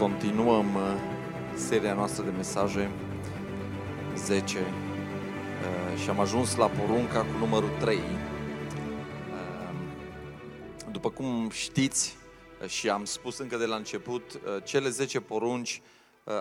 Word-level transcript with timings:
continuăm 0.00 0.74
uh, 0.74 0.82
seria 1.54 1.94
noastră 1.94 2.24
de 2.24 2.30
mesaje 2.30 2.90
10 4.16 4.58
uh, 4.58 4.64
și 5.98 6.08
am 6.08 6.20
ajuns 6.20 6.56
la 6.56 6.66
porunca 6.66 7.20
cu 7.20 7.38
numărul 7.38 7.68
3. 7.80 7.96
Uh, 7.96 8.02
după 10.92 11.10
cum 11.10 11.50
știți 11.50 12.16
și 12.66 12.90
am 12.90 13.04
spus 13.04 13.38
încă 13.38 13.56
de 13.56 13.66
la 13.66 13.76
început, 13.76 14.40
cele 14.64 14.88
10 14.88 15.20
porunci 15.20 15.82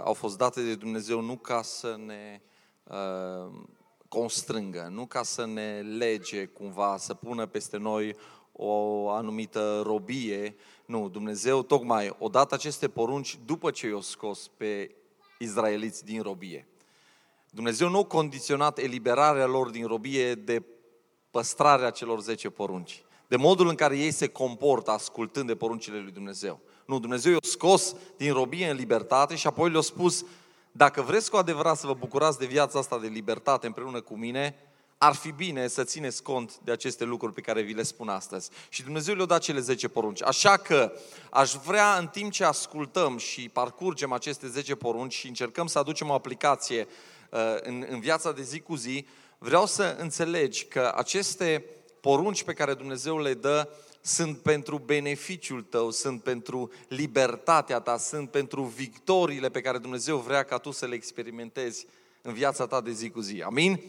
au 0.04 0.14
fost 0.14 0.38
date 0.38 0.62
de 0.62 0.76
Dumnezeu 0.76 1.22
nu 1.22 1.36
ca 1.36 1.62
să 1.62 1.96
ne 2.06 2.42
constrângă, 4.08 4.90
nu 4.92 5.06
ca 5.06 5.24
să 5.24 5.46
ne 5.46 5.80
lege 5.98 6.46
cumva, 6.46 6.98
să 6.98 7.14
pună 7.14 7.46
peste 7.46 7.78
noi 7.78 8.16
o 8.62 9.10
anumită 9.10 9.82
robie. 9.86 10.56
Nu, 10.86 11.10
Dumnezeu 11.10 11.62
tocmai 11.62 12.16
odată 12.20 12.56
aceste 12.56 12.88
porunci 12.88 13.40
după 13.46 13.72
ce 13.72 13.88
i-a 13.88 14.00
scos 14.02 14.48
pe 14.58 14.96
izraeliți 15.38 16.06
din 16.06 16.22
robie. 16.22 16.68
Dumnezeu 17.50 17.90
nu 17.90 18.00
a 18.00 18.04
condiționat 18.04 18.78
eliberarea 18.78 19.46
lor 19.46 19.70
din 19.70 19.86
robie 19.86 20.34
de 20.34 20.64
păstrarea 21.32 21.90
celor 21.90 22.20
10 22.20 22.50
porunci. 22.50 23.04
De 23.28 23.36
modul 23.36 23.68
în 23.68 23.76
care 23.76 23.98
ei 23.98 24.12
se 24.12 24.28
comportă 24.28 24.92
ascultând 24.92 25.48
de 25.48 25.56
poruncile 25.56 26.00
lui 26.00 26.12
Dumnezeu. 26.12 26.60
Nu, 26.86 27.00
Dumnezeu 27.00 27.32
i-a 27.32 27.38
scos 27.42 27.96
din 28.18 28.34
robie 28.34 28.70
în 28.70 28.76
libertate 28.76 29.36
și 29.36 29.48
apoi 29.48 29.70
le-a 29.70 29.82
spus, 29.82 30.26
dacă 30.72 31.02
vreți 31.02 31.30
cu 31.30 31.38
adevărat 31.38 31.78
să 31.78 31.88
vă 31.88 31.94
bucurați 31.94 32.40
de 32.40 32.46
viața 32.46 32.80
asta 32.80 33.00
de 33.00 33.08
libertate 33.08 33.68
împreună 33.68 34.02
cu 34.02 34.18
mine, 34.18 34.56
ar 35.02 35.16
fi 35.16 35.32
bine 35.32 35.68
să 35.68 35.84
țineți 35.84 36.24
cont 36.24 36.60
de 36.64 36.72
aceste 36.72 37.04
lucruri 37.04 37.34
pe 37.34 37.42
care 37.42 37.62
vi 37.62 37.74
le 37.74 37.84
spun 37.84 38.10
astăzi. 38.10 38.50
Și 38.70 38.84
Dumnezeu 38.84 39.16
le-a 39.16 39.26
dat 39.26 39.42
cele 39.42 39.60
10 39.60 39.88
porunci. 39.88 40.24
Așa 40.24 40.58
că 40.58 40.92
aș 41.30 41.54
vrea 41.54 41.98
în 41.98 42.08
timp 42.08 42.32
ce 42.32 42.44
ascultăm 42.44 43.18
și 43.18 43.50
parcurgem 43.50 44.12
aceste 44.12 44.48
10 44.48 44.76
porunci 44.76 45.14
și 45.14 45.28
încercăm 45.28 45.68
să 45.68 45.80
aducem 45.80 46.10
o 46.10 46.14
aplicație 46.14 46.88
uh, 47.30 47.40
în, 47.62 47.86
în 47.90 48.00
viața 48.00 48.32
de 48.32 48.42
zi 48.42 48.60
cu 48.60 48.76
zi, 48.76 49.06
vreau 49.38 49.66
să 49.66 49.96
înțelegi 50.00 50.66
că 50.66 50.94
aceste 50.96 51.66
porunci 52.02 52.44
pe 52.44 52.54
care 52.54 52.74
Dumnezeu 52.74 53.20
le 53.20 53.34
dă 53.34 53.70
sunt 54.02 54.38
pentru 54.38 54.78
beneficiul 54.78 55.62
tău, 55.62 55.92
sunt 55.92 56.24
pentru 56.24 56.72
libertatea 56.88 57.80
ta, 57.80 57.98
sunt 57.98 58.32
pentru 58.32 58.64
victoriile 58.64 59.50
pe 59.50 59.62
care 59.62 59.78
Dumnezeu 59.78 60.18
vrea 60.18 60.44
ca 60.44 60.58
tu 60.58 60.72
să 60.72 60.86
le 60.86 60.96
experimentezi 60.96 61.86
în 62.22 62.34
viața 62.34 62.68
ta 62.68 62.82
de 62.82 62.92
zi 62.92 63.10
cu 63.10 63.20
zi. 63.20 63.42
Amin? 63.42 63.80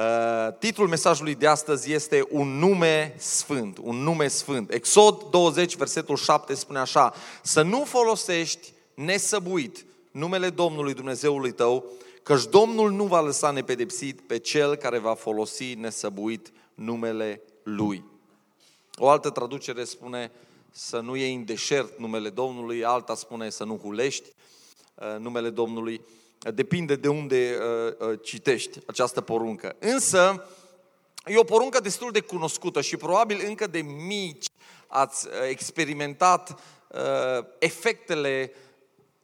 Uh, 0.00 0.54
titlul 0.58 0.88
mesajului 0.88 1.34
de 1.34 1.46
astăzi 1.46 1.92
este 1.92 2.26
Un 2.30 2.58
nume 2.58 3.14
sfânt, 3.18 3.78
un 3.82 3.96
nume 3.96 4.28
sfânt. 4.28 4.72
Exod 4.72 5.22
20, 5.30 5.76
versetul 5.76 6.16
7 6.16 6.54
spune 6.54 6.78
așa, 6.78 7.14
să 7.42 7.62
nu 7.62 7.84
folosești 7.84 8.72
nesăbuit 8.94 9.84
numele 10.10 10.50
Domnului 10.50 10.94
Dumnezeului 10.94 11.52
tău, 11.52 11.84
căci 12.22 12.44
Domnul 12.44 12.90
nu 12.90 13.04
va 13.04 13.20
lăsa 13.20 13.50
nepedepsit 13.50 14.20
pe 14.20 14.38
cel 14.38 14.76
care 14.76 14.98
va 14.98 15.14
folosi 15.14 15.74
nesăbuit 15.74 16.52
numele 16.74 17.42
Lui. 17.62 18.04
O 18.94 19.08
altă 19.08 19.30
traducere 19.30 19.84
spune 19.84 20.32
să 20.70 21.00
nu 21.00 21.16
iei 21.16 21.34
în 21.34 21.44
deșert 21.44 21.98
numele 21.98 22.28
Domnului, 22.28 22.84
alta 22.84 23.14
spune 23.14 23.50
să 23.50 23.64
nu 23.64 23.80
hulești 23.82 24.28
uh, 24.94 25.18
numele 25.18 25.50
Domnului 25.50 26.00
depinde 26.40 26.96
de 26.96 27.08
unde 27.08 27.58
uh, 27.58 28.08
uh, 28.08 28.18
citești 28.22 28.78
această 28.86 29.20
poruncă. 29.20 29.76
Însă, 29.78 30.46
e 31.24 31.38
o 31.38 31.44
poruncă 31.44 31.80
destul 31.80 32.10
de 32.10 32.20
cunoscută 32.20 32.80
și 32.80 32.96
probabil 32.96 33.42
încă 33.46 33.66
de 33.66 33.78
mici 33.80 34.46
ați 34.86 35.26
uh, 35.26 35.32
experimentat 35.48 36.50
uh, 36.88 37.44
efectele 37.58 38.52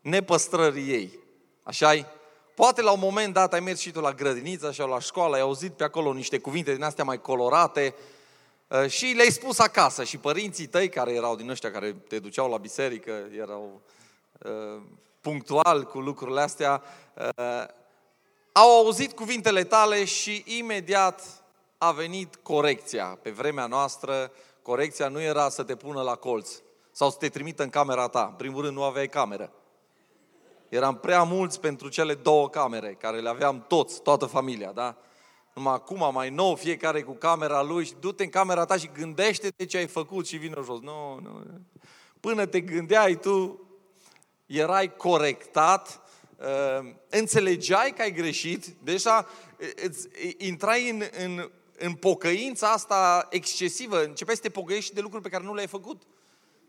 nepăstrării 0.00 0.90
ei. 0.90 1.18
așa 1.62 1.94
-i? 1.94 2.06
Poate 2.54 2.82
la 2.82 2.92
un 2.92 3.00
moment 3.00 3.32
dat 3.34 3.52
ai 3.52 3.60
mers 3.60 3.80
și 3.80 3.90
tu 3.90 4.00
la 4.00 4.12
grădiniță 4.12 4.70
sau 4.70 4.88
la 4.88 5.00
școală, 5.00 5.34
ai 5.34 5.40
auzit 5.40 5.72
pe 5.72 5.84
acolo 5.84 6.12
niște 6.12 6.38
cuvinte 6.38 6.72
din 6.72 6.82
astea 6.82 7.04
mai 7.04 7.20
colorate 7.20 7.94
uh, 8.68 8.90
și 8.90 9.04
le-ai 9.04 9.30
spus 9.30 9.58
acasă 9.58 10.04
și 10.04 10.18
părinții 10.18 10.66
tăi 10.66 10.88
care 10.88 11.12
erau 11.12 11.36
din 11.36 11.50
ăștia 11.50 11.70
care 11.70 11.92
te 11.92 12.18
duceau 12.18 12.50
la 12.50 12.56
biserică, 12.56 13.12
erau 13.38 13.80
uh, 14.38 14.82
punctual 15.26 15.84
cu 15.84 16.00
lucrurile 16.00 16.40
astea, 16.40 16.82
uh, 17.14 17.64
au 18.52 18.78
auzit 18.78 19.12
cuvintele 19.12 19.64
tale 19.64 20.04
și 20.04 20.42
imediat 20.46 21.44
a 21.78 21.92
venit 21.92 22.36
corecția. 22.36 23.18
Pe 23.22 23.30
vremea 23.30 23.66
noastră, 23.66 24.32
corecția 24.62 25.08
nu 25.08 25.20
era 25.20 25.48
să 25.48 25.62
te 25.62 25.76
pună 25.76 26.02
la 26.02 26.14
colț 26.14 26.50
sau 26.90 27.10
să 27.10 27.16
te 27.18 27.28
trimită 27.28 27.62
în 27.62 27.68
camera 27.68 28.08
ta. 28.08 28.26
În 28.30 28.36
primul 28.36 28.62
rând, 28.62 28.76
nu 28.76 28.82
aveai 28.82 29.08
cameră. 29.08 29.52
Eram 30.68 30.96
prea 30.96 31.22
mulți 31.22 31.60
pentru 31.60 31.88
cele 31.88 32.14
două 32.14 32.48
camere, 32.48 32.96
care 33.00 33.20
le 33.20 33.28
aveam 33.28 33.64
toți, 33.68 34.02
toată 34.02 34.26
familia, 34.26 34.72
da? 34.72 34.96
Numai 35.54 35.74
acum, 35.74 36.10
mai 36.12 36.30
nou, 36.30 36.54
fiecare 36.54 37.02
cu 37.02 37.12
camera 37.12 37.62
lui 37.62 37.84
și 37.84 37.94
du-te 38.00 38.22
în 38.24 38.30
camera 38.30 38.64
ta 38.64 38.76
și 38.76 38.90
gândește-te 38.92 39.64
ce 39.64 39.76
ai 39.76 39.86
făcut 39.86 40.26
și 40.26 40.36
vină 40.36 40.62
jos. 40.64 40.80
Nu, 40.80 41.18
nu. 41.22 41.42
Până 42.20 42.46
te 42.46 42.60
gândeai 42.60 43.14
tu, 43.14 43.65
erai 44.46 44.96
corectat, 44.96 46.00
uh, 46.36 46.92
înțelegeai 47.08 47.92
că 47.92 48.02
ai 48.02 48.12
greșit, 48.12 48.66
deja 48.66 49.26
îți 49.84 50.08
intrai 50.36 50.90
în, 50.90 51.02
în, 51.24 51.50
în 51.78 51.94
pocăința 51.94 52.70
asta 52.70 53.26
excesivă, 53.30 54.04
începeai 54.04 54.36
să 54.36 54.42
te 54.42 54.50
pocăiești 54.50 54.94
de 54.94 55.00
lucruri 55.00 55.22
pe 55.22 55.28
care 55.28 55.44
nu 55.44 55.54
le-ai 55.54 55.66
făcut. 55.66 56.02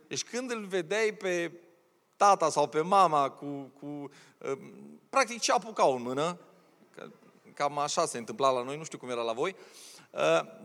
Deci 0.08 0.24
când 0.24 0.52
îl 0.52 0.66
vedeai 0.66 1.12
pe 1.12 1.52
tata 2.16 2.50
sau 2.50 2.68
pe 2.68 2.82
mama 2.82 3.30
cu, 3.30 3.72
cu 3.80 3.86
uh, 4.38 4.58
practic 5.10 5.40
ce 5.40 5.52
apucau 5.52 5.96
în 5.96 6.02
mână, 6.02 6.38
cam 7.54 7.78
așa 7.78 8.06
se 8.06 8.18
întâmpla 8.18 8.50
la 8.50 8.64
noi, 8.64 8.78
nu 8.78 8.84
știu 8.84 8.98
cum 8.98 9.10
era 9.10 9.22
la 9.22 9.34
voi, 9.34 9.56
Uh, 9.56 9.87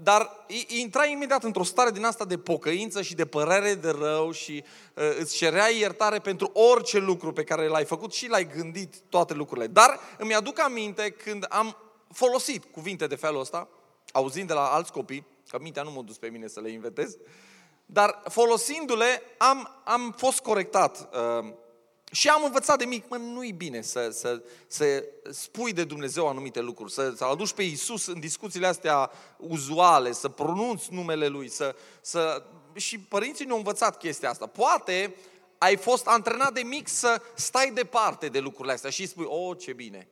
dar 0.02 0.44
intrai 0.66 1.12
imediat 1.12 1.44
într-o 1.44 1.62
stare 1.62 1.90
din 1.90 2.04
asta 2.04 2.24
de 2.24 2.38
pocăință 2.38 3.02
și 3.02 3.14
de 3.14 3.26
părere 3.26 3.74
de 3.74 3.90
rău 3.90 4.30
și 4.30 4.64
uh, 4.94 5.04
îți 5.18 5.36
cereai 5.36 5.78
iertare 5.78 6.18
pentru 6.18 6.50
orice 6.52 6.98
lucru 6.98 7.32
pe 7.32 7.44
care 7.44 7.66
l-ai 7.66 7.84
făcut 7.84 8.12
și 8.12 8.28
l-ai 8.28 8.46
gândit 8.46 8.94
toate 9.08 9.34
lucrurile. 9.34 9.66
Dar 9.66 9.98
îmi 10.18 10.34
aduc 10.34 10.60
aminte 10.60 11.10
când 11.10 11.46
am 11.48 11.76
folosit 12.12 12.64
cuvinte 12.64 13.06
de 13.06 13.16
felul 13.16 13.40
ăsta, 13.40 13.68
auzind 14.12 14.48
de 14.48 14.54
la 14.54 14.66
alți 14.66 14.92
copii, 14.92 15.26
că 15.48 15.58
mintea 15.60 15.82
nu 15.82 15.90
m-a 15.90 16.02
dus 16.02 16.18
pe 16.18 16.28
mine 16.28 16.46
să 16.46 16.60
le 16.60 16.70
inventez, 16.70 17.16
dar 17.86 18.22
folosindu-le 18.28 19.22
am, 19.38 19.68
am 19.84 20.14
fost 20.16 20.40
corectat. 20.40 21.08
Uh, 21.12 21.52
și 22.12 22.28
am 22.28 22.44
învățat 22.44 22.78
de 22.78 22.84
mic, 22.84 23.08
mă, 23.08 23.16
nu-i 23.16 23.52
bine 23.52 23.80
să, 23.80 24.08
să, 24.10 24.42
să 24.66 25.04
spui 25.30 25.72
de 25.72 25.84
Dumnezeu 25.84 26.28
anumite 26.28 26.60
lucruri, 26.60 26.92
să, 26.92 27.12
să 27.16 27.24
aduci 27.24 27.52
pe 27.52 27.62
Iisus 27.62 28.06
în 28.06 28.20
discuțiile 28.20 28.66
astea 28.66 29.10
uzuale, 29.36 30.12
să 30.12 30.28
pronunți 30.28 30.92
numele 30.92 31.26
Lui, 31.26 31.48
să, 31.48 31.76
să... 32.00 32.42
și 32.74 32.98
părinții 32.98 33.44
ne-au 33.44 33.56
învățat 33.56 33.98
chestia 33.98 34.30
asta. 34.30 34.46
Poate 34.46 35.14
ai 35.58 35.76
fost 35.76 36.06
antrenat 36.06 36.52
de 36.52 36.60
mic 36.60 36.88
să 36.88 37.22
stai 37.34 37.70
departe 37.74 38.28
de 38.28 38.38
lucrurile 38.38 38.72
astea 38.72 38.90
și 38.90 39.06
spui, 39.06 39.26
oh, 39.28 39.58
ce 39.58 39.72
bine, 39.72 40.08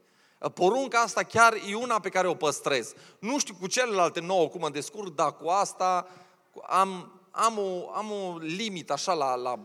Porunca 0.54 1.00
asta 1.00 1.22
chiar 1.22 1.54
e 1.68 1.74
una 1.74 2.00
pe 2.00 2.08
care 2.08 2.28
o 2.28 2.34
păstrez. 2.34 2.94
Nu 3.18 3.38
știu 3.38 3.54
cu 3.60 3.66
celelalte 3.66 4.20
nouă 4.20 4.48
cum 4.48 4.60
mă 4.60 4.70
descurc, 4.70 5.14
dar 5.14 5.36
cu 5.36 5.48
asta 5.48 6.08
am, 6.62 7.19
am 7.30 7.58
o, 7.58 7.90
am 7.94 8.10
o 8.10 8.38
limită 8.38 8.92
așa 8.92 9.12
la, 9.12 9.34
la, 9.34 9.58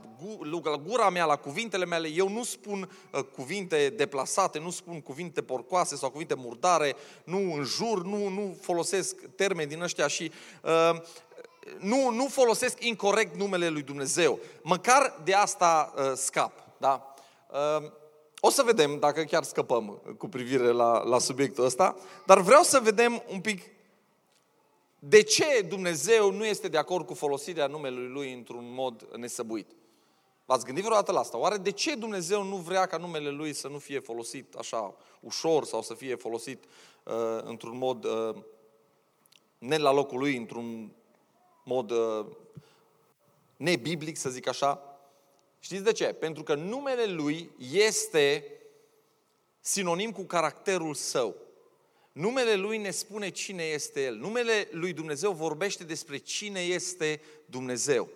la 0.64 0.78
gura 0.78 1.10
mea, 1.10 1.26
la 1.26 1.36
cuvintele 1.36 1.86
mele. 1.86 2.08
Eu 2.08 2.30
nu 2.30 2.44
spun 2.44 2.90
uh, 3.12 3.24
cuvinte 3.24 3.90
deplasate, 3.90 4.60
nu 4.60 4.70
spun 4.70 5.02
cuvinte 5.02 5.42
porcoase 5.42 5.96
sau 5.96 6.10
cuvinte 6.10 6.36
murdare, 6.36 6.96
nu 7.24 7.54
înjur, 7.54 8.04
nu, 8.04 8.28
nu 8.28 8.58
folosesc 8.62 9.16
termeni 9.36 9.70
din 9.70 9.82
ăștia 9.82 10.08
și 10.08 10.32
uh, 10.64 11.02
nu, 11.80 12.10
nu 12.10 12.28
folosesc 12.28 12.84
incorrect 12.84 13.36
numele 13.36 13.70
lui 13.70 13.82
Dumnezeu. 13.82 14.40
Măcar 14.62 15.22
de 15.24 15.34
asta 15.34 15.94
uh, 15.98 16.12
scap. 16.16 16.52
Da? 16.78 17.14
Uh, 17.52 17.92
o 18.40 18.50
să 18.50 18.64
vedem 18.64 19.00
dacă 19.00 19.24
chiar 19.24 19.44
scăpăm 19.44 20.02
cu 20.18 20.28
privire 20.28 20.72
la, 20.72 21.04
la 21.04 21.20
subiectul 21.20 21.66
ăsta, 21.66 21.96
dar 22.26 22.40
vreau 22.40 22.64
să 22.64 22.80
vedem 22.80 23.24
un 23.32 23.40
pic 23.40 23.62
de 25.08 25.22
ce 25.24 25.62
Dumnezeu 25.62 26.32
nu 26.32 26.46
este 26.46 26.68
de 26.68 26.78
acord 26.78 27.06
cu 27.06 27.14
folosirea 27.14 27.68
numelui 27.68 28.08
Lui 28.08 28.34
într-un 28.34 28.74
mod 28.74 29.08
nesăbuit? 29.16 29.72
V-ați 30.46 30.66
gândit 30.66 30.84
vreodată 30.84 31.12
la 31.12 31.20
asta? 31.20 31.38
Oare 31.38 31.58
de 31.58 31.72
ce 31.72 31.96
Dumnezeu 31.96 32.44
nu 32.44 32.56
vrea 32.56 32.86
ca 32.86 32.98
numele 32.98 33.30
Lui 33.30 33.54
să 33.54 33.68
nu 33.68 33.78
fie 33.78 34.00
folosit 34.00 34.54
așa 34.54 34.96
ușor 35.20 35.66
sau 35.66 35.82
să 35.82 35.94
fie 35.94 36.16
folosit 36.16 36.64
uh, 37.04 37.14
într-un 37.44 37.78
mod 37.78 38.04
uh, 38.04 38.36
ne 39.58 39.78
la 39.78 39.92
locul 39.92 40.20
Lui, 40.20 40.36
într-un 40.38 40.92
mod 41.64 41.92
uh, 41.92 42.26
nebiblic, 43.58 44.18
să 44.18 44.30
zic 44.30 44.48
așa? 44.48 45.00
Știți 45.60 45.84
de 45.84 45.92
ce? 45.92 46.06
Pentru 46.06 46.44
că 46.44 46.56
numele 46.56 47.06
Lui 47.06 47.52
este 47.72 48.52
sinonim 49.60 50.12
cu 50.12 50.24
caracterul 50.24 50.94
Său. 50.94 51.36
Numele 52.16 52.56
Lui 52.56 52.78
ne 52.78 52.92
spune 52.92 53.30
cine 53.30 53.64
este 53.64 54.04
El. 54.04 54.16
Numele 54.16 54.68
Lui 54.72 54.94
Dumnezeu 54.94 55.32
vorbește 55.32 55.84
despre 55.84 56.18
cine 56.18 56.60
este 56.60 57.22
Dumnezeu. 57.46 58.10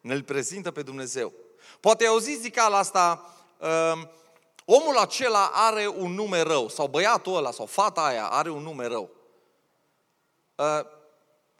Ne-L 0.00 0.22
prezintă 0.22 0.70
pe 0.70 0.82
Dumnezeu. 0.82 1.32
Poate 1.80 2.02
ai 2.02 2.08
auzit 2.08 2.40
zicala 2.40 2.78
asta, 2.78 3.34
uh, 3.58 4.08
omul 4.64 4.96
acela 4.96 5.50
are 5.52 5.88
un 5.88 6.12
nume 6.12 6.40
rău, 6.40 6.68
sau 6.68 6.86
băiatul 6.86 7.36
ăla, 7.36 7.50
sau 7.50 7.66
fata 7.66 8.04
aia 8.04 8.26
are 8.26 8.50
un 8.50 8.62
nume 8.62 8.86
rău. 8.86 9.10
Uh, 10.54 10.80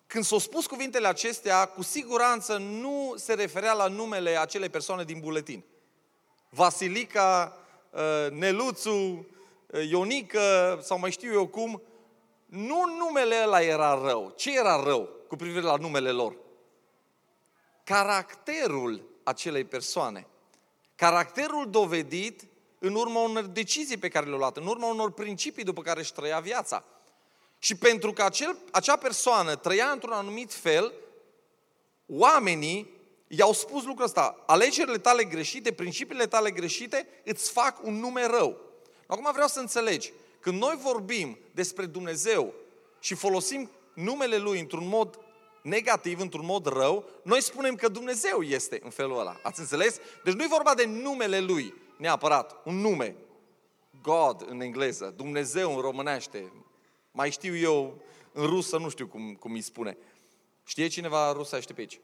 când 0.07 0.25
s-au 0.25 0.39
spus 0.39 0.67
cuvintele 0.67 1.07
acestea, 1.07 1.67
cu 1.67 1.83
siguranță 1.83 2.57
nu 2.57 3.15
se 3.17 3.35
referea 3.35 3.73
la 3.73 3.87
numele 3.87 4.39
acelei 4.39 4.69
persoane 4.69 5.05
din 5.05 5.21
buletin. 5.21 5.65
Vasilica, 6.49 7.57
uh, 7.91 8.31
Neluțu, 8.31 8.91
uh, 8.91 9.25
Ionică 9.89 10.79
sau 10.83 10.99
mai 10.99 11.11
știu 11.11 11.33
eu 11.33 11.47
cum, 11.47 11.83
nu 12.47 12.85
numele 12.99 13.43
ăla 13.45 13.63
era 13.63 14.01
rău. 14.03 14.33
Ce 14.37 14.59
era 14.59 14.83
rău 14.83 15.09
cu 15.29 15.37
privire 15.37 15.61
la 15.61 15.77
numele 15.77 16.11
lor? 16.11 16.37
Caracterul 17.85 19.03
acelei 19.23 19.65
persoane. 19.65 20.27
Caracterul 20.95 21.71
dovedit 21.71 22.43
în 22.79 22.95
urma 22.95 23.21
unor 23.21 23.45
decizii 23.45 23.97
pe 23.97 24.09
care 24.09 24.27
le-au 24.27 24.39
luat, 24.39 24.57
în 24.57 24.67
urma 24.67 24.87
unor 24.87 25.13
principii 25.13 25.65
după 25.65 25.83
care 25.83 26.01
își 26.01 26.13
trăia 26.13 26.41
viața. 26.41 26.85
Și 27.59 27.75
pentru 27.77 28.13
că 28.13 28.23
acel, 28.23 28.59
acea 28.73 28.97
persoană 28.97 29.57
trăia 29.57 29.87
într-un 29.87 30.13
anumit 30.13 30.53
fel, 30.53 30.93
oamenii 32.07 32.91
i-au 33.29 33.53
spus 33.53 33.85
lucrul 33.85 34.05
ăsta, 34.05 34.43
alegerile 34.47 34.99
tale 34.99 35.25
greșite, 35.25 35.73
principiile 35.73 36.27
tale 36.27 36.51
greșite 36.51 37.09
îți 37.25 37.51
fac 37.51 37.85
un 37.85 37.95
nume 37.95 38.27
rău. 38.27 38.66
Acum 39.07 39.31
vreau 39.33 39.49
să 39.49 39.61
înțelegi, 39.61 40.13
când 40.41 40.61
noi 40.61 40.79
vorbim 40.83 41.39
despre 41.53 41.87
Dumnezeu 41.87 42.55
și 43.01 43.15
folosim 43.15 43.71
numele 43.95 44.37
Lui 44.37 44.61
într-un 44.61 44.89
mod 44.89 45.19
negativ, 45.63 46.21
într-un 46.21 46.45
mod 46.45 46.67
rău, 46.67 47.05
noi 47.23 47.43
spunem 47.43 47.75
că 47.75 47.89
Dumnezeu 47.89 48.43
este 48.43 48.81
în 48.83 48.91
felul 48.91 49.19
ăla. 49.19 49.41
Ați 49.43 49.61
înțeles? 49.61 49.99
Deci 50.25 50.35
nu 50.35 50.43
e 50.43 50.49
vorba 50.51 50.75
de 50.75 50.85
numele 50.85 51.41
Lui 51.41 51.75
neapărat, 51.97 52.57
un 52.65 52.75
nume. 52.75 53.17
God 54.03 54.45
în 54.49 54.61
engleză, 54.61 55.13
Dumnezeu 55.17 55.75
în 55.75 55.81
românește, 55.81 56.53
mai 57.11 57.31
știu 57.31 57.57
eu 57.57 58.03
în 58.33 58.47
rusă, 58.47 58.79
nu 58.79 58.89
știu 58.89 59.07
cum, 59.07 59.35
cum 59.35 59.53
îi 59.53 59.61
spune. 59.61 59.97
Știe 60.65 60.89
cineva 60.89 61.33
rusește 61.33 61.73
pe 61.73 61.81
aici? 61.81 62.01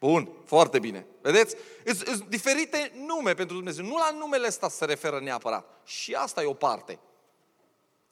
Bun, 0.00 0.28
foarte 0.44 0.78
bine. 0.78 1.06
Vedeți? 1.22 1.56
Sunt 2.04 2.28
diferite 2.28 2.92
nume 3.06 3.34
pentru 3.34 3.56
Dumnezeu. 3.56 3.84
Nu 3.84 3.96
la 3.96 4.10
numele 4.18 4.46
ăsta 4.46 4.68
se 4.68 4.84
referă 4.84 5.20
neapărat. 5.20 5.80
Și 5.84 6.14
asta 6.14 6.42
e 6.42 6.46
o 6.46 6.54
parte. 6.54 6.98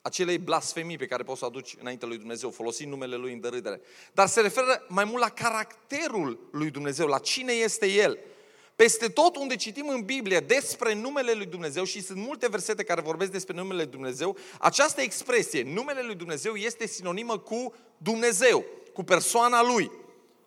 Acelei 0.02 0.38
blasfemii 0.38 0.98
pe 0.98 1.06
care 1.06 1.22
poți 1.22 1.38
să 1.38 1.44
o 1.44 1.48
aduci 1.48 1.76
înainte 1.80 2.06
lui 2.06 2.18
Dumnezeu, 2.18 2.50
folosind 2.50 2.90
numele 2.90 3.16
Lui 3.16 3.32
în 3.32 3.40
dărâdere. 3.40 3.80
Dar 4.12 4.26
se 4.26 4.40
referă 4.40 4.84
mai 4.88 5.04
mult 5.04 5.22
la 5.22 5.28
caracterul 5.28 6.48
lui 6.52 6.70
Dumnezeu, 6.70 7.06
la 7.06 7.18
cine 7.18 7.52
este 7.52 7.86
El. 7.86 8.18
Peste 8.76 9.08
tot 9.08 9.36
unde 9.36 9.56
citim 9.56 9.88
în 9.88 10.02
Biblie 10.02 10.40
despre 10.40 10.94
numele 10.94 11.32
lui 11.32 11.46
Dumnezeu 11.46 11.84
și 11.84 12.02
sunt 12.02 12.18
multe 12.18 12.48
versete 12.48 12.84
care 12.84 13.00
vorbesc 13.00 13.30
despre 13.30 13.56
numele 13.56 13.82
lui 13.82 13.90
Dumnezeu, 13.90 14.36
această 14.58 15.00
expresie, 15.00 15.62
numele 15.62 16.02
lui 16.02 16.14
Dumnezeu, 16.14 16.54
este 16.54 16.86
sinonimă 16.86 17.38
cu 17.38 17.74
Dumnezeu, 17.96 18.64
cu 18.92 19.02
persoana 19.02 19.62
lui. 19.62 19.90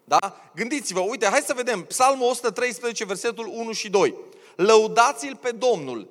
Da? 0.09 0.41
Gândiți-vă, 0.55 0.99
uite, 0.99 1.25
hai 1.25 1.41
să 1.45 1.53
vedem, 1.53 1.83
Psalmul 1.83 2.29
113, 2.29 3.05
versetul 3.05 3.47
1 3.47 3.71
și 3.71 3.89
2. 3.89 4.15
Lăudați-l 4.55 5.35
pe 5.35 5.51
Domnul, 5.51 6.07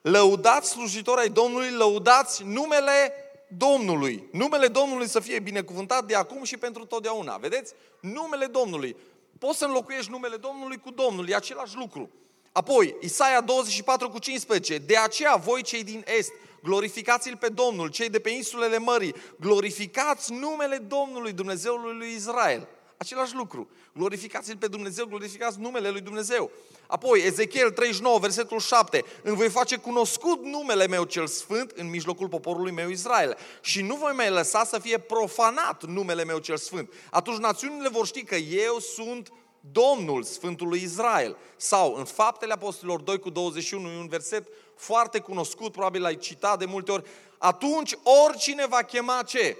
lăudați 0.00 0.70
slujitori 0.70 1.20
ai 1.20 1.28
Domnului, 1.28 1.70
lăudați 1.70 2.42
numele 2.42 3.12
Domnului. 3.56 4.28
Numele 4.32 4.66
Domnului 4.66 5.08
să 5.08 5.20
fie 5.20 5.38
binecuvântat 5.38 6.04
de 6.04 6.14
acum 6.14 6.44
și 6.44 6.56
pentru 6.56 6.84
totdeauna. 6.84 7.36
Vedeți? 7.36 7.72
Numele 8.00 8.46
Domnului. 8.46 8.96
Poți 9.38 9.58
să 9.58 9.64
înlocuiești 9.64 10.10
numele 10.10 10.36
Domnului 10.36 10.78
cu 10.78 10.90
Domnul, 10.90 11.28
e 11.28 11.34
același 11.34 11.76
lucru. 11.76 12.10
Apoi, 12.52 12.96
Isaia 13.00 13.40
24 13.40 14.10
cu 14.10 14.18
15, 14.18 14.78
de 14.78 14.96
aceea 14.96 15.34
voi 15.34 15.62
cei 15.62 15.84
din 15.84 16.04
Est, 16.18 16.32
glorificați-L 16.62 17.36
pe 17.36 17.48
Domnul, 17.48 17.88
cei 17.88 18.08
de 18.08 18.18
pe 18.18 18.30
insulele 18.30 18.78
mării, 18.78 19.14
glorificați 19.38 20.32
numele 20.32 20.76
Domnului, 20.76 21.32
Dumnezeului 21.32 21.96
lui 21.96 22.14
Israel. 22.14 22.68
Același 23.02 23.34
lucru. 23.34 23.68
Glorificați-L 23.92 24.56
pe 24.56 24.66
Dumnezeu, 24.66 25.06
glorificați 25.06 25.60
numele 25.60 25.90
lui 25.90 26.00
Dumnezeu. 26.00 26.50
Apoi, 26.86 27.20
Ezechiel 27.24 27.70
39, 27.70 28.18
versetul 28.18 28.58
7. 28.58 29.04
Îmi 29.22 29.36
voi 29.36 29.48
face 29.48 29.76
cunoscut 29.76 30.44
numele 30.44 30.86
meu 30.86 31.04
cel 31.04 31.26
sfânt 31.26 31.70
în 31.70 31.90
mijlocul 31.90 32.28
poporului 32.28 32.72
meu 32.72 32.88
Israel. 32.88 33.36
Și 33.60 33.82
nu 33.82 33.96
voi 33.96 34.12
mai 34.12 34.30
lăsa 34.30 34.64
să 34.64 34.78
fie 34.78 34.98
profanat 34.98 35.84
numele 35.84 36.24
meu 36.24 36.38
cel 36.38 36.56
sfânt. 36.56 36.92
Atunci 37.10 37.38
națiunile 37.38 37.88
vor 37.88 38.06
ști 38.06 38.24
că 38.24 38.34
eu 38.34 38.78
sunt 38.78 39.32
Domnul 39.60 40.22
Sfântului 40.22 40.82
Israel. 40.82 41.36
Sau 41.56 41.94
în 41.94 42.04
Faptele 42.04 42.52
Apostolilor 42.52 43.00
2 43.00 43.18
cu 43.18 43.30
21, 43.30 43.88
un 43.98 44.08
verset 44.08 44.48
foarte 44.76 45.18
cunoscut, 45.18 45.72
probabil 45.72 46.02
l-ai 46.02 46.16
citat 46.16 46.58
de 46.58 46.64
multe 46.64 46.92
ori. 46.92 47.08
Atunci 47.38 47.94
oricine 48.26 48.66
va 48.66 48.82
chema 48.82 49.22
ce? 49.26 49.56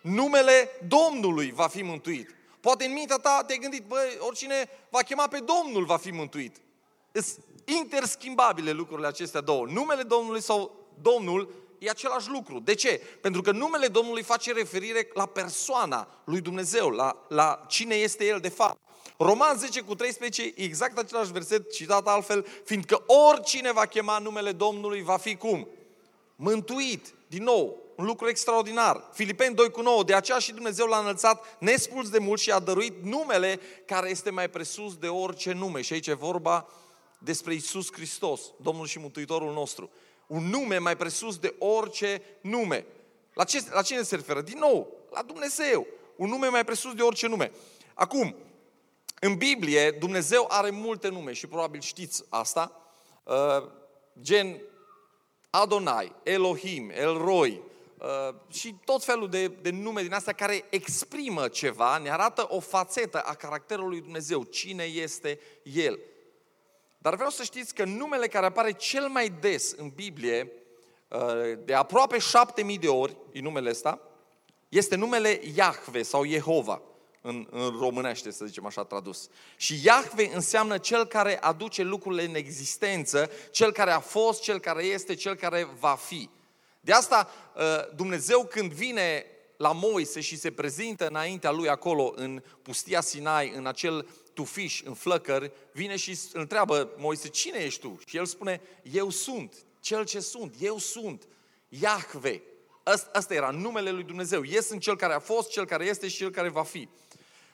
Numele 0.00 0.70
Domnului 0.88 1.52
va 1.54 1.66
fi 1.66 1.82
mântuit. 1.82 2.36
Poate 2.60 2.84
în 2.84 2.92
mintea 2.92 3.16
ta 3.16 3.44
te-ai 3.46 3.58
gândit, 3.58 3.84
băi, 3.84 4.18
oricine 4.20 4.68
va 4.90 5.02
chema 5.02 5.26
pe 5.26 5.38
Domnul 5.38 5.84
va 5.84 5.96
fi 5.96 6.10
mântuit. 6.10 6.56
Sunt 7.12 7.44
interschimbabile 7.64 8.70
lucrurile 8.70 9.06
acestea 9.06 9.40
două. 9.40 9.66
Numele 9.66 10.02
Domnului 10.02 10.42
sau 10.42 10.76
Domnul 11.02 11.54
e 11.78 11.90
același 11.90 12.28
lucru. 12.28 12.58
De 12.58 12.74
ce? 12.74 13.00
Pentru 13.20 13.42
că 13.42 13.52
numele 13.52 13.86
Domnului 13.86 14.22
face 14.22 14.52
referire 14.52 15.08
la 15.14 15.26
persoana 15.26 16.08
lui 16.24 16.40
Dumnezeu, 16.40 16.88
la, 16.88 17.24
la 17.28 17.64
cine 17.68 17.94
este 17.94 18.24
El 18.24 18.40
de 18.40 18.48
fapt. 18.48 18.78
Roman 19.18 19.56
10 19.56 19.80
cu 19.80 19.94
13, 19.94 20.52
exact 20.56 20.98
același 20.98 21.32
verset 21.32 21.72
citat 21.72 22.06
altfel, 22.06 22.46
fiindcă 22.64 23.04
oricine 23.06 23.72
va 23.72 23.86
chema 23.86 24.18
numele 24.18 24.52
Domnului 24.52 25.02
va 25.02 25.16
fi 25.16 25.36
cum? 25.36 25.68
Mântuit. 26.36 27.14
Din 27.26 27.42
nou, 27.42 27.82
un 27.98 28.04
lucru 28.04 28.28
extraordinar. 28.28 29.08
Filipeni 29.12 29.54
2 29.54 29.70
cu 29.70 29.80
9, 29.80 30.04
de 30.04 30.14
aceea 30.14 30.38
și 30.38 30.52
Dumnezeu 30.52 30.86
l-a 30.86 30.98
înălțat 30.98 31.56
nespulți 31.58 32.10
de 32.10 32.18
mult 32.18 32.40
și 32.40 32.50
a 32.50 32.58
dăruit 32.58 33.02
numele 33.02 33.60
care 33.86 34.10
este 34.10 34.30
mai 34.30 34.48
presus 34.48 34.96
de 34.96 35.08
orice 35.08 35.52
nume. 35.52 35.80
Și 35.80 35.92
aici 35.92 36.06
e 36.06 36.12
vorba 36.12 36.68
despre 37.18 37.54
Isus 37.54 37.92
Hristos, 37.92 38.40
Domnul 38.56 38.86
și 38.86 38.98
Mântuitorul 38.98 39.52
nostru. 39.52 39.90
Un 40.26 40.44
nume 40.44 40.78
mai 40.78 40.96
presus 40.96 41.38
de 41.38 41.54
orice 41.58 42.22
nume. 42.40 42.86
La, 43.34 43.44
ce, 43.44 43.64
la 43.70 43.82
cine 43.82 44.02
se 44.02 44.14
referă? 44.14 44.40
Din 44.40 44.58
nou, 44.58 44.92
la 45.10 45.22
Dumnezeu. 45.22 45.86
Un 46.16 46.28
nume 46.28 46.46
mai 46.46 46.64
presus 46.64 46.94
de 46.94 47.02
orice 47.02 47.26
nume. 47.26 47.52
Acum, 47.94 48.36
în 49.20 49.34
Biblie, 49.34 49.90
Dumnezeu 49.90 50.46
are 50.48 50.70
multe 50.70 51.08
nume 51.08 51.32
și 51.32 51.46
probabil 51.46 51.80
știți 51.80 52.24
asta, 52.28 52.72
uh, 53.22 53.70
gen 54.20 54.60
Adonai, 55.50 56.14
Elohim, 56.22 56.90
Elroi, 56.90 57.66
Uh, 57.67 57.67
și 58.48 58.74
tot 58.84 59.04
felul 59.04 59.28
de, 59.28 59.48
de 59.48 59.70
nume 59.70 60.02
din 60.02 60.12
astea 60.12 60.32
care 60.32 60.64
exprimă 60.70 61.48
ceva, 61.48 61.98
ne 61.98 62.10
arată 62.10 62.46
o 62.48 62.60
fațetă 62.60 63.20
a 63.20 63.34
caracterului 63.34 63.90
lui 63.90 64.00
Dumnezeu, 64.00 64.42
cine 64.42 64.82
este 64.82 65.40
El. 65.62 65.98
Dar 66.98 67.14
vreau 67.14 67.30
să 67.30 67.42
știți 67.42 67.74
că 67.74 67.84
numele 67.84 68.26
care 68.26 68.46
apare 68.46 68.72
cel 68.72 69.08
mai 69.08 69.28
des 69.40 69.72
în 69.76 69.88
Biblie, 69.88 70.52
uh, 71.08 71.58
de 71.64 71.74
aproape 71.74 72.18
șapte 72.18 72.62
mii 72.62 72.78
de 72.78 72.88
ori, 72.88 73.16
e 73.32 73.40
numele 73.40 73.70
ăsta, 73.70 74.00
este 74.68 74.96
numele 74.96 75.40
Iahve 75.54 76.02
sau 76.02 76.26
Jehova, 76.26 76.82
în, 77.20 77.46
în 77.50 77.76
românește, 77.78 78.30
să 78.30 78.44
zicem 78.44 78.66
așa 78.66 78.84
tradus. 78.84 79.28
Și 79.56 79.80
Iahve 79.84 80.30
înseamnă 80.34 80.78
cel 80.78 81.06
care 81.06 81.38
aduce 81.40 81.82
lucrurile 81.82 82.24
în 82.24 82.34
existență, 82.34 83.30
cel 83.50 83.72
care 83.72 83.90
a 83.90 84.00
fost, 84.00 84.42
cel 84.42 84.58
care 84.58 84.84
este, 84.84 85.14
cel 85.14 85.34
care 85.34 85.68
va 85.78 85.94
fi. 85.94 86.28
De 86.88 86.94
asta 86.94 87.30
uh, 87.56 87.62
Dumnezeu 87.94 88.44
când 88.44 88.72
vine 88.72 89.24
la 89.56 89.72
Moise 89.72 90.20
și 90.20 90.36
se 90.36 90.50
prezintă 90.50 91.06
înaintea 91.08 91.50
lui 91.50 91.68
acolo 91.68 92.12
în 92.16 92.42
pustia 92.62 93.00
Sinai, 93.00 93.52
în 93.54 93.66
acel 93.66 94.08
tufiș, 94.34 94.82
în 94.84 94.94
flăcări, 94.94 95.52
vine 95.72 95.96
și 95.96 96.18
îl 96.32 96.40
întreabă 96.40 96.90
Moise, 96.96 97.28
cine 97.28 97.58
ești 97.58 97.80
tu? 97.80 97.98
Și 98.06 98.16
el 98.16 98.26
spune, 98.26 98.60
eu 98.82 99.10
sunt, 99.10 99.54
cel 99.80 100.04
ce 100.04 100.20
sunt, 100.20 100.54
eu 100.58 100.78
sunt, 100.78 101.28
Iahve. 101.68 102.42
Asta 103.12 103.34
era 103.34 103.50
numele 103.50 103.90
lui 103.90 104.04
Dumnezeu. 104.04 104.44
Eu 104.44 104.60
sunt 104.60 104.80
cel 104.80 104.96
care 104.96 105.14
a 105.14 105.18
fost, 105.18 105.50
cel 105.50 105.66
care 105.66 105.84
este 105.84 106.08
și 106.08 106.16
cel 106.16 106.30
care 106.30 106.48
va 106.48 106.62
fi. 106.62 106.88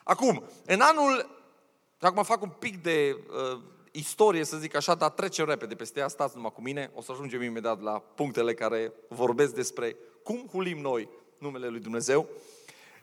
Acum, 0.03 0.45
în 0.65 0.81
anul, 0.81 1.41
acum 2.01 2.23
fac 2.23 2.43
un 2.43 2.53
pic 2.59 2.83
de 2.83 3.17
uh, 3.53 3.61
istorie, 3.97 4.45
să 4.45 4.57
zic 4.57 4.77
așa, 4.77 4.95
dar 4.95 5.11
trecem 5.11 5.47
repede 5.47 5.75
peste 5.75 6.01
ea, 6.01 6.09
stați 6.09 6.37
numai 6.37 6.53
cu 6.55 6.61
mine, 6.61 6.91
o 6.95 7.03
să 7.03 7.13
ajungem 7.13 7.43
imediat 7.43 7.83
la 7.83 7.93
punctele 7.93 8.55
care 8.55 8.93
vorbesc 9.09 9.55
despre 9.55 9.97
cum 10.23 10.49
hulim 10.51 10.79
noi 10.79 11.09
numele 11.39 11.69
lui 11.69 11.81
Dumnezeu. 11.81 12.29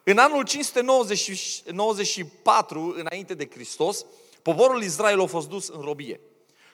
În 0.04 0.18
anul 0.18 0.44
594, 0.44 2.96
înainte 2.98 3.34
de 3.34 3.50
Hristos, 3.50 4.06
poporul 4.42 4.84
Israel 4.84 5.22
a 5.22 5.26
fost 5.26 5.50
dus 5.50 5.68
în 5.68 5.82
robie. 5.82 6.20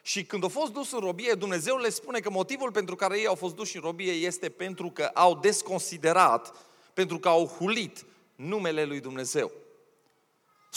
Și 0.01 0.23
când 0.23 0.43
a 0.43 0.47
fost 0.47 0.71
dus 0.71 0.91
în 0.91 0.99
robie, 0.99 1.33
Dumnezeu 1.33 1.77
le 1.77 1.89
spune 1.89 2.19
că 2.19 2.29
motivul 2.29 2.71
pentru 2.71 2.95
care 2.95 3.19
ei 3.19 3.27
au 3.27 3.35
fost 3.35 3.55
duși 3.55 3.75
în 3.75 3.81
robie 3.81 4.11
este 4.11 4.49
pentru 4.49 4.89
că 4.89 5.09
au 5.13 5.35
desconsiderat, 5.35 6.53
pentru 6.93 7.19
că 7.19 7.27
au 7.27 7.47
hulit 7.47 8.05
numele 8.35 8.83
lui 8.83 8.99
Dumnezeu. 8.99 9.51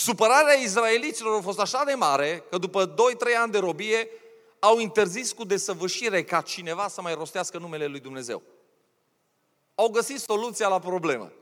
Supărarea 0.01 0.55
izraeliților 0.55 1.39
a 1.39 1.43
fost 1.43 1.59
așa 1.59 1.85
de 1.85 1.95
mare 1.95 2.45
că 2.51 2.59
după 2.59 2.95
2-3 2.95 2.95
ani 3.39 3.53
de 3.53 3.59
robie 3.59 4.09
au 4.59 4.79
interzis 4.79 5.33
cu 5.33 5.45
desăvârșire 5.45 6.25
ca 6.25 6.41
cineva 6.41 6.89
să 6.89 7.03
mai 7.03 7.15
rostească 7.15 7.59
numele 7.59 7.87
lui 7.87 8.01
Dumnezeu. 8.01 8.43
Au 9.75 9.89
găsit 9.89 10.21
soluția 10.21 10.69
la 10.69 10.79
problemă. 10.79 11.33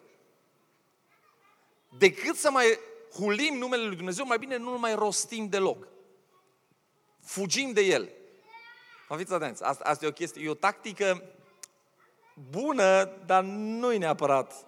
Decât 1.98 2.36
să 2.36 2.50
mai 2.50 2.78
hulim 3.14 3.54
numele 3.54 3.86
lui 3.86 3.96
Dumnezeu, 3.96 4.26
mai 4.26 4.38
bine 4.38 4.56
nu 4.56 4.78
mai 4.78 4.94
rostim 4.94 5.48
deloc. 5.48 5.88
Fugim 7.24 7.72
de 7.72 7.80
el. 7.80 8.08
Mă 9.08 9.16
fiți 9.16 9.32
atenți, 9.32 9.62
asta, 9.62 9.84
asta 9.84 10.04
e 10.04 10.08
o 10.08 10.12
chestie, 10.12 10.42
e 10.42 10.48
o 10.50 10.54
tactică 10.54 11.22
bună, 12.50 13.04
dar 13.26 13.42
nu 13.42 13.92
e 13.92 13.98
neapărat 13.98 14.66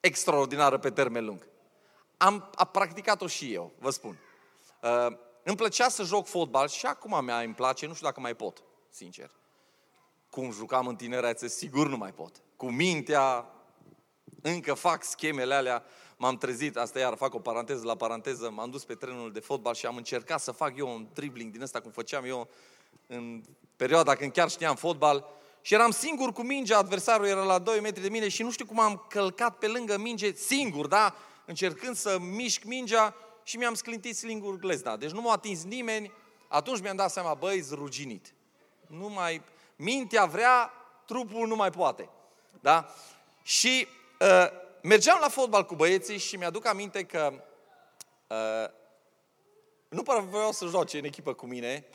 extraordinară 0.00 0.78
pe 0.78 0.90
termen 0.90 1.24
lung. 1.24 1.52
Am, 2.16 2.50
am 2.54 2.68
practicat-o 2.72 3.26
și 3.26 3.52
eu, 3.52 3.72
vă 3.78 3.90
spun. 3.90 4.18
Uh, 4.82 5.06
îmi 5.42 5.56
plăcea 5.56 5.88
să 5.88 6.02
joc 6.02 6.26
fotbal 6.26 6.68
și 6.68 6.86
acum 6.86 7.24
mea 7.24 7.40
îmi 7.40 7.54
place, 7.54 7.86
nu 7.86 7.94
știu 7.94 8.06
dacă 8.06 8.20
mai 8.20 8.34
pot, 8.34 8.62
sincer. 8.90 9.30
Cum 10.30 10.50
jucam 10.50 10.86
în 10.86 10.96
tinerețe, 10.96 11.48
sigur 11.48 11.88
nu 11.88 11.96
mai 11.96 12.12
pot. 12.12 12.42
Cu 12.56 12.70
mintea, 12.70 13.48
încă 14.42 14.74
fac 14.74 15.04
schemele 15.04 15.54
alea, 15.54 15.84
m-am 16.16 16.36
trezit, 16.36 16.76
asta 16.76 16.98
iar 16.98 17.16
fac 17.16 17.34
o 17.34 17.38
paranteză 17.38 17.84
la 17.84 17.94
paranteză, 17.94 18.50
m-am 18.50 18.70
dus 18.70 18.84
pe 18.84 18.94
trenul 18.94 19.32
de 19.32 19.40
fotbal 19.40 19.74
și 19.74 19.86
am 19.86 19.96
încercat 19.96 20.40
să 20.40 20.52
fac 20.52 20.76
eu 20.76 20.94
un 20.94 21.06
dribbling 21.12 21.52
din 21.52 21.62
ăsta 21.62 21.80
cum 21.80 21.90
făceam 21.90 22.24
eu 22.24 22.48
în 23.06 23.42
perioada 23.76 24.14
când 24.14 24.32
chiar 24.32 24.50
știam 24.50 24.76
fotbal 24.76 25.26
și 25.60 25.74
eram 25.74 25.90
singur 25.90 26.32
cu 26.32 26.42
mingea, 26.42 26.78
adversarul 26.78 27.26
era 27.26 27.42
la 27.42 27.58
2 27.58 27.80
metri 27.80 28.02
de 28.02 28.08
mine 28.08 28.28
și 28.28 28.42
nu 28.42 28.50
știu 28.50 28.66
cum 28.66 28.80
am 28.80 29.04
călcat 29.08 29.58
pe 29.58 29.66
lângă 29.66 29.98
minge, 29.98 30.32
singur, 30.32 30.86
da? 30.86 31.14
Încercând 31.46 31.96
să 31.96 32.18
mișc 32.20 32.64
mingea 32.64 33.14
și 33.42 33.56
mi-am 33.56 33.74
sclintit 33.74 34.16
singur 34.16 34.56
glezna. 34.56 34.96
Deci 34.96 35.10
nu 35.10 35.20
m-a 35.20 35.32
atins 35.32 35.64
nimeni, 35.64 36.12
atunci 36.48 36.80
mi-am 36.80 36.96
dat 36.96 37.10
seama, 37.10 37.34
băi, 37.34 37.64
ruginit. 37.70 38.34
Nu 38.86 39.08
mai, 39.08 39.42
mintea 39.76 40.24
vrea, 40.24 40.70
trupul 41.06 41.46
nu 41.46 41.56
mai 41.56 41.70
poate. 41.70 42.08
Da? 42.60 42.88
Și 43.42 43.86
uh, 44.20 44.46
mergeam 44.82 45.18
la 45.20 45.28
fotbal 45.28 45.64
cu 45.64 45.74
băieții 45.74 46.18
și 46.18 46.36
mi-aduc 46.36 46.66
aminte 46.66 47.04
că 47.04 47.32
uh, 48.26 48.70
nu 49.88 50.02
prea 50.02 50.18
vreau 50.18 50.52
să 50.52 50.66
joace 50.66 50.98
în 50.98 51.04
echipă 51.04 51.32
cu 51.32 51.46
mine, 51.46 51.86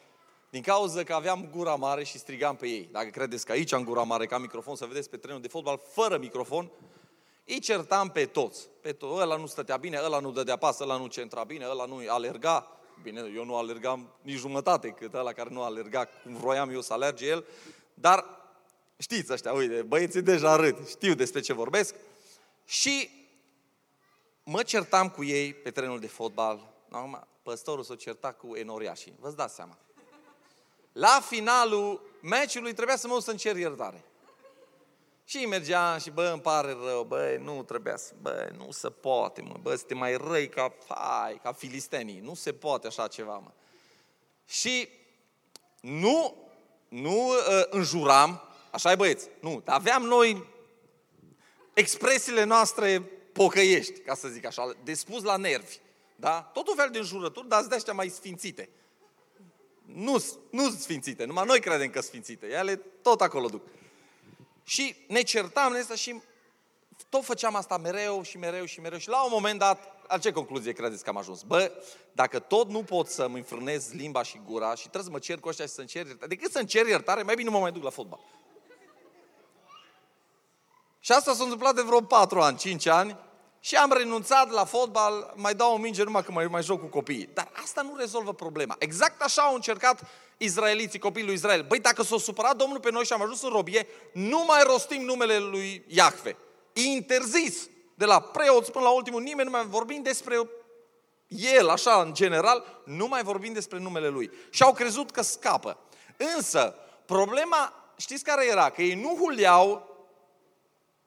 din 0.50 0.62
cauza 0.62 1.04
că 1.04 1.14
aveam 1.14 1.50
gura 1.52 1.76
mare 1.76 2.04
și 2.04 2.18
strigam 2.18 2.56
pe 2.56 2.68
ei. 2.68 2.90
Dacă 2.92 3.10
credeți 3.10 3.46
că 3.46 3.52
aici 3.52 3.74
am 3.74 3.84
gura 3.84 4.04
mare 4.04 4.26
ca 4.26 4.38
microfon, 4.38 4.76
să 4.76 4.86
vedeți 4.86 5.10
pe 5.10 5.18
trenul 5.18 5.42
de 5.42 5.48
fotbal 5.48 5.82
fără 5.92 6.18
microfon, 6.18 6.72
îi 7.50 7.60
certam 7.60 8.10
pe 8.10 8.26
toți. 8.26 8.68
Pe 8.82 8.94
to- 8.94 9.20
ăla 9.22 9.36
nu 9.36 9.46
stătea 9.46 9.78
bine, 9.78 10.00
ăla 10.04 10.20
nu 10.20 10.32
dădea 10.32 10.56
pas, 10.56 10.80
ăla 10.80 10.98
nu 10.98 11.08
centra 11.08 11.44
bine, 11.44 11.68
ăla 11.70 11.86
nu 11.86 12.02
alerga. 12.08 12.72
Bine, 13.04 13.32
eu 13.36 13.46
nu 13.46 13.58
alergam 13.58 14.14
nici 14.22 14.38
jumătate 14.38 14.90
cât 14.90 15.14
ăla 15.14 15.34
care 15.34 15.50
nu 15.52 15.64
alerga 15.64 16.06
cum 16.24 16.36
vroiam 16.36 16.70
eu 16.70 16.82
să 16.82 16.94
alerge 16.94 17.28
el. 17.28 17.46
Dar 17.94 18.26
știți 18.98 19.34
ăștia, 19.34 19.54
uite, 19.54 19.82
băieții 19.82 20.22
deja 20.22 20.56
râd, 20.56 20.88
știu 20.88 21.14
despre 21.14 21.40
ce 21.40 21.54
vorbesc. 21.54 21.96
Și 22.66 23.10
mă 24.44 24.64
certam 24.64 25.10
cu 25.10 25.24
ei 25.24 25.54
pe 25.54 25.72
trenul 25.72 26.00
de 26.00 26.08
fotbal. 26.08 26.74
Acum, 26.92 27.28
păstorul 27.44 27.84
s-o 27.84 27.96
certa 27.96 28.32
cu 28.32 28.56
enoriașii. 28.56 29.14
Vă 29.20 29.30
dați 29.30 29.56
seama. 29.56 29.78
La 30.92 31.20
finalul 31.30 32.02
meciului 32.22 32.74
trebuia 32.74 32.96
să 32.96 33.08
mă 33.08 33.14
duc 33.14 33.24
să-mi 33.24 33.38
cer 33.38 33.56
iertare. 33.56 34.04
Și 35.30 35.46
mergea 35.46 35.98
și, 35.98 36.10
bă, 36.10 36.30
îmi 36.32 36.42
pare 36.42 36.78
rău, 36.86 37.04
bă, 37.04 37.38
nu 37.42 37.64
trebuia 37.64 37.98
să, 37.98 38.14
bă, 38.22 38.50
nu 38.58 38.72
se 38.72 38.90
poate, 38.90 39.42
mă, 39.42 39.56
bă, 39.62 39.78
te 39.78 39.94
mai 39.94 40.16
răi 40.16 40.50
ca, 40.50 40.74
hai, 40.88 41.40
ca 41.44 41.52
filistenii, 41.52 42.20
nu 42.20 42.34
se 42.34 42.54
poate 42.54 42.88
așa 42.88 43.08
ceva, 43.08 43.38
mă. 43.38 43.52
Și 44.46 44.90
nu, 45.82 46.48
nu 46.88 47.28
uh, 47.28 47.64
înjuram, 47.70 48.42
așa 48.72 48.92
e 48.92 48.96
băieți, 48.96 49.28
nu, 49.42 49.62
dar 49.66 49.76
aveam 49.76 50.04
noi 50.04 50.48
expresiile 51.74 52.44
noastre 52.44 53.02
pocăiești, 53.34 54.00
ca 54.00 54.16
să 54.16 54.28
zic 54.28 54.46
așa, 54.46 54.76
de 54.84 54.94
spus 54.94 55.24
la 55.24 55.38
nervi, 55.38 55.78
da? 56.16 56.42
Tot 56.54 56.68
un 56.68 56.76
fel 56.76 56.90
de 56.92 56.98
înjurături, 56.98 57.48
dar 57.48 57.66
de 57.66 57.92
mai 57.92 58.10
sfințite. 58.10 58.70
Nu, 59.86 60.24
nu 60.50 60.70
sfințite, 60.70 61.26
numai 61.26 61.46
noi 61.46 61.60
credem 61.60 61.90
că 61.90 62.02
sfințite, 62.02 62.48
ele 62.48 62.76
tot 63.02 63.22
acolo 63.22 63.48
duc. 63.48 63.62
Și 64.70 64.96
ne 65.08 65.22
certam 65.22 65.76
asta 65.80 65.96
și 65.96 66.22
tot 67.10 67.26
făceam 67.26 67.56
asta 67.56 67.78
mereu 67.78 68.22
și 68.22 68.38
mereu 68.38 68.66
și 68.66 68.80
mereu. 68.80 68.98
Și 68.98 69.10
la 69.10 69.24
un 69.24 69.30
moment 69.32 69.60
dat, 69.60 70.08
la 70.08 70.18
ce 70.18 70.32
concluzie 70.32 70.72
credeți 70.72 71.04
că 71.04 71.10
am 71.10 71.18
ajuns? 71.18 71.42
Bă, 71.42 71.72
dacă 72.12 72.40
tot 72.40 72.70
nu 72.70 72.84
pot 72.84 73.08
să-mi 73.08 73.38
înfrânez 73.38 73.92
limba 73.92 74.24
și 74.24 74.42
gura 74.46 74.76
și 74.76 74.82
trebuie 74.82 75.04
să 75.04 75.10
mă 75.10 75.20
cer 75.20 75.40
cu 75.40 75.48
ăștia 75.48 75.66
și 75.66 75.72
să-mi 75.72 75.88
cer 75.88 76.06
iertare, 76.06 76.28
decât 76.28 76.52
să-mi 76.52 76.68
cer 76.68 76.88
iertare, 76.88 77.22
mai 77.22 77.36
bine 77.36 77.50
mă 77.50 77.60
mai 77.60 77.72
duc 77.72 77.84
la 77.84 77.90
fotbal. 77.90 78.20
Și 81.00 81.12
asta 81.12 81.34
s-a 81.34 81.44
întâmplat 81.44 81.76
de 81.76 81.82
vreo 81.82 82.02
patru 82.02 82.42
ani, 82.42 82.58
cinci 82.58 82.86
ani, 82.86 83.18
și 83.60 83.76
am 83.76 83.92
renunțat 83.92 84.50
la 84.50 84.66
fotbal, 84.66 85.34
mai 85.36 85.56
dau 85.56 85.74
o 85.74 85.78
minge 85.78 86.04
numai 86.04 86.24
că 86.24 86.32
mai, 86.32 86.46
mai 86.46 86.64
joc 86.64 86.80
cu 86.80 86.86
copiii. 86.86 87.30
Dar 87.34 87.52
asta 87.64 87.82
nu 87.82 87.96
rezolvă 87.96 88.34
problema. 88.34 88.76
Exact 88.80 89.22
așa 89.22 89.42
au 89.42 89.56
încercat 89.56 90.02
izraeliții, 90.42 91.00
copiii 91.00 91.26
lui 91.26 91.34
Israel. 91.34 91.66
Băi, 91.68 91.80
dacă 91.80 92.04
s-a 92.04 92.18
supărat 92.18 92.56
Domnul 92.56 92.80
pe 92.80 92.92
noi 92.92 93.06
și 93.06 93.14
am 93.14 93.22
ajuns 93.22 93.42
în 93.42 93.50
robie, 93.50 93.88
nu 94.14 94.44
mai 94.48 94.64
rostim 94.64 95.02
numele 95.02 95.38
lui 95.38 95.86
Iahve. 95.88 96.38
Interzis. 96.74 97.70
De 97.96 98.06
la 98.06 98.22
preoți 98.22 98.72
până 98.72 98.84
la 98.84 98.92
ultimul, 98.92 99.22
nimeni 99.22 99.50
nu 99.50 99.56
mai 99.56 99.66
vorbim 99.66 100.02
despre 100.02 100.50
el, 101.28 101.70
așa, 101.70 102.02
în 102.02 102.14
general, 102.14 102.82
nu 102.86 103.08
mai 103.08 103.24
vorbim 103.24 103.54
despre 103.54 103.80
numele 103.80 104.08
lui. 104.08 104.32
Și 104.50 104.64
au 104.64 104.74
crezut 104.74 105.12
că 105.12 105.22
scapă. 105.22 105.78
Însă, 106.36 106.76
problema, 107.06 107.74
știți 107.98 108.24
care 108.24 108.48
era? 108.48 108.70
Că 108.70 108.82
ei 108.82 108.96
nu 108.96 109.18
huleau 109.20 109.88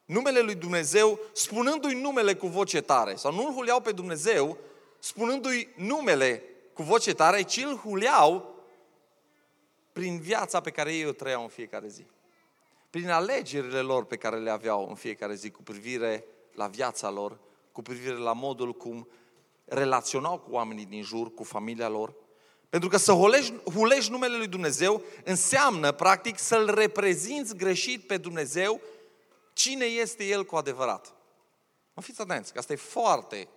numele 0.05 0.39
lui 0.39 0.55
Dumnezeu 0.55 1.19
spunându-i 1.31 1.93
numele 1.93 2.35
cu 2.35 2.47
voce 2.47 2.81
tare. 2.81 3.15
Sau 3.15 3.33
nu 3.33 3.45
îl 3.45 3.53
huleau 3.53 3.79
pe 3.79 3.91
Dumnezeu 3.91 4.57
spunându-i 4.99 5.69
numele 5.75 6.43
cu 6.73 6.83
voce 6.83 7.13
tare, 7.13 7.41
ci 7.41 7.57
îl 7.57 7.75
huleau 7.77 8.52
prin 9.93 10.19
viața 10.19 10.61
pe 10.61 10.69
care 10.69 10.93
ei 10.93 11.05
o 11.05 11.11
trăiau 11.11 11.41
în 11.41 11.47
fiecare 11.47 11.87
zi. 11.87 12.05
Prin 12.89 13.09
alegerile 13.09 13.79
lor 13.79 14.05
pe 14.05 14.17
care 14.17 14.37
le 14.37 14.49
aveau 14.49 14.87
în 14.89 14.95
fiecare 14.95 15.35
zi 15.35 15.51
cu 15.51 15.63
privire 15.63 16.25
la 16.53 16.67
viața 16.67 17.09
lor, 17.09 17.39
cu 17.71 17.81
privire 17.81 18.17
la 18.17 18.33
modul 18.33 18.73
cum 18.73 19.07
relaționau 19.65 20.39
cu 20.39 20.51
oamenii 20.51 20.85
din 20.85 21.03
jur, 21.03 21.33
cu 21.33 21.43
familia 21.43 21.89
lor. 21.89 22.13
Pentru 22.69 22.89
că 22.89 22.97
să 22.97 23.11
hulești, 23.11 23.53
hulești 23.63 24.11
numele 24.11 24.37
lui 24.37 24.47
Dumnezeu 24.47 25.03
înseamnă, 25.23 25.91
practic, 25.91 26.39
să-L 26.39 26.73
reprezinți 26.73 27.55
greșit 27.55 28.07
pe 28.07 28.17
Dumnezeu 28.17 28.81
cine 29.53 29.85
este 29.85 30.23
El 30.23 30.45
cu 30.45 30.55
adevărat. 30.55 31.15
Mă 31.93 32.01
fiți 32.01 32.21
atenți, 32.21 32.53
că 32.53 32.59
asta 32.59 32.73
e 32.73 32.75
foarte 32.75 33.47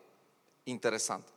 interesant. 0.63 1.33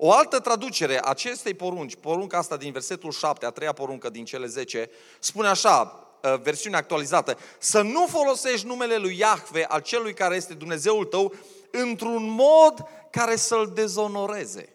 O 0.00 0.12
altă 0.12 0.38
traducere 0.38 0.98
a 0.98 1.08
acestei 1.08 1.54
porunci, 1.54 1.96
porunca 1.96 2.38
asta 2.38 2.56
din 2.56 2.72
versetul 2.72 3.10
7, 3.12 3.46
a 3.46 3.50
treia 3.50 3.72
poruncă 3.72 4.10
din 4.10 4.24
cele 4.24 4.46
10, 4.46 4.90
spune 5.18 5.48
așa, 5.48 6.08
uh, 6.22 6.40
versiunea 6.42 6.78
actualizată, 6.78 7.38
să 7.58 7.82
nu 7.82 8.06
folosești 8.06 8.66
numele 8.66 8.96
lui 8.96 9.18
Iahve, 9.18 9.64
al 9.64 9.80
celui 9.80 10.14
care 10.14 10.36
este 10.36 10.54
Dumnezeul 10.54 11.04
tău, 11.04 11.34
într-un 11.70 12.30
mod 12.30 12.88
care 13.10 13.36
să-l 13.36 13.70
dezonoreze. 13.74 14.68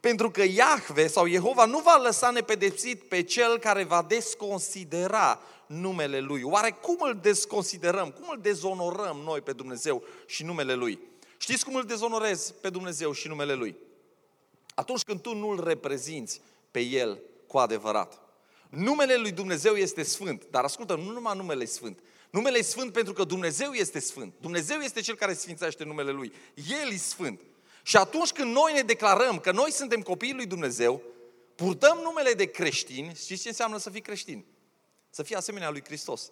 Pentru 0.00 0.30
că 0.30 0.42
Iahve 0.42 1.06
sau 1.06 1.26
Jehova 1.26 1.64
nu 1.64 1.78
va 1.78 2.00
lăsa 2.02 2.30
nepedepsit 2.30 3.08
pe 3.08 3.22
cel 3.22 3.58
care 3.58 3.84
va 3.84 4.04
desconsidera 4.08 5.40
numele 5.66 6.20
Lui. 6.20 6.42
Oare 6.42 6.70
cum 6.70 6.96
îl 7.00 7.18
desconsiderăm? 7.22 8.10
Cum 8.10 8.28
îl 8.30 8.38
dezonorăm 8.40 9.20
noi 9.24 9.40
pe 9.40 9.52
Dumnezeu 9.52 10.02
și 10.26 10.44
numele 10.44 10.74
Lui? 10.74 11.00
Știți 11.36 11.64
cum 11.64 11.74
îl 11.74 11.84
dezonorezi 11.84 12.54
pe 12.60 12.70
Dumnezeu 12.70 13.12
și 13.12 13.28
numele 13.28 13.54
Lui? 13.54 13.76
Atunci 14.80 15.02
când 15.02 15.20
tu 15.20 15.34
nu 15.34 15.48
îl 15.48 15.64
reprezinți 15.64 16.40
pe 16.70 16.80
El 16.80 17.20
cu 17.46 17.58
adevărat. 17.58 18.20
Numele 18.68 19.16
Lui 19.16 19.32
Dumnezeu 19.32 19.74
este 19.74 20.02
sfânt, 20.02 20.46
dar 20.50 20.64
ascultă, 20.64 20.94
nu 20.94 21.10
numai 21.10 21.36
numele 21.36 21.62
e 21.62 21.66
sfânt. 21.66 22.00
Numele 22.30 22.58
e 22.58 22.62
sfânt 22.62 22.92
pentru 22.92 23.12
că 23.12 23.24
Dumnezeu 23.24 23.72
este 23.72 23.98
sfânt. 23.98 24.34
Dumnezeu 24.40 24.78
este 24.78 25.00
Cel 25.00 25.14
care 25.14 25.34
sfințește 25.34 25.84
numele 25.84 26.10
Lui. 26.10 26.32
El 26.54 26.92
e 26.92 26.96
sfânt. 26.96 27.40
Și 27.82 27.96
atunci 27.96 28.32
când 28.32 28.54
noi 28.54 28.72
ne 28.72 28.82
declarăm 28.82 29.38
că 29.38 29.52
noi 29.52 29.72
suntem 29.72 30.00
copiii 30.00 30.34
lui 30.34 30.46
Dumnezeu, 30.46 31.02
purtăm 31.54 31.98
numele 32.02 32.32
de 32.32 32.44
creștini, 32.44 33.14
știți 33.14 33.42
ce 33.42 33.48
înseamnă 33.48 33.78
să 33.78 33.90
fii 33.90 34.00
creștin? 34.00 34.44
Să 35.10 35.22
fii 35.22 35.34
asemenea 35.34 35.70
lui 35.70 35.84
Hristos. 35.84 36.30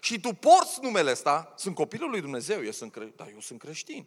Și 0.00 0.20
tu 0.20 0.32
porți 0.32 0.78
numele 0.82 1.10
ăsta, 1.10 1.54
sunt 1.56 1.74
copilul 1.74 2.10
lui 2.10 2.20
Dumnezeu, 2.20 2.64
eu 2.64 2.70
sunt, 2.70 2.92
cre... 2.92 3.12
da, 3.16 3.28
eu 3.32 3.40
sunt 3.40 3.58
creștin. 3.58 4.06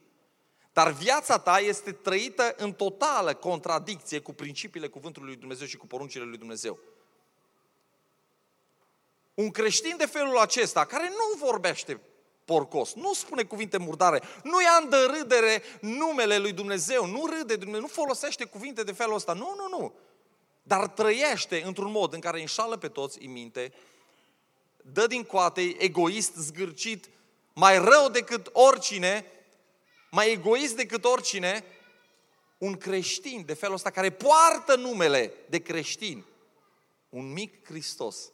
Dar 0.77 0.91
viața 0.91 1.37
ta 1.39 1.59
este 1.59 1.91
trăită 1.91 2.53
în 2.57 2.73
totală 2.73 3.33
contradicție 3.33 4.19
cu 4.19 4.33
principiile 4.33 4.87
cuvântului 4.87 5.27
lui 5.27 5.37
Dumnezeu 5.37 5.67
și 5.67 5.77
cu 5.77 5.87
poruncile 5.87 6.23
lui 6.23 6.37
Dumnezeu. 6.37 6.79
Un 9.33 9.51
creștin 9.51 9.97
de 9.97 10.05
felul 10.05 10.37
acesta, 10.37 10.85
care 10.85 11.09
nu 11.09 11.45
vorbește 11.45 11.99
porcos, 12.45 12.93
nu 12.93 13.13
spune 13.13 13.43
cuvinte 13.43 13.77
murdare, 13.77 14.21
nu 14.43 14.61
ia 14.61 14.79
în 14.81 14.89
dărâdere 14.89 15.61
numele 15.81 16.37
lui 16.37 16.51
Dumnezeu, 16.51 17.05
nu 17.05 17.25
râde 17.25 17.55
Dumnezeu, 17.55 17.81
nu 17.81 17.87
folosește 17.87 18.45
cuvinte 18.45 18.83
de 18.83 18.91
felul 18.91 19.15
ăsta. 19.15 19.33
Nu, 19.33 19.55
nu, 19.57 19.77
nu. 19.77 19.93
dar 20.63 20.87
trăiește 20.87 21.61
într-un 21.65 21.91
mod 21.91 22.13
în 22.13 22.19
care 22.19 22.39
înșală 22.39 22.77
pe 22.77 22.87
toți 22.87 23.25
în 23.25 23.31
minte, 23.31 23.73
dă 24.77 25.07
din 25.07 25.23
coate, 25.23 25.75
egoist, 25.77 26.35
zgârcit, 26.35 27.09
mai 27.53 27.77
rău 27.77 28.09
decât 28.09 28.49
oricine, 28.53 29.25
mai 30.11 30.31
egoist 30.31 30.75
decât 30.75 31.05
oricine, 31.05 31.63
un 32.57 32.77
creștin 32.77 33.43
de 33.45 33.53
felul 33.53 33.75
ăsta 33.75 33.89
care 33.89 34.11
poartă 34.11 34.75
numele 34.75 35.33
de 35.49 35.59
creștin, 35.59 36.25
un 37.09 37.31
mic 37.31 37.65
Hristos. 37.65 38.31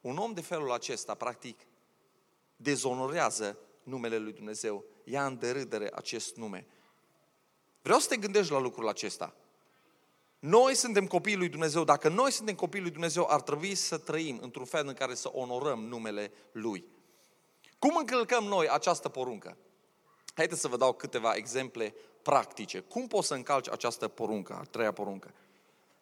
Un 0.00 0.16
om 0.16 0.32
de 0.32 0.40
felul 0.40 0.72
acesta, 0.72 1.14
practic, 1.14 1.60
dezonorează 2.56 3.58
numele 3.82 4.18
lui 4.18 4.32
Dumnezeu, 4.32 4.84
ia 5.04 5.26
în 5.26 5.38
derâdere 5.38 5.90
acest 5.94 6.36
nume. 6.36 6.66
Vreau 7.82 7.98
să 7.98 8.08
te 8.08 8.16
gândești 8.16 8.52
la 8.52 8.58
lucrul 8.58 8.88
acesta. 8.88 9.34
Noi 10.38 10.74
suntem 10.74 11.06
copiii 11.06 11.36
lui 11.36 11.48
Dumnezeu. 11.48 11.84
Dacă 11.84 12.08
noi 12.08 12.30
suntem 12.30 12.54
copiii 12.54 12.82
lui 12.82 12.92
Dumnezeu, 12.92 13.26
ar 13.28 13.40
trebui 13.40 13.74
să 13.74 13.98
trăim 13.98 14.38
într-un 14.42 14.64
fel 14.64 14.86
în 14.86 14.94
care 14.94 15.14
să 15.14 15.30
onorăm 15.32 15.84
numele 15.84 16.32
Lui. 16.52 16.84
Cum 17.78 17.96
încălcăm 17.96 18.44
noi 18.44 18.68
această 18.68 19.08
poruncă? 19.08 19.56
Haideți 20.34 20.60
să 20.60 20.68
vă 20.68 20.76
dau 20.76 20.92
câteva 20.92 21.34
exemple 21.34 21.94
practice. 22.22 22.80
Cum 22.80 23.06
poți 23.06 23.26
să 23.26 23.34
încalci 23.34 23.68
această 23.68 24.08
poruncă, 24.08 24.52
a 24.60 24.64
treia 24.70 24.92
poruncă? 24.92 25.34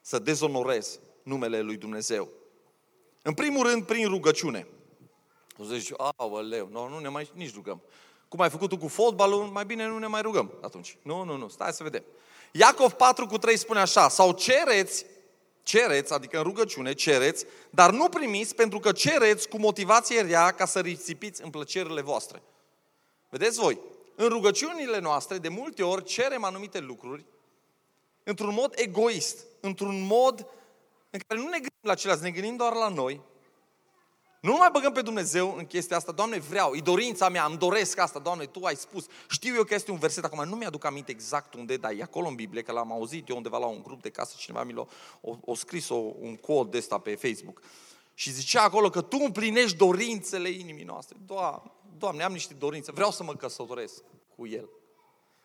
Să 0.00 0.18
dezonorezi 0.18 1.00
numele 1.22 1.60
lui 1.60 1.76
Dumnezeu. 1.76 2.28
În 3.22 3.34
primul 3.34 3.66
rând, 3.66 3.86
prin 3.86 4.08
rugăciune. 4.08 4.66
O 5.58 5.64
să 5.64 5.74
zici, 5.74 5.92
aoleu, 6.16 6.68
nu, 6.70 6.88
nu 6.88 6.98
ne 6.98 7.08
mai 7.08 7.30
nici 7.34 7.54
rugăm. 7.54 7.82
Cum 8.28 8.40
ai 8.40 8.50
făcut 8.50 8.68
tu 8.68 8.76
cu 8.76 8.88
fotbalul, 8.88 9.44
mai 9.44 9.64
bine 9.64 9.86
nu 9.86 9.98
ne 9.98 10.06
mai 10.06 10.22
rugăm 10.22 10.52
atunci. 10.60 10.96
Nu, 11.02 11.24
nu, 11.24 11.36
nu, 11.36 11.48
stai 11.48 11.72
să 11.72 11.82
vedem. 11.82 12.04
Iacov 12.52 12.92
4 12.92 13.26
cu 13.26 13.38
3 13.38 13.56
spune 13.56 13.80
așa, 13.80 14.08
sau 14.08 14.32
cereți, 14.32 15.06
cereți, 15.62 16.12
adică 16.12 16.36
în 16.36 16.42
rugăciune, 16.42 16.92
cereți, 16.92 17.44
dar 17.70 17.90
nu 17.90 18.08
primiți 18.08 18.54
pentru 18.54 18.78
că 18.78 18.92
cereți 18.92 19.48
cu 19.48 19.58
motivație 19.58 20.20
rea 20.20 20.50
ca 20.50 20.64
să 20.64 20.80
risipiți 20.80 21.42
în 21.42 21.50
plăcerile 21.50 22.00
voastre. 22.00 22.42
Vedeți 23.28 23.58
voi, 23.58 23.80
în 24.14 24.28
rugăciunile 24.28 24.98
noastre, 24.98 25.38
de 25.38 25.48
multe 25.48 25.82
ori, 25.82 26.04
cerem 26.04 26.44
anumite 26.44 26.78
lucruri 26.78 27.24
într-un 28.24 28.54
mod 28.54 28.72
egoist, 28.76 29.44
într-un 29.60 30.06
mod 30.06 30.46
în 31.10 31.20
care 31.26 31.40
nu 31.40 31.46
ne 31.46 31.58
gândim 31.58 31.80
la 31.80 31.94
ceilalți, 31.94 32.24
ne 32.24 32.30
gândim 32.30 32.56
doar 32.56 32.72
la 32.72 32.88
noi. 32.88 33.20
Nu 34.40 34.56
mai 34.56 34.68
băgăm 34.72 34.92
pe 34.92 35.02
Dumnezeu 35.02 35.54
în 35.56 35.66
chestia 35.66 35.96
asta, 35.96 36.12
Doamne, 36.12 36.38
vreau, 36.38 36.74
e 36.74 36.80
dorința 36.80 37.28
mea, 37.28 37.44
îmi 37.44 37.58
doresc 37.58 37.98
asta, 37.98 38.18
Doamne, 38.18 38.46
Tu 38.46 38.64
ai 38.64 38.76
spus. 38.76 39.06
Știu 39.30 39.54
eu 39.54 39.64
că 39.64 39.74
este 39.74 39.90
un 39.90 39.98
verset, 39.98 40.24
acum 40.24 40.48
nu 40.48 40.56
mi-aduc 40.56 40.84
aminte 40.84 41.10
exact 41.10 41.54
unde, 41.54 41.76
dar 41.76 41.92
e 41.92 42.02
acolo 42.02 42.28
în 42.28 42.34
Biblie, 42.34 42.62
că 42.62 42.72
l-am 42.72 42.92
auzit 42.92 43.28
eu 43.28 43.36
undeva 43.36 43.58
la 43.58 43.66
un 43.66 43.82
grup 43.82 44.02
de 44.02 44.10
casă, 44.10 44.34
cineva 44.38 44.64
mi 44.64 44.72
l-a 44.72 44.86
o, 45.20 45.36
o 45.40 45.54
scris 45.54 45.88
o, 45.88 45.94
un 45.96 46.36
cod 46.36 46.70
de 46.70 46.76
ăsta 46.76 46.98
pe 46.98 47.14
Facebook. 47.14 47.60
Și 48.14 48.30
zicea 48.30 48.62
acolo 48.62 48.90
că 48.90 49.00
Tu 49.00 49.18
împlinești 49.20 49.76
dorințele 49.76 50.48
inimii 50.48 50.84
noastre. 50.84 51.16
Doamne, 51.26 51.72
Doamne, 51.98 52.22
am 52.22 52.32
niște 52.32 52.54
dorințe, 52.54 52.92
vreau 52.92 53.10
să 53.10 53.22
mă 53.22 53.34
căsătoresc 53.34 54.02
cu 54.36 54.46
El. 54.46 54.68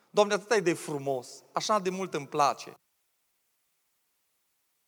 Doamne, 0.09 0.33
atât 0.33 0.51
e 0.51 0.59
de 0.59 0.73
frumos, 0.73 1.43
așa 1.51 1.79
de 1.79 1.89
mult 1.89 2.13
îmi 2.13 2.27
place. 2.27 2.73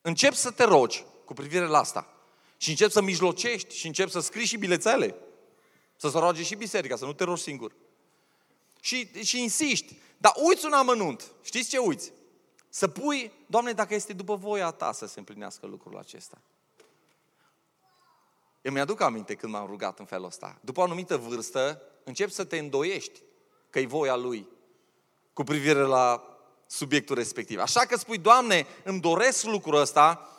Încep 0.02 0.34
să 0.34 0.52
te 0.52 0.64
rogi 0.64 1.06
cu 1.26 1.34
privire 1.34 1.66
la 1.66 1.78
asta. 1.78 2.14
Și 2.58 2.70
încep 2.70 2.92
să 2.92 3.02
mijlocești 3.02 3.76
și 3.76 3.88
încep 3.88 4.10
să 4.10 4.20
scrii 4.20 4.46
și 4.46 4.58
bilețele. 4.58 5.16
Să 5.96 6.10
se 6.10 6.18
roage 6.18 6.44
și 6.44 6.56
biserica, 6.56 6.96
să 6.96 7.06
nu 7.06 7.14
te 7.14 7.24
rogi 7.24 7.42
singur. 7.42 7.76
Și, 8.80 9.24
și 9.24 9.42
insiști. 9.42 9.96
Dar 10.18 10.34
uiți 10.48 10.66
un 10.66 10.74
amănunt. 10.74 11.32
Știți 11.42 11.70
ce 11.70 11.78
uiți? 11.78 12.12
Să 12.70 12.88
pui, 12.88 13.32
Doamne, 13.46 13.72
dacă 13.72 13.94
este 13.94 14.14
după 14.14 14.36
voia 14.36 14.72
Ta 14.72 14.92
să 14.92 15.06
se 15.06 15.20
împlinească 15.20 15.66
lucrul 15.66 15.98
acesta. 15.98 16.42
Eu 18.62 18.72
mi-aduc 18.72 19.02
aminte 19.02 19.36
când 19.36 19.54
m-am 19.54 19.66
rugat 19.66 20.00
în 20.00 20.06
felul 20.06 20.26
ăsta. 20.26 20.58
După 20.62 20.80
o 20.80 20.84
anumită 20.84 21.18
vârstă, 21.18 21.82
încep 22.04 22.30
să 22.30 22.44
te 22.44 22.58
îndoiești 22.58 23.22
că 23.70 23.80
e 23.80 23.86
voia 23.86 24.16
Lui 24.16 24.48
cu 25.34 25.44
privire 25.44 25.82
la 25.82 26.24
subiectul 26.68 27.16
respectiv. 27.16 27.60
Așa 27.60 27.80
că 27.80 27.98
spui, 27.98 28.18
Doamne, 28.18 28.68
îmi 28.84 29.00
doresc 29.00 29.44
lucrul 29.44 29.80
ăsta, 29.80 30.30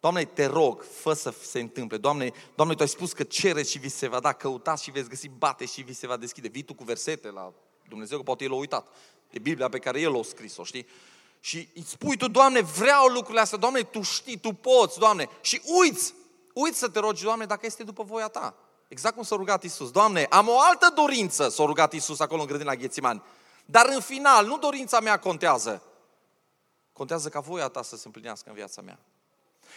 Doamne, 0.00 0.24
te 0.24 0.46
rog, 0.46 0.82
fă 0.82 1.12
să 1.12 1.34
se 1.42 1.60
întâmple. 1.60 1.96
Doamne, 1.96 2.32
Doamne, 2.54 2.74
Tu 2.74 2.82
ai 2.82 2.88
spus 2.88 3.12
că 3.12 3.22
cereți 3.22 3.70
și 3.70 3.78
vi 3.78 3.88
se 3.88 4.08
va 4.08 4.20
da, 4.20 4.32
căutați 4.32 4.82
și 4.82 4.90
veți 4.90 5.08
găsi, 5.08 5.28
bate 5.28 5.64
și 5.64 5.82
vi 5.82 5.92
se 5.92 6.06
va 6.06 6.16
deschide. 6.16 6.48
Vii 6.48 6.62
tu 6.62 6.74
cu 6.74 6.84
versete 6.84 7.30
la 7.30 7.52
Dumnezeu, 7.88 8.18
că 8.18 8.24
poate 8.24 8.44
El 8.44 8.52
a 8.52 8.54
uitat. 8.56 8.88
E 9.30 9.38
Biblia 9.38 9.68
pe 9.68 9.78
care 9.78 10.00
El 10.00 10.18
a 10.18 10.22
scris-o, 10.22 10.64
știi? 10.64 10.86
Și 11.40 11.68
îi 11.74 11.84
spui 11.86 12.16
tu, 12.16 12.28
Doamne, 12.28 12.60
vreau 12.60 13.06
lucrurile 13.06 13.40
astea, 13.40 13.58
Doamne, 13.58 13.80
Tu 13.80 14.02
știi, 14.02 14.38
Tu 14.38 14.52
poți, 14.52 14.98
Doamne. 14.98 15.28
Și 15.40 15.62
uiți, 15.80 16.14
uiți 16.54 16.78
să 16.78 16.88
te 16.88 16.98
rogi, 16.98 17.22
Doamne, 17.22 17.44
dacă 17.44 17.66
este 17.66 17.82
după 17.82 18.02
voia 18.02 18.28
Ta. 18.28 18.54
Exact 18.88 19.14
cum 19.14 19.24
s-a 19.24 19.36
rugat 19.36 19.62
Isus. 19.62 19.90
Doamne, 19.90 20.26
am 20.30 20.48
o 20.48 20.60
altă 20.60 20.92
dorință, 20.94 21.48
s-a 21.48 21.64
rugat 21.64 21.92
Isus 21.92 22.20
acolo 22.20 22.40
în 22.40 22.46
grădina 22.46 22.74
Ghețimani. 22.74 23.22
Dar 23.64 23.86
în 23.88 24.00
final, 24.00 24.46
nu 24.46 24.58
dorința 24.58 25.00
mea 25.00 25.18
contează. 25.18 25.82
Contează 26.92 27.28
ca 27.28 27.40
voia 27.40 27.68
ta 27.68 27.82
să 27.82 27.96
se 27.96 28.02
împlinească 28.04 28.48
în 28.48 28.54
viața 28.54 28.82
mea. 28.82 28.98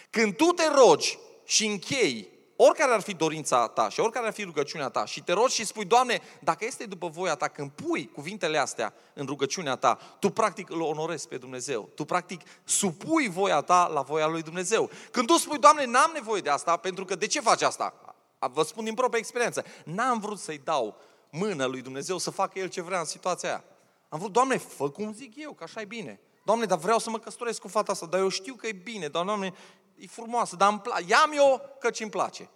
Când 0.10 0.36
tu 0.36 0.46
te 0.46 0.68
rogi 0.68 1.20
și 1.46 1.66
închei, 1.66 2.37
oricare 2.58 2.94
ar 2.94 3.02
fi 3.02 3.14
dorința 3.14 3.68
ta 3.68 3.90
și 3.90 4.00
oricare 4.00 4.28
ar 4.28 4.34
fi 4.34 4.44
rugăciunea 4.44 4.90
ta 4.90 5.06
și 5.06 5.24
te 5.24 5.34
rogi 5.34 5.54
și 5.54 5.66
spui, 5.66 5.86
Doamne, 5.86 6.22
dacă 6.40 6.66
este 6.66 6.86
după 6.86 7.08
voia 7.08 7.36
ta, 7.36 7.48
când 7.48 7.72
pui 7.72 8.12
cuvintele 8.14 8.58
astea 8.58 8.94
în 9.14 9.26
rugăciunea 9.26 9.76
ta, 9.76 9.98
tu 10.20 10.30
practic 10.30 10.70
îl 10.70 10.82
onorezi 10.82 11.28
pe 11.28 11.38
Dumnezeu. 11.38 11.90
Tu 11.96 12.06
practic 12.06 12.42
supui 12.64 13.28
voia 13.28 13.62
ta 13.62 13.88
la 13.94 14.02
voia 14.02 14.28
lui 14.28 14.42
Dumnezeu. 14.42 14.90
Când 15.12 15.28
tu 15.28 15.34
spui, 15.34 15.58
Doamne, 15.58 15.86
n-am 15.86 16.12
nevoie 16.14 16.42
de 16.42 16.50
asta, 16.50 16.78
pentru 16.78 17.06
că 17.06 17.16
de 17.16 17.28
ce 17.28 17.40
faci 17.40 17.62
asta? 17.62 18.16
Vă 18.40 18.64
spun 18.64 18.84
din 18.84 18.94
propria 18.94 19.20
experiență. 19.20 19.66
N-am 19.86 20.20
vrut 20.20 20.40
să-i 20.40 20.62
dau 20.64 20.98
mână 21.30 21.66
lui 21.66 21.82
Dumnezeu 21.82 22.18
să 22.18 22.32
facă 22.32 22.60
El 22.60 22.68
ce 22.68 22.82
vrea 22.82 23.00
în 23.00 23.06
situația 23.06 23.50
aia. 23.50 23.64
Am 24.10 24.20
vrut, 24.20 24.32
Doamne, 24.32 24.58
fă 24.58 24.90
cum 24.90 25.14
zic 25.14 25.34
eu, 25.36 25.52
că 25.52 25.64
așa 25.64 25.82
e 25.82 25.86
bine. 25.86 26.20
Doamne, 26.44 26.66
dar 26.66 26.78
vreau 26.78 27.00
să 27.00 27.10
mă 27.10 27.20
căsătoresc 27.20 27.62
cu 27.62 27.68
fata 27.68 27.92
asta, 27.92 28.06
dar 28.06 28.20
eu 28.20 28.30
știu 28.30 28.54
că 28.54 28.68
e 28.68 28.72
bine, 28.72 29.08
dar, 29.08 29.24
Doamne, 29.24 29.54
e 29.98 30.08
frumoasă, 30.08 30.56
dar 30.56 30.70
îmi 30.70 30.80
place. 30.80 31.06
Ia-mi 31.08 31.36
eu 31.36 31.76
căci 31.80 32.00
îmi 32.00 32.10
place. 32.10 32.50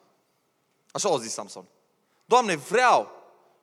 Așa 0.92 1.10
a 1.10 1.18
zis 1.18 1.34
Samson. 1.34 1.66
Doamne, 2.26 2.56
vreau. 2.56 3.12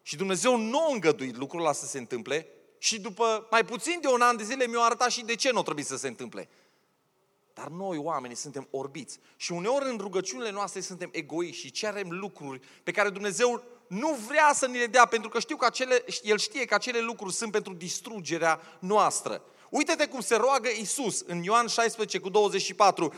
Și 0.03 0.17
Dumnezeu 0.17 0.57
nu 0.57 0.81
a 0.81 0.93
îngăduit 0.93 1.37
lucrul 1.37 1.61
ăla 1.61 1.73
să 1.73 1.87
se 1.87 1.99
întâmple 1.99 2.47
și 2.79 3.01
după 3.01 3.47
mai 3.51 3.64
puțin 3.64 3.99
de 4.01 4.09
un 4.09 4.21
an 4.21 4.37
de 4.37 4.45
zile 4.45 4.67
mi-a 4.67 4.81
arătat 4.81 5.11
și 5.11 5.25
de 5.25 5.35
ce 5.35 5.51
nu 5.51 5.62
trebuie 5.62 5.85
să 5.85 5.97
se 5.97 6.09
întâmple. 6.09 6.49
Dar 7.55 7.69
noi, 7.69 7.97
oamenii, 7.97 8.37
suntem 8.37 8.69
orbiți. 8.71 9.19
Și 9.37 9.53
uneori 9.53 9.91
în 9.91 9.99
rugăciunile 9.99 10.51
noastre 10.51 10.81
suntem 10.81 11.09
egoiști 11.12 11.61
și 11.61 11.71
cerem 11.71 12.11
lucruri 12.11 12.61
pe 12.83 12.91
care 12.91 13.11
Dumnezeu 13.11 13.62
nu 13.88 14.12
vrea 14.12 14.53
să 14.55 14.67
ni 14.67 14.79
le 14.79 14.87
dea, 14.87 15.05
pentru 15.05 15.29
că 15.29 15.38
știu 15.38 15.57
că 15.57 15.64
acele, 15.64 16.05
El 16.23 16.38
știe 16.38 16.64
că 16.64 16.75
acele 16.75 17.01
lucruri 17.01 17.35
sunt 17.35 17.53
pentru 17.53 17.73
distrugerea 17.73 18.61
noastră. 18.79 19.43
Uite-te 19.71 20.07
cum 20.07 20.21
se 20.21 20.37
roagă 20.37 20.69
Isus 20.69 21.21
în 21.27 21.43
Ioan 21.43 21.67
16 21.67 22.19
cu 22.19 22.29
24. 22.29 23.14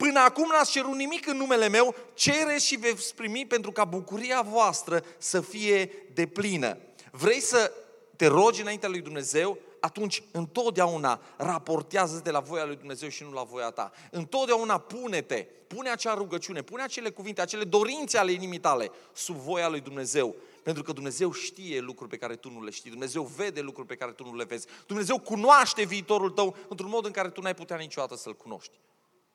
Până 0.00 0.20
acum 0.20 0.48
n-ați 0.48 0.70
cerut 0.70 0.94
nimic 0.94 1.26
în 1.26 1.36
numele 1.36 1.68
meu, 1.68 1.94
cereți 2.14 2.66
și 2.66 2.76
veți 2.76 3.14
primi 3.14 3.46
pentru 3.46 3.72
ca 3.72 3.84
bucuria 3.84 4.42
voastră 4.42 5.04
să 5.18 5.40
fie 5.40 5.90
deplină. 6.14 6.78
Vrei 7.10 7.40
să 7.40 7.72
te 8.16 8.26
rogi 8.26 8.60
înaintea 8.60 8.88
lui 8.88 9.00
Dumnezeu? 9.00 9.58
Atunci 9.80 10.22
întotdeauna 10.32 11.20
raportează-te 11.36 12.30
la 12.30 12.40
voia 12.40 12.64
lui 12.64 12.76
Dumnezeu 12.76 13.08
și 13.08 13.22
nu 13.22 13.32
la 13.32 13.42
voia 13.42 13.70
ta. 13.70 13.92
Întotdeauna 14.10 14.78
pune-te, 14.78 15.46
pune 15.66 15.90
acea 15.90 16.14
rugăciune, 16.14 16.62
pune 16.62 16.82
acele 16.82 17.10
cuvinte, 17.10 17.40
acele 17.40 17.64
dorințe 17.64 18.18
ale 18.18 18.32
inimii 18.32 18.58
tale 18.58 18.90
sub 19.12 19.36
voia 19.36 19.68
lui 19.68 19.80
Dumnezeu. 19.80 20.34
Pentru 20.62 20.82
că 20.82 20.92
Dumnezeu 20.92 21.32
știe 21.32 21.80
lucruri 21.80 22.10
pe 22.10 22.16
care 22.16 22.36
tu 22.36 22.50
nu 22.50 22.64
le 22.64 22.70
știi. 22.70 22.90
Dumnezeu 22.90 23.22
vede 23.22 23.60
lucruri 23.60 23.88
pe 23.88 23.96
care 23.96 24.12
tu 24.12 24.24
nu 24.24 24.34
le 24.34 24.44
vezi. 24.44 24.66
Dumnezeu 24.86 25.18
cunoaște 25.18 25.84
viitorul 25.84 26.30
tău 26.30 26.56
într-un 26.68 26.90
mod 26.90 27.04
în 27.04 27.12
care 27.12 27.30
tu 27.30 27.40
n-ai 27.40 27.54
putea 27.54 27.76
niciodată 27.76 28.16
să-l 28.16 28.36
cunoști. 28.36 28.72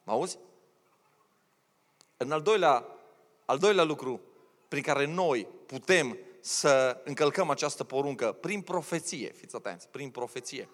Mă 0.03 0.11
auzi? 0.11 0.37
În 2.25 2.31
al 2.31 2.41
doilea, 2.41 2.85
al 3.45 3.57
doilea 3.57 3.83
lucru 3.83 4.21
prin 4.67 4.81
care 4.81 5.05
noi 5.05 5.47
putem 5.65 6.17
să 6.41 7.01
încălcăm 7.03 7.49
această 7.49 7.83
poruncă, 7.83 8.31
prin 8.31 8.61
profeție, 8.61 9.31
fiți 9.37 9.55
atenți, 9.55 9.87
prin 9.91 10.09
profeție. 10.09 10.69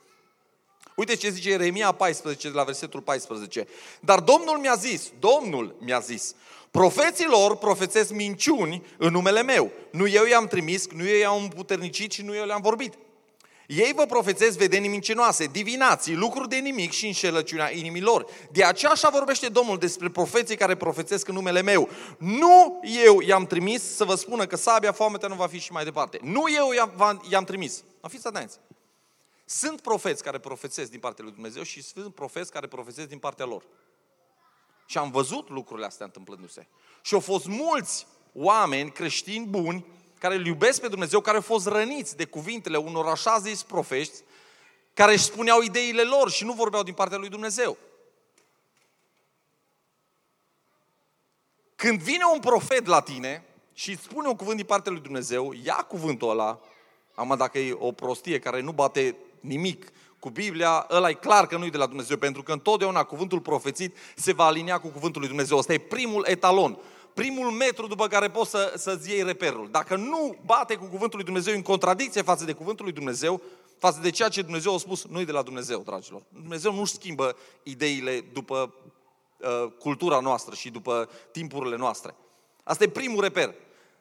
Uite 0.96 1.16
ce 1.16 1.30
zice 1.30 1.50
Ieremia 1.50 1.92
14, 1.92 2.50
de 2.50 2.56
la 2.56 2.64
versetul 2.64 3.02
14. 3.02 3.68
Dar 4.00 4.20
Domnul 4.20 4.58
mi-a 4.58 4.76
zis, 4.76 5.12
Domnul 5.20 5.76
mi-a 5.80 6.00
zis, 6.00 6.36
profeților 6.72 7.58
profețesc 7.58 8.12
minciuni 8.12 8.86
în 8.98 9.12
numele 9.12 9.44
meu. 9.44 9.72
Nu 9.92 10.08
eu 10.08 10.26
i-am 10.26 10.48
trimis, 10.48 10.88
nu 10.90 11.08
eu 11.08 11.18
i-am 11.18 11.42
împuternicit 11.42 12.12
și 12.12 12.22
nu 12.22 12.36
eu 12.36 12.46
le-am 12.46 12.62
vorbit. 12.62 12.94
Ei 13.76 13.94
vă 13.94 14.06
profețesc 14.06 14.58
vedenii 14.58 14.90
mincinoase, 14.90 15.46
divinații, 15.46 16.16
lucruri 16.16 16.50
de 16.50 16.56
nimic 16.56 16.92
și 16.92 17.06
înșelăciunea 17.06 17.76
inimilor. 17.76 18.26
De 18.52 18.64
aceea 18.64 18.92
așa 18.92 19.10
vorbește 19.10 19.50
Domnul 19.50 19.78
despre 19.78 20.10
profeții 20.10 20.56
care 20.56 20.76
profețesc 20.76 21.28
în 21.28 21.34
numele 21.34 21.62
meu. 21.62 21.90
Nu 22.18 22.80
eu 23.04 23.20
i-am 23.20 23.46
trimis 23.46 23.96
să 23.96 24.06
vă 24.06 24.16
spună 24.16 24.46
că 24.46 24.56
sabia, 24.56 24.92
foametea 24.92 25.28
nu 25.28 25.36
va 25.36 25.48
fi 25.48 25.60
și 25.60 25.72
mai 25.72 25.84
departe. 25.84 26.20
Nu 26.22 26.44
eu 26.56 26.72
i-am, 26.72 27.22
i-am 27.30 27.44
trimis. 27.44 27.84
Nu 28.02 28.10
fiți 28.10 28.28
atenți. 28.28 28.60
Sunt 29.46 29.82
profeți 29.82 30.24
care 30.24 30.40
profețesc 30.40 30.90
din 30.90 31.00
partea 31.00 31.24
lui 31.24 31.34
Dumnezeu 31.34 31.64
și 31.64 31.84
sunt 31.84 32.16
profeți 32.16 32.52
care 32.52 32.68
profețesc 32.68 33.08
din 33.08 33.20
partea 33.20 33.46
lor. 33.46 33.64
Și 34.86 34.98
am 34.98 35.12
văzut 35.12 35.50
lucrurile 35.50 35.86
astea 35.86 36.06
întâmplându-se. 36.06 36.68
Și 37.02 37.14
au 37.14 37.20
fost 37.20 37.46
mulți 37.46 38.08
oameni 38.34 38.92
creștini 38.92 39.46
buni 39.46 39.86
care 40.22 40.36
îl 40.36 40.46
iubesc 40.46 40.82
pe 40.82 40.88
Dumnezeu, 40.88 41.20
care 41.22 41.36
au 41.36 41.42
fost 41.42 41.68
răniți 41.68 42.18
de 42.18 42.26
cuvintele 42.26 42.78
unor 42.78 43.08
așa 43.08 43.40
zis 43.40 43.64
profești, 43.64 44.18
care 44.94 45.12
își 45.12 45.24
spuneau 45.24 45.62
ideile 45.62 46.02
lor 46.02 46.32
și 46.32 46.46
nu 46.46 46.54
vorbeau 46.54 46.84
din 46.84 46.94
partea 46.94 47.18
lui 47.18 47.30
Dumnezeu. 47.30 47.78
Când 51.76 52.00
vine 52.00 52.24
un 52.34 52.40
profet 52.40 52.86
la 52.86 53.00
tine 53.00 53.44
și 53.74 53.92
îți 53.92 54.04
spune 54.04 54.28
un 54.28 54.36
cuvânt 54.36 54.58
din 54.58 54.66
partea 54.66 54.92
lui 54.92 55.02
Dumnezeu, 55.02 55.54
ia 55.64 55.86
cuvântul 55.88 56.30
ăla, 56.30 56.60
am 57.16 57.36
dacă 57.38 57.60
e 57.60 57.76
o 57.80 57.92
prostie 57.92 58.40
care 58.40 58.62
nu 58.62 58.72
bate 58.72 59.16
nimic 59.40 59.92
cu 60.20 60.30
Biblia, 60.30 60.88
ăla 60.90 61.10
e 61.10 61.14
clar 61.14 61.48
că 61.48 61.58
nu 61.58 61.66
e 61.66 61.70
de 61.70 61.78
la 61.78 61.86
Dumnezeu, 61.86 62.18
pentru 62.18 62.44
că 62.44 62.52
întotdeauna 62.52 63.04
cuvântul 63.04 63.40
profețit 63.40 63.98
se 64.16 64.34
va 64.34 64.46
alinia 64.46 64.80
cu 64.80 64.88
cuvântul 64.88 65.20
lui 65.20 65.30
Dumnezeu. 65.30 65.58
Asta 65.58 65.74
e 65.74 65.78
primul 65.78 66.26
etalon, 66.28 66.78
primul 67.14 67.52
metru 67.52 67.88
după 67.88 68.08
care 68.08 68.30
poți 68.30 68.50
să, 68.50 68.74
să-ți 68.78 69.10
iei 69.10 69.24
reperul. 69.24 69.68
Dacă 69.72 69.96
nu 69.96 70.36
bate 70.46 70.76
cu 70.76 70.86
cuvântul 70.86 71.18
lui 71.18 71.26
Dumnezeu 71.26 71.56
în 71.56 71.62
contradicție 71.62 72.22
față 72.22 72.46
de 72.46 72.54
cuvântul 72.54 72.86
lui 72.86 72.94
Dumnezeu, 72.94 73.42
față 73.78 74.00
de 74.02 74.10
ceea 74.10 74.30
ce 74.30 74.42
Dumnezeu 74.42 74.74
a 74.74 74.78
spus, 74.78 75.06
nu 75.06 75.20
e 75.20 75.26
de 75.26 75.32
la 75.32 75.42
Dumnezeu, 75.42 75.82
dragilor. 75.86 76.22
Dumnezeu 76.30 76.74
nu 76.74 76.86
schimbă 76.86 77.36
ideile 77.64 78.26
după 78.34 78.74
uh, 79.38 79.72
cultura 79.80 80.20
noastră 80.20 80.56
și 80.56 80.70
după 80.70 81.10
timpurile 81.32 81.76
noastre. 81.76 82.16
Asta 82.64 82.84
e 82.84 82.90
primul 82.90 83.22
reper. 83.22 83.54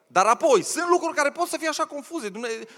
Dar 0.07 0.25
apoi, 0.25 0.63
sunt 0.63 0.89
lucruri 0.89 1.15
care 1.15 1.29
pot 1.29 1.47
să 1.47 1.57
fie 1.57 1.67
așa 1.67 1.85
confuze. 1.85 2.31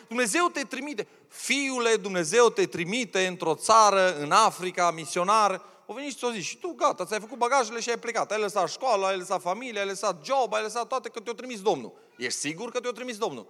Dumnezeu 0.07 0.47
te 0.47 0.61
trimite. 0.61 1.07
Fiule, 1.27 1.95
Dumnezeu 1.95 2.49
te 2.49 2.65
trimite 2.65 3.27
într-o 3.27 3.55
țară, 3.55 4.17
în 4.19 4.31
Africa, 4.31 4.91
misionar. 4.91 5.61
O 5.85 5.93
venit 5.93 6.11
și 6.11 6.17
ți-o 6.17 6.31
zis, 6.31 6.45
și 6.45 6.57
tu 6.57 6.73
gata, 6.73 7.05
ți-ai 7.05 7.19
făcut 7.19 7.37
bagajele 7.37 7.79
și 7.79 7.89
ai 7.89 7.99
plecat. 7.99 8.31
Ai 8.31 8.39
lăsat 8.39 8.69
școala, 8.69 9.07
ai 9.07 9.17
lăsat 9.17 9.41
familia, 9.41 9.81
ai 9.81 9.87
lăsat 9.87 10.25
job, 10.25 10.53
ai 10.53 10.61
lăsat 10.61 10.87
toate 10.87 11.09
că 11.09 11.19
te-a 11.19 11.33
trimis 11.33 11.61
Domnul. 11.61 11.93
Ești 12.17 12.39
sigur 12.39 12.71
că 12.71 12.79
te-a 12.79 12.91
trimis 12.91 13.17
Domnul? 13.17 13.47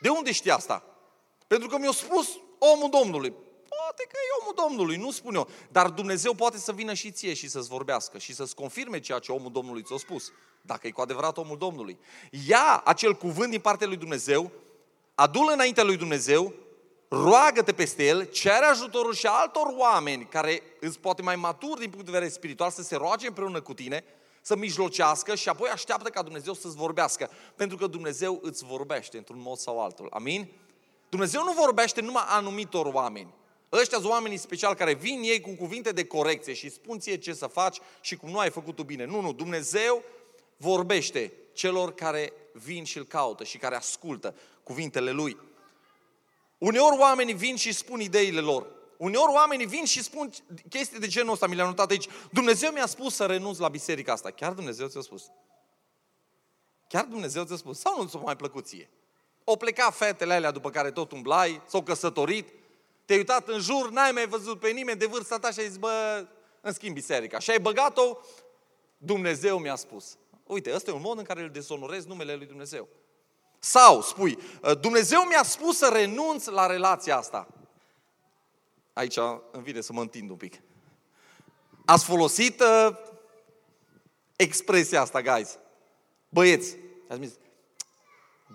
De 0.00 0.08
unde 0.08 0.32
știi 0.32 0.50
asta? 0.50 0.84
Pentru 1.46 1.68
că 1.68 1.78
mi-a 1.78 1.90
spus 1.90 2.28
omul 2.58 2.90
Domnului. 2.90 3.30
Poate 3.68 4.02
că 4.08 4.16
e 4.16 4.40
omul 4.40 4.54
Domnului, 4.56 4.96
nu 4.96 5.10
spun 5.10 5.34
eu. 5.34 5.48
Dar 5.70 5.90
Dumnezeu 5.90 6.34
poate 6.34 6.58
să 6.58 6.72
vină 6.72 6.94
și 6.94 7.10
ție 7.10 7.34
și 7.34 7.48
să-ți 7.48 7.68
vorbească 7.68 8.18
și 8.18 8.34
să-ți 8.34 8.54
confirme 8.54 9.00
ceea 9.00 9.18
ce 9.18 9.32
omul 9.32 9.52
Domnului 9.52 9.82
ți-a 9.82 9.96
spus. 9.96 10.32
Dacă 10.60 10.86
e 10.86 10.90
cu 10.90 11.00
adevărat 11.00 11.38
omul 11.38 11.56
Domnului. 11.58 11.98
Ia 12.48 12.82
acel 12.84 13.14
cuvânt 13.14 13.50
din 13.50 13.60
partea 13.60 13.86
lui 13.86 13.96
Dumnezeu, 13.96 14.50
adu-l 15.14 15.50
înaintea 15.52 15.84
lui 15.84 15.96
Dumnezeu, 15.96 16.54
roagă-te 17.12 17.72
peste 17.72 18.04
el, 18.06 18.24
cere 18.24 18.64
ajutorul 18.64 19.14
și 19.14 19.26
altor 19.26 19.74
oameni 19.76 20.24
care 20.24 20.62
îți 20.80 20.98
poate 20.98 21.22
mai 21.22 21.36
maturi 21.36 21.80
din 21.80 21.90
punct 21.90 22.04
de 22.04 22.10
vedere 22.10 22.30
spiritual 22.30 22.70
să 22.70 22.82
se 22.82 22.96
roage 22.96 23.26
împreună 23.26 23.60
cu 23.60 23.74
tine, 23.74 24.04
să 24.40 24.56
mijlocească 24.56 25.34
și 25.34 25.48
apoi 25.48 25.70
așteaptă 25.70 26.08
ca 26.08 26.22
Dumnezeu 26.22 26.54
să-ți 26.54 26.76
vorbească. 26.76 27.30
Pentru 27.56 27.76
că 27.76 27.86
Dumnezeu 27.86 28.38
îți 28.42 28.64
vorbește 28.64 29.16
într-un 29.16 29.40
mod 29.40 29.56
sau 29.56 29.82
altul. 29.82 30.06
Amin? 30.10 30.48
Dumnezeu 31.08 31.44
nu 31.44 31.52
vorbește 31.52 32.00
numai 32.00 32.24
anumitor 32.26 32.86
oameni. 32.86 33.34
Ăștia 33.72 33.98
sunt 33.98 34.10
oamenii 34.10 34.36
speciali 34.36 34.76
care 34.76 34.94
vin 34.94 35.20
ei 35.22 35.40
cu 35.40 35.50
cuvinte 35.50 35.90
de 35.90 36.04
corecție 36.04 36.52
și 36.52 36.70
spun 36.70 36.98
ție 36.98 37.16
ce 37.16 37.32
să 37.32 37.46
faci 37.46 37.78
și 38.00 38.16
cum 38.16 38.30
nu 38.30 38.38
ai 38.38 38.50
făcut 38.50 38.74
tu 38.76 38.82
bine. 38.82 39.04
Nu, 39.04 39.20
nu, 39.20 39.32
Dumnezeu 39.32 40.02
vorbește 40.56 41.32
celor 41.52 41.94
care 41.94 42.32
vin 42.52 42.84
și 42.84 42.98
îl 42.98 43.04
caută 43.04 43.44
și 43.44 43.58
care 43.58 43.76
ascultă 43.76 44.34
cuvintele 44.62 45.10
lui. 45.10 45.36
Uneori 46.62 46.98
oamenii 46.98 47.34
vin 47.34 47.56
și 47.56 47.72
spun 47.72 48.00
ideile 48.00 48.40
lor. 48.40 48.66
Uneori 48.96 49.32
oamenii 49.32 49.66
vin 49.66 49.84
și 49.84 50.02
spun 50.02 50.30
chestii 50.68 50.98
de 50.98 51.06
genul 51.06 51.32
ăsta, 51.32 51.46
mi 51.46 51.54
le-am 51.54 51.66
notat 51.66 51.90
aici. 51.90 52.08
Dumnezeu 52.30 52.70
mi-a 52.70 52.86
spus 52.86 53.14
să 53.14 53.26
renunț 53.26 53.58
la 53.58 53.68
biserica 53.68 54.12
asta. 54.12 54.30
Chiar 54.30 54.52
Dumnezeu 54.52 54.86
ți-a 54.86 55.00
spus? 55.00 55.30
Chiar 56.88 57.04
Dumnezeu 57.04 57.44
ți-a 57.44 57.56
spus? 57.56 57.78
Sau 57.78 58.02
nu 58.02 58.08
ți-a 58.08 58.18
mai 58.18 58.36
plăcut 58.36 58.66
ție? 58.66 58.90
O 59.44 59.56
pleca 59.56 59.90
fetele 59.90 60.34
alea 60.34 60.50
după 60.50 60.70
care 60.70 60.90
tot 60.90 61.12
umblai, 61.12 61.62
s-au 61.66 61.82
căsătorit, 61.82 62.48
te-ai 63.04 63.18
uitat 63.18 63.48
în 63.48 63.60
jur, 63.60 63.90
n-ai 63.90 64.12
mai 64.12 64.26
văzut 64.26 64.60
pe 64.60 64.70
nimeni 64.70 64.98
de 64.98 65.06
vârsta 65.06 65.38
ta 65.38 65.50
și 65.50 65.60
ai 65.60 65.66
zis, 65.66 65.76
bă, 65.76 66.26
în 66.60 66.72
schimb 66.72 66.94
biserica. 66.94 67.38
Și 67.38 67.50
ai 67.50 67.60
băgat-o, 67.60 68.16
Dumnezeu 68.96 69.58
mi-a 69.58 69.76
spus. 69.76 70.16
Uite, 70.46 70.74
ăsta 70.74 70.90
e 70.90 70.94
un 70.94 71.00
mod 71.00 71.18
în 71.18 71.24
care 71.24 71.42
îl 71.42 71.50
dezonorezi 71.50 72.08
numele 72.08 72.34
lui 72.34 72.46
Dumnezeu. 72.46 72.88
Sau 73.64 74.02
spui, 74.02 74.38
Dumnezeu 74.80 75.20
mi-a 75.20 75.42
spus 75.42 75.76
să 75.76 75.88
renunț 75.92 76.46
la 76.46 76.66
relația 76.66 77.16
asta. 77.16 77.48
Aici 78.92 79.16
îmi 79.50 79.62
vine 79.62 79.80
să 79.80 79.92
mă 79.92 80.00
întind 80.00 80.30
un 80.30 80.36
pic. 80.36 80.60
Ați 81.84 82.04
folosit 82.04 82.60
uh, 82.60 82.96
expresia 84.36 85.00
asta, 85.00 85.20
guys. 85.20 85.58
Băieți, 86.28 86.76
ați 87.08 87.20
zis, 87.20 87.38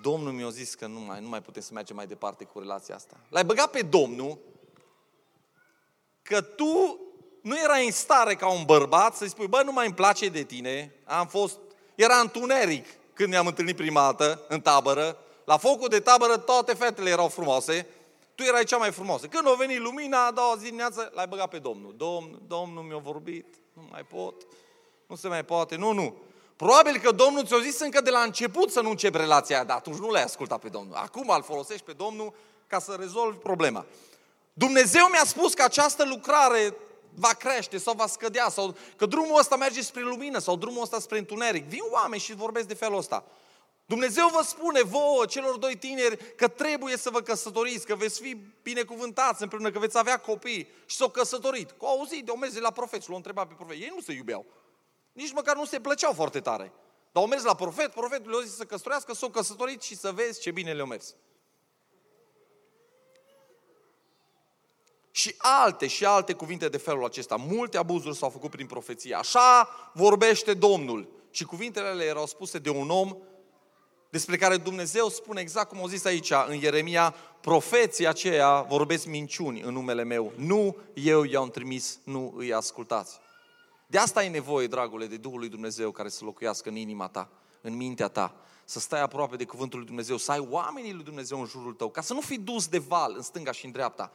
Domnul 0.02 0.32
mi-a 0.32 0.50
zis 0.50 0.76
că 0.76 0.88
nu 0.88 1.00
mai, 1.00 1.22
nu 1.22 1.28
mai 1.28 1.42
putem 1.42 1.62
să 1.62 1.74
mergem 1.74 1.96
mai 1.96 2.08
departe 2.08 2.44
cu 2.44 2.60
relația 2.60 2.96
asta. 2.96 3.18
L-ai 3.30 3.46
băgat 3.46 3.72
pe 3.72 3.82
Domnul 3.82 4.38
că 6.22 6.42
tu 6.42 7.00
nu 7.42 7.60
erai 7.60 7.86
în 7.86 7.92
stare 7.92 8.36
ca 8.36 8.52
un 8.52 8.64
bărbat 8.66 9.16
să-i 9.16 9.30
spui, 9.30 9.48
bă, 9.48 9.62
nu 9.62 9.72
mai 9.72 9.86
îmi 9.86 9.96
place 9.96 10.30
de 10.30 10.44
tine, 10.44 10.94
am 11.04 11.28
fost, 11.28 11.60
era 11.96 12.20
întuneric 12.20 12.86
când 13.18 13.30
ne-am 13.30 13.48
întâlnit 13.48 13.76
prima 13.76 14.02
dată 14.02 14.42
în 14.48 14.62
tabără, 14.62 15.18
la 15.46 15.58
focul 15.58 15.88
de 15.88 16.00
tabără 16.00 16.38
toate 16.38 16.74
fetele 16.74 17.10
erau 17.10 17.28
frumoase, 17.28 17.88
tu 18.36 18.44
erai 18.44 18.64
cea 18.64 18.78
mai 18.78 18.92
frumoasă. 18.92 19.28
Când 19.28 19.48
a 19.48 19.54
venit 19.58 19.80
lumina, 19.80 20.26
a 20.26 20.32
doua 20.32 20.56
zi 20.58 20.64
dimineață, 20.64 21.12
l-ai 21.14 21.28
băgat 21.28 21.50
pe 21.50 21.58
Domnul. 21.58 21.94
Domn, 21.98 22.42
Domnul 22.48 22.84
mi-a 22.84 22.98
vorbit, 22.98 23.46
nu 23.74 23.88
mai 23.92 24.04
pot, 24.04 24.42
nu 25.08 25.16
se 25.16 25.28
mai 25.28 25.44
poate, 25.44 25.76
nu, 25.76 25.92
nu. 25.92 26.16
Probabil 26.56 26.98
că 26.98 27.12
Domnul 27.12 27.46
ți-a 27.46 27.60
zis 27.60 27.80
încă 27.80 28.02
de 28.02 28.10
la 28.10 28.20
început 28.20 28.72
să 28.72 28.82
nu 28.82 28.90
începi 28.90 29.18
relația 29.18 29.56
aia, 29.56 29.66
dar 29.66 29.78
atunci 29.78 29.98
nu 29.98 30.10
l-ai 30.10 30.24
ascultat 30.24 30.60
pe 30.60 30.70
Domnul. 30.70 30.96
Acum 30.96 31.30
îl 31.36 31.44
folosești 31.44 31.86
pe 31.86 31.92
Domnul 31.92 32.34
ca 32.68 32.80
să 32.80 32.96
rezolvi 33.00 33.38
problema. 33.38 33.86
Dumnezeu 34.54 35.06
mi-a 35.06 35.26
spus 35.26 35.54
că 35.54 35.64
această 35.64 36.06
lucrare 36.06 36.76
va 37.20 37.34
crește 37.34 37.78
sau 37.78 37.94
va 37.94 38.08
scădea 38.08 38.50
sau 38.50 38.76
că 38.96 39.06
drumul 39.06 39.40
ăsta 39.40 39.56
merge 39.56 39.82
spre 39.82 40.02
lumină 40.02 40.40
sau 40.40 40.56
drumul 40.56 40.82
ăsta 40.82 41.00
spre 41.00 41.18
întuneric. 41.18 41.66
Vin 41.66 41.84
oameni 41.92 42.22
și 42.22 42.34
vorbesc 42.34 42.68
de 42.68 42.74
felul 42.74 42.98
ăsta. 42.98 43.26
Dumnezeu 43.86 44.28
vă 44.28 44.42
spune 44.44 44.82
vouă, 44.82 45.26
celor 45.26 45.58
doi 45.58 45.76
tineri, 45.76 46.36
că 46.36 46.48
trebuie 46.48 46.98
să 46.98 47.10
vă 47.10 47.22
căsătoriți, 47.22 47.86
că 47.86 47.96
veți 47.96 48.22
fi 48.22 48.38
binecuvântați 48.62 49.42
împreună, 49.42 49.72
că 49.72 49.80
veți 49.80 49.98
avea 49.98 50.18
copii. 50.18 50.68
Și 50.86 50.96
s-au 50.96 51.10
căsătorit. 51.10 51.72
Cu 51.72 51.86
auzit 51.86 52.26
de 52.26 52.32
o 52.32 52.38
meze 52.38 52.60
la 52.60 52.72
profet, 52.72 53.08
l-au 53.08 53.16
întrebat 53.16 53.48
pe 53.48 53.54
profet. 53.54 53.82
Ei 53.82 53.92
nu 53.96 54.02
se 54.02 54.14
iubeau. 54.14 54.46
Nici 55.12 55.32
măcar 55.32 55.56
nu 55.56 55.66
se 55.66 55.80
plăceau 55.80 56.14
foarte 56.14 56.40
tare. 56.40 56.72
Dar 57.12 57.24
au 57.24 57.28
mers 57.28 57.44
la 57.44 57.56
profet, 57.56 57.92
profetul 57.92 58.32
le-a 58.32 58.42
zis 58.46 58.56
să 58.56 58.64
căsătorească, 58.64 59.14
s-au 59.14 59.30
căsătorit 59.30 59.82
și 59.82 59.96
să 59.96 60.12
vezi 60.12 60.42
ce 60.42 60.52
bine 60.52 60.74
le-au 60.74 60.88
mers. 60.88 61.16
Și 65.18 65.36
alte 65.38 65.88
și 65.88 66.06
alte 66.06 66.34
cuvinte 66.34 66.70
de 66.70 66.78
felul 66.78 67.06
acesta. 67.06 67.36
Multe 67.36 67.78
abuzuri 67.78 68.16
s-au 68.16 68.30
făcut 68.30 68.50
prin 68.50 68.68
profeție. 68.68 69.16
Așa 69.16 69.70
vorbește 69.94 70.54
Domnul. 70.54 71.08
Și 71.32 71.46
cuvintele 71.46 71.88
alea 71.88 72.06
erau 72.06 72.26
spuse 72.26 72.58
de 72.58 72.70
un 72.70 72.90
om 72.90 73.18
despre 74.10 74.38
care 74.38 74.58
Dumnezeu 74.58 75.10
spune 75.10 75.42
exact 75.42 75.70
cum 75.70 75.78
au 75.78 75.88
zis 75.88 76.06
aici 76.06 76.32
în 76.48 76.56
Ieremia, 76.60 77.16
profeții 77.42 78.08
aceia 78.08 78.62
vorbesc 78.62 79.06
minciuni 79.06 79.62
în 79.62 79.74
numele 79.74 80.04
meu. 80.04 80.32
Nu 80.36 80.76
eu 80.94 81.24
i-am 81.24 81.50
trimis, 81.50 82.00
nu 82.04 82.34
îi 82.36 82.54
ascultați. 82.54 83.20
De 83.88 83.98
asta 83.98 84.20
ai 84.20 84.30
nevoie, 84.30 84.68
dragule, 84.68 85.06
de 85.06 85.18
Duhul 85.18 85.40
lui 85.40 85.50
Dumnezeu 85.50 85.92
care 85.92 86.10
să 86.10 86.24
locuiască 86.24 86.70
în 86.70 86.76
inima 86.76 87.08
ta, 87.08 87.30
în 87.62 87.76
mintea 87.76 88.08
ta, 88.08 88.36
să 88.66 88.80
stai 88.80 89.02
aproape 89.02 89.36
de 89.36 89.46
cuvântul 89.46 89.80
lui 89.80 89.88
Dumnezeu, 89.88 90.18
să 90.18 90.32
ai 90.32 90.48
oamenii 90.50 90.94
lui 90.94 91.04
Dumnezeu 91.04 91.40
în 91.40 91.46
jurul 91.46 91.74
tău, 91.74 91.90
ca 91.90 92.02
să 92.02 92.14
nu 92.14 92.22
fii 92.22 92.38
dus 92.38 92.68
de 92.68 92.78
val 92.78 93.14
în 93.16 93.22
stânga 93.22 93.52
și 93.52 93.66
în 93.66 93.72
dreapta. 93.72 94.12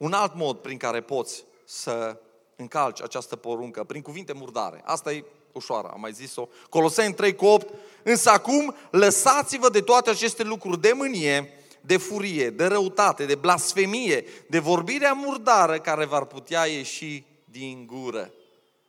Un 0.00 0.12
alt 0.12 0.34
mod 0.34 0.56
prin 0.56 0.76
care 0.76 1.00
poți 1.00 1.44
să 1.64 2.20
încalci 2.56 3.02
această 3.02 3.36
poruncă, 3.36 3.84
prin 3.84 4.02
cuvinte 4.02 4.32
murdare. 4.32 4.82
Asta 4.84 5.12
e 5.12 5.24
ușoară, 5.52 5.88
am 5.88 6.00
mai 6.00 6.12
zis-o. 6.12 6.48
Coloseni 6.68 7.14
3 7.14 7.34
cu 7.34 7.44
8. 7.44 7.74
Însă 8.02 8.30
acum 8.30 8.74
lăsați-vă 8.90 9.68
de 9.68 9.80
toate 9.80 10.10
aceste 10.10 10.42
lucruri 10.42 10.80
de 10.80 10.92
mânie, 10.94 11.52
de 11.80 11.96
furie, 11.96 12.50
de 12.50 12.66
răutate, 12.66 13.24
de 13.24 13.34
blasfemie, 13.34 14.24
de 14.48 14.58
vorbirea 14.58 15.12
murdară 15.12 15.78
care 15.78 16.04
v-ar 16.04 16.24
putea 16.24 16.64
ieși 16.64 17.24
din 17.44 17.86
gură. 17.86 18.32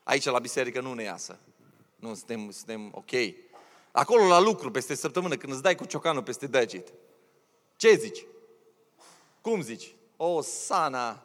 Aici 0.03 0.25
la 0.25 0.39
biserică 0.39 0.81
nu 0.81 0.93
ne 0.93 1.03
iasă. 1.03 1.39
Nu, 1.95 2.15
suntem, 2.15 2.51
suntem 2.51 2.91
ok. 2.93 3.11
Acolo 3.91 4.27
la 4.27 4.39
lucru, 4.39 4.71
peste 4.71 4.95
săptămână, 4.95 5.35
când 5.35 5.53
îți 5.53 5.61
dai 5.61 5.75
cu 5.75 5.85
ciocanul 5.85 6.23
peste 6.23 6.47
deget. 6.47 6.93
Ce 7.75 7.95
zici? 7.95 8.25
Cum 9.41 9.61
zici? 9.61 9.95
O, 10.23 10.41
sana! 10.41 11.23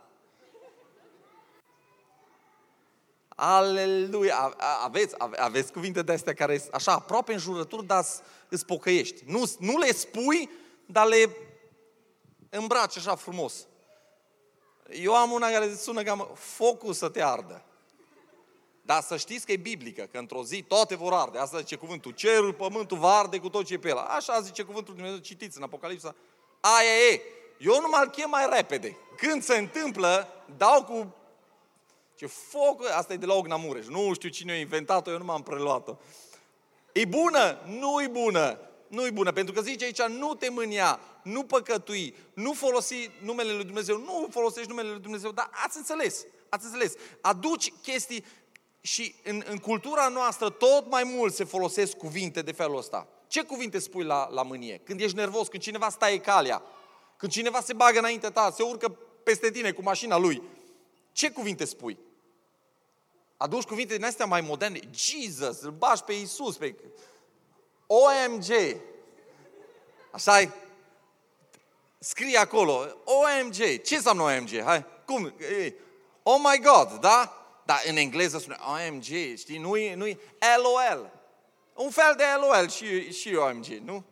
Aleluia! 3.28 4.56
Aveți, 4.84 5.14
aveți 5.36 5.72
cuvinte 5.72 6.02
de 6.02 6.12
astea 6.12 6.34
care 6.34 6.58
sunt 6.58 6.74
așa, 6.74 6.92
aproape 6.92 7.32
în 7.32 7.38
jurături, 7.38 7.86
dar 7.86 8.04
îți 8.48 8.64
pocăiești. 8.66 9.22
Nu, 9.26 9.42
nu 9.58 9.78
le 9.78 9.92
spui, 9.92 10.50
dar 10.86 11.06
le 11.06 11.36
îmbraci 12.50 12.96
așa 12.96 13.14
frumos. 13.14 13.66
Eu 14.90 15.14
am 15.14 15.30
una 15.30 15.48
care 15.48 15.74
sună 15.74 16.02
cam 16.02 16.30
focul 16.34 16.92
să 16.92 17.08
te 17.08 17.22
ardă. 17.22 17.64
Dar 18.82 19.02
să 19.02 19.16
știți 19.16 19.46
că 19.46 19.52
e 19.52 19.56
biblică, 19.56 20.08
că 20.12 20.18
într-o 20.18 20.44
zi 20.44 20.62
toate 20.62 20.94
vor 20.94 21.12
arde. 21.12 21.38
Asta 21.38 21.58
zice 21.58 21.76
cuvântul. 21.76 22.12
Cerul, 22.12 22.52
pământul 22.52 22.98
va 22.98 23.16
arde 23.16 23.38
cu 23.38 23.48
tot 23.48 23.64
ce 23.64 23.74
e 23.74 23.78
pe 23.78 23.88
el. 23.88 23.96
Așa 23.96 24.40
zice 24.40 24.62
cuvântul 24.62 24.94
Dumnezeu. 24.94 25.18
Citiți 25.18 25.56
în 25.56 25.62
Apocalipsa. 25.62 26.14
Aia 26.60 27.10
e. 27.10 27.20
Eu 27.58 27.80
nu 27.80 27.88
mă 27.88 28.08
chem 28.12 28.30
mai 28.30 28.48
repede. 28.52 28.96
Când 29.16 29.42
se 29.42 29.56
întâmplă, 29.56 30.28
dau 30.56 30.84
cu... 30.84 31.14
Ce 32.14 32.26
foc, 32.26 32.90
asta 32.90 33.12
e 33.12 33.16
de 33.16 33.26
la 33.26 33.34
Ogna 33.34 33.56
Mureș. 33.56 33.86
Nu 33.86 34.14
știu 34.14 34.28
cine 34.28 34.52
a 34.52 34.56
inventat-o, 34.56 35.10
eu 35.10 35.18
nu 35.18 35.24
m-am 35.24 35.42
preluat-o. 35.42 35.96
E 36.92 37.04
bună? 37.04 37.58
Nu 37.66 38.02
e 38.02 38.08
bună. 38.08 38.58
Nu 38.88 39.06
e 39.06 39.10
bună, 39.10 39.32
pentru 39.32 39.54
că 39.54 39.60
zice 39.60 39.84
aici, 39.84 40.02
nu 40.02 40.34
te 40.34 40.48
mânia, 40.48 41.00
nu 41.22 41.42
păcătui, 41.42 42.14
nu 42.34 42.52
folosi 42.52 43.10
numele 43.22 43.52
Lui 43.52 43.64
Dumnezeu, 43.64 43.98
nu 43.98 44.28
folosești 44.30 44.68
numele 44.68 44.88
Lui 44.88 45.00
Dumnezeu, 45.00 45.30
dar 45.30 45.50
ați 45.64 45.76
înțeles, 45.76 46.24
ați 46.48 46.64
înțeles. 46.64 46.94
Aduci 47.20 47.72
chestii 47.82 48.24
și 48.80 49.14
în, 49.24 49.42
în 49.46 49.56
cultura 49.56 50.08
noastră 50.08 50.50
tot 50.50 50.90
mai 50.90 51.02
mult 51.04 51.34
se 51.34 51.44
folosesc 51.44 51.96
cuvinte 51.96 52.42
de 52.42 52.52
felul 52.52 52.76
ăsta. 52.76 53.08
Ce 53.26 53.42
cuvinte 53.42 53.78
spui 53.78 54.04
la, 54.04 54.28
la 54.30 54.42
mânie? 54.42 54.80
Când 54.84 55.00
ești 55.00 55.16
nervos, 55.16 55.48
când 55.48 55.62
cineva 55.62 55.88
stai 55.88 56.20
calea, 56.20 56.62
când 57.16 57.32
cineva 57.32 57.60
se 57.60 57.72
bagă 57.72 57.98
înainte 57.98 58.30
ta, 58.30 58.52
se 58.56 58.62
urcă 58.62 58.88
peste 59.22 59.50
tine 59.50 59.72
cu 59.72 59.82
mașina 59.82 60.16
lui. 60.16 60.42
Ce 61.12 61.30
cuvinte 61.30 61.64
spui? 61.64 61.98
Aduci 63.36 63.64
cuvinte 63.64 63.94
din 63.94 64.04
astea 64.04 64.26
mai 64.26 64.40
moderne. 64.40 64.80
Jesus, 64.94 65.60
îl 65.60 65.70
bași 65.70 66.02
pe 66.02 66.12
Isus, 66.12 66.56
pe... 66.56 66.74
OMG. 67.86 68.80
așa 70.10 70.40
e? 70.40 70.50
Scrie 71.98 72.38
acolo. 72.38 72.86
OMG. 73.04 73.82
Ce 73.82 73.94
înseamnă 73.94 74.22
OMG? 74.22 74.62
Hai, 74.62 74.84
cum? 75.04 75.34
Oh 76.22 76.36
my 76.38 76.60
God, 76.62 77.00
da? 77.00 77.46
Dar 77.64 77.82
în 77.86 77.96
engleză 77.96 78.38
spune 78.38 78.56
OMG, 78.60 79.36
știi? 79.36 79.58
Nu-i, 79.58 79.94
nu-i 79.94 80.18
LOL. 80.62 81.12
Un 81.74 81.90
fel 81.90 82.14
de 82.16 82.24
LOL 82.40 82.68
și, 82.68 83.12
și 83.12 83.34
OMG, 83.34 83.66
nu? 83.66 84.04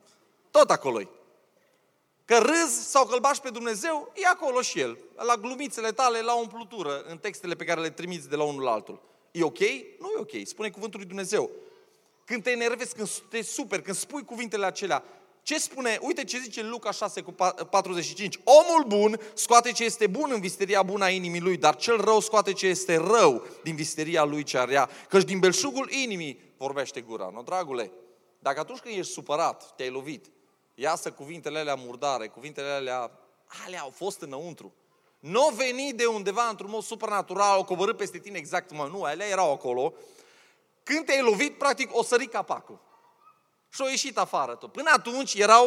Tot 0.51 0.71
acolo 0.71 1.01
-i. 1.01 1.09
Că 2.25 2.39
râzi 2.39 2.91
sau 2.91 3.07
că 3.07 3.19
pe 3.43 3.51
Dumnezeu, 3.51 4.13
e 4.15 4.27
acolo 4.27 4.61
și 4.61 4.81
El. 4.81 4.99
La 5.17 5.37
glumițele 5.37 5.93
tale, 5.93 6.21
la 6.21 6.35
umplutură, 6.35 7.05
în 7.09 7.19
textele 7.19 7.55
pe 7.55 7.65
care 7.65 7.81
le 7.81 7.91
trimiți 7.91 8.29
de 8.29 8.37
la 8.37 8.43
unul 8.43 8.63
la 8.63 8.71
altul. 8.71 9.03
E 9.31 9.43
ok? 9.43 9.59
Nu 9.99 10.11
e 10.17 10.21
ok. 10.21 10.31
Spune 10.45 10.71
cuvântul 10.71 10.99
lui 10.99 11.09
Dumnezeu. 11.09 11.51
Când 12.25 12.43
te 12.43 12.51
enervezi, 12.51 12.95
când 12.95 13.09
te 13.11 13.43
super, 13.43 13.83
când 13.83 13.97
spui 13.97 14.25
cuvintele 14.25 14.67
acelea, 14.67 15.05
ce 15.43 15.59
spune? 15.59 15.99
Uite 16.01 16.25
ce 16.25 16.39
zice 16.39 16.63
Luca 16.63 16.91
6 16.91 17.21
cu 17.21 17.33
45. 17.71 18.41
Omul 18.45 18.85
bun 18.87 19.21
scoate 19.35 19.73
ce 19.73 19.85
este 19.85 20.07
bun 20.07 20.31
în 20.33 20.41
visteria 20.41 20.83
bună 20.83 21.05
a 21.05 21.09
inimii 21.09 21.41
lui, 21.41 21.57
dar 21.57 21.77
cel 21.77 22.01
rău 22.01 22.21
scoate 22.21 22.53
ce 22.53 22.67
este 22.67 22.97
rău 22.97 23.47
din 23.63 23.75
visteria 23.75 24.25
lui 24.25 24.43
ce 24.43 24.59
rea. 24.59 24.89
Căci 25.09 25.25
din 25.25 25.39
belșugul 25.39 25.91
inimii 25.91 26.41
vorbește 26.57 27.01
gura. 27.01 27.31
Nu, 27.33 27.43
dragule, 27.43 27.91
dacă 28.39 28.61
atunci 28.61 28.79
când 28.79 28.99
ești 28.99 29.13
supărat, 29.13 29.75
te-ai 29.77 29.91
lovit, 29.91 30.27
iasă 30.75 31.13
cuvintele 31.13 31.59
alea 31.59 31.75
murdare, 31.75 32.29
cuvintele 32.29 32.69
alea, 32.69 33.11
alea 33.67 33.81
au 33.81 33.91
fost 33.91 34.21
înăuntru. 34.21 34.73
Nu 35.19 35.43
au 35.43 35.55
venit 35.55 35.97
de 35.97 36.07
undeva 36.07 36.49
într-un 36.49 36.71
mod 36.71 36.83
supernatural, 36.83 37.53
au 37.53 37.65
coborât 37.65 37.97
peste 37.97 38.19
tine 38.19 38.39
exact, 38.39 38.73
mă, 38.73 38.89
nu, 38.93 39.03
alea 39.03 39.27
erau 39.27 39.53
acolo. 39.53 39.95
Când 40.83 41.05
te-ai 41.05 41.23
lovit, 41.23 41.59
practic, 41.59 41.97
o 41.97 42.03
sări 42.03 42.27
capacul. 42.27 42.81
Și 43.69 43.83
au 43.83 43.89
ieșit 43.89 44.19
afară 44.19 44.55
tot. 44.55 44.73
Până 44.73 44.91
atunci 44.93 45.35
erau, 45.35 45.67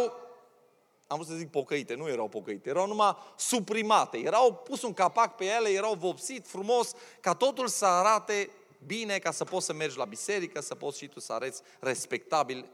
am 1.08 1.17
vrut 1.17 1.28
să 1.28 1.34
zic 1.34 1.52
pocăite, 1.52 1.96
nu 1.96 2.08
erau 2.08 2.28
pocăite, 2.28 2.70
erau 2.70 2.88
numai 2.88 3.17
suprimate. 3.36 4.17
Erau 4.17 4.54
pus 4.54 4.82
un 4.82 4.93
capac 4.93 5.36
pe 5.36 5.46
ele, 5.46 5.70
erau 5.70 5.93
vopsit 5.93 6.48
frumos, 6.48 6.91
ca 7.20 7.34
totul 7.34 7.67
să 7.67 7.86
arate 7.86 8.50
bine, 8.86 9.20
ca 9.20 9.32
să 9.32 9.43
poți 9.43 9.65
să 9.65 9.74
mergi 9.74 9.98
la 9.98 10.06
biserică, 10.06 10.62
să 10.62 10.76
poți 10.76 10.98
și 10.98 11.08
tu 11.08 11.20
să 11.20 11.34
arăți 11.34 11.62
respectabil 11.80 12.70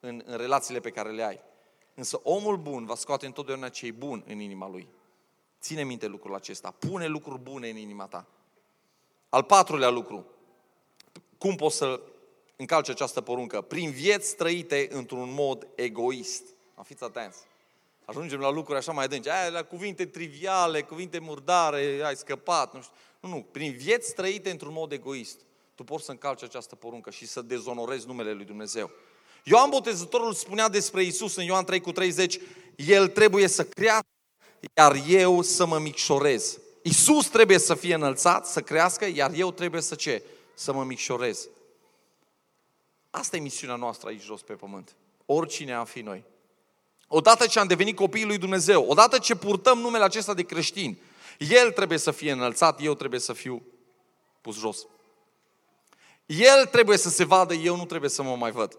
în, 0.00 0.22
în 0.26 0.36
relațiile 0.36 0.80
pe 0.80 0.90
care 0.90 1.10
le 1.10 1.22
ai. 1.22 1.40
Însă 1.98 2.20
omul 2.22 2.56
bun 2.56 2.84
va 2.84 2.94
scoate 2.94 3.26
întotdeauna 3.26 3.68
ce 3.68 3.86
e 3.86 3.90
bun 3.90 4.24
în 4.26 4.40
inima 4.40 4.68
lui. 4.68 4.88
Ține 5.60 5.84
minte 5.84 6.06
lucrul 6.06 6.34
acesta. 6.34 6.70
Pune 6.70 7.06
lucruri 7.06 7.40
bune 7.40 7.68
în 7.68 7.76
inima 7.76 8.06
ta. 8.06 8.26
Al 9.28 9.42
patrulea 9.42 9.88
lucru. 9.88 10.26
Cum 11.38 11.54
poți 11.54 11.76
să 11.76 12.00
încalce 12.56 12.90
această 12.90 13.20
poruncă? 13.20 13.60
Prin 13.60 13.90
vieți 13.90 14.36
trăite 14.36 14.88
într-un 14.90 15.32
mod 15.32 15.66
egoist. 15.74 16.42
Fiți 16.82 17.04
atenți. 17.04 17.38
Ajungem 18.04 18.40
la 18.40 18.50
lucruri 18.50 18.78
așa 18.78 18.92
mai 18.92 19.04
adânci. 19.04 19.28
Aia, 19.28 19.48
la 19.48 19.62
cuvinte 19.62 20.06
triviale, 20.06 20.82
cuvinte 20.82 21.18
murdare, 21.18 22.00
ai 22.04 22.16
scăpat. 22.16 22.74
Nu, 22.74 22.80
știu. 22.80 22.94
nu, 23.20 23.28
nu. 23.28 23.46
Prin 23.50 23.72
vieți 23.72 24.14
trăite 24.14 24.50
într-un 24.50 24.72
mod 24.72 24.92
egoist. 24.92 25.40
Tu 25.74 25.84
poți 25.84 26.04
să 26.04 26.10
încalci 26.10 26.42
această 26.42 26.74
poruncă 26.74 27.10
și 27.10 27.26
să 27.26 27.42
dezonorezi 27.42 28.06
numele 28.06 28.32
lui 28.32 28.44
Dumnezeu. 28.44 28.90
Ioan 29.48 29.70
Botezătorul 29.70 30.32
spunea 30.32 30.68
despre 30.68 31.02
Isus 31.02 31.36
în 31.36 31.44
Ioan 31.44 31.64
3 31.64 31.80
cu 31.80 31.92
30, 31.92 32.38
El 32.76 33.08
trebuie 33.08 33.46
să 33.46 33.64
crească, 33.64 34.06
iar 34.74 34.96
eu 35.08 35.42
să 35.42 35.66
mă 35.66 35.78
micșorez. 35.78 36.58
Isus 36.82 37.26
trebuie 37.26 37.58
să 37.58 37.74
fie 37.74 37.94
înălțat, 37.94 38.46
să 38.46 38.60
crească, 38.60 39.06
iar 39.14 39.32
eu 39.34 39.52
trebuie 39.52 39.80
să 39.80 39.94
ce? 39.94 40.22
Să 40.54 40.72
mă 40.72 40.84
micșorez. 40.84 41.48
Asta 43.10 43.36
e 43.36 43.40
misiunea 43.40 43.76
noastră 43.76 44.08
aici 44.08 44.22
jos 44.22 44.42
pe 44.42 44.52
pământ. 44.52 44.96
Oricine 45.26 45.72
am 45.72 45.84
fi 45.84 46.00
noi. 46.00 46.24
Odată 47.08 47.46
ce 47.46 47.58
am 47.58 47.66
devenit 47.66 47.96
copiii 47.96 48.26
lui 48.26 48.38
Dumnezeu, 48.38 48.84
odată 48.88 49.18
ce 49.18 49.34
purtăm 49.34 49.78
numele 49.78 50.04
acesta 50.04 50.34
de 50.34 50.42
creștin, 50.42 50.98
El 51.38 51.72
trebuie 51.72 51.98
să 51.98 52.10
fie 52.10 52.32
înălțat, 52.32 52.82
eu 52.82 52.94
trebuie 52.94 53.20
să 53.20 53.32
fiu 53.32 53.62
pus 54.40 54.58
jos. 54.58 54.86
El 56.26 56.66
trebuie 56.66 56.96
să 56.96 57.08
se 57.08 57.24
vadă, 57.24 57.54
eu 57.54 57.76
nu 57.76 57.84
trebuie 57.84 58.10
să 58.10 58.22
mă 58.22 58.36
mai 58.36 58.50
văd. 58.50 58.78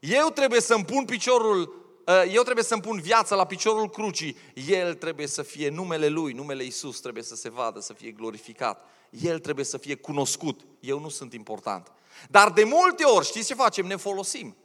Eu 0.00 0.30
trebuie 0.30 0.60
să-mi 0.60 0.84
pun 0.84 1.04
piciorul, 1.04 1.86
ă, 2.06 2.24
eu 2.24 2.42
trebuie 2.42 2.64
să-mi 2.64 2.82
pun 2.82 3.00
viața 3.00 3.34
la 3.34 3.44
piciorul 3.44 3.90
crucii. 3.90 4.36
El 4.68 4.94
trebuie 4.94 5.26
să 5.26 5.42
fie 5.42 5.68
numele 5.68 6.08
Lui, 6.08 6.32
numele 6.32 6.64
Isus 6.64 7.00
trebuie 7.00 7.22
să 7.22 7.34
se 7.34 7.50
vadă, 7.50 7.80
să 7.80 7.92
fie 7.92 8.10
glorificat. 8.10 8.84
El 9.10 9.38
trebuie 9.38 9.64
să 9.64 9.78
fie 9.78 9.94
cunoscut. 9.94 10.60
Eu 10.80 11.00
nu 11.00 11.08
sunt 11.08 11.32
important. 11.32 11.92
Dar 12.30 12.50
de 12.50 12.64
multe 12.64 13.04
ori, 13.04 13.26
știți 13.26 13.46
ce 13.46 13.54
facem? 13.54 13.86
Ne 13.86 13.96
folosim 13.96 14.56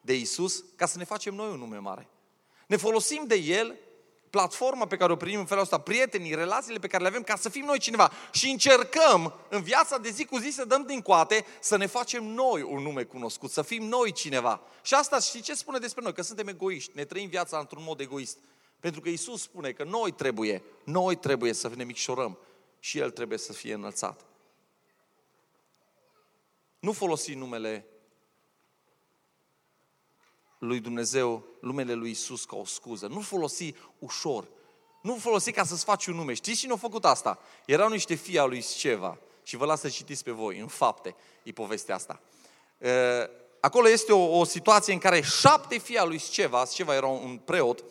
de 0.00 0.16
Isus 0.16 0.64
ca 0.76 0.86
să 0.86 0.98
ne 0.98 1.04
facem 1.04 1.34
noi 1.34 1.50
un 1.50 1.58
nume 1.58 1.76
mare. 1.76 2.08
Ne 2.66 2.76
folosim 2.76 3.24
de 3.26 3.34
El 3.34 3.78
platforma 4.32 4.86
pe 4.86 4.96
care 4.96 5.12
o 5.12 5.16
primim 5.16 5.38
în 5.38 5.46
felul 5.46 5.62
ăsta, 5.62 5.78
prietenii, 5.78 6.34
relațiile 6.34 6.78
pe 6.78 6.86
care 6.86 7.02
le 7.02 7.08
avem, 7.08 7.22
ca 7.22 7.36
să 7.36 7.48
fim 7.48 7.64
noi 7.64 7.78
cineva. 7.78 8.12
Și 8.30 8.50
încercăm 8.50 9.34
în 9.48 9.62
viața 9.62 9.98
de 9.98 10.10
zi 10.10 10.24
cu 10.24 10.38
zi 10.38 10.50
să 10.50 10.64
dăm 10.64 10.82
din 10.82 11.00
coate, 11.00 11.44
să 11.60 11.76
ne 11.76 11.86
facem 11.86 12.24
noi 12.24 12.62
un 12.62 12.82
nume 12.82 13.02
cunoscut, 13.02 13.50
să 13.50 13.62
fim 13.62 13.82
noi 13.82 14.12
cineva. 14.12 14.60
Și 14.82 14.94
asta 14.94 15.18
știi 15.18 15.40
ce 15.40 15.54
spune 15.54 15.78
despre 15.78 16.02
noi? 16.02 16.12
Că 16.12 16.22
suntem 16.22 16.48
egoiști, 16.48 16.90
ne 16.94 17.04
trăim 17.04 17.28
viața 17.28 17.58
într-un 17.58 17.82
mod 17.86 18.00
egoist. 18.00 18.38
Pentru 18.80 19.00
că 19.00 19.08
Isus 19.08 19.42
spune 19.42 19.70
că 19.70 19.84
noi 19.84 20.10
trebuie, 20.10 20.62
noi 20.84 21.16
trebuie 21.16 21.52
să 21.52 21.70
ne 21.76 21.84
micșorăm 21.84 22.38
și 22.78 22.98
El 22.98 23.10
trebuie 23.10 23.38
să 23.38 23.52
fie 23.52 23.74
înălțat. 23.74 24.24
Nu 26.78 26.92
folosi 26.92 27.34
numele 27.34 27.86
lui 30.66 30.80
Dumnezeu, 30.80 31.44
numele 31.60 31.92
lui 31.92 32.10
Isus 32.10 32.44
ca 32.44 32.56
o 32.56 32.64
scuză. 32.64 33.06
Nu 33.06 33.20
folosi 33.20 33.74
ușor. 33.98 34.48
Nu 35.02 35.16
folosi 35.16 35.52
ca 35.52 35.64
să-ți 35.64 35.84
faci 35.84 36.06
un 36.06 36.14
nume. 36.14 36.34
Știți 36.34 36.58
cine 36.58 36.72
a 36.72 36.76
făcut 36.76 37.04
asta? 37.04 37.38
Erau 37.66 37.88
niște 37.88 38.14
fii 38.14 38.38
al 38.38 38.48
lui 38.48 38.60
Sceva. 38.60 39.18
Și 39.42 39.56
vă 39.56 39.64
las 39.64 39.80
să 39.80 39.88
citiți 39.88 40.24
pe 40.24 40.30
voi, 40.30 40.58
în 40.58 40.66
fapte, 40.66 41.14
e 41.42 41.52
povestea 41.52 41.94
asta. 41.94 42.20
Acolo 43.60 43.88
este 43.88 44.12
o, 44.12 44.38
o 44.38 44.44
situație 44.44 44.92
în 44.92 44.98
care 44.98 45.20
șapte 45.20 45.78
fii 45.78 45.98
al 45.98 46.08
lui 46.08 46.18
Sceva, 46.18 46.64
Sceva 46.64 46.94
era 46.94 47.06
un 47.06 47.40
preot, 47.44 47.84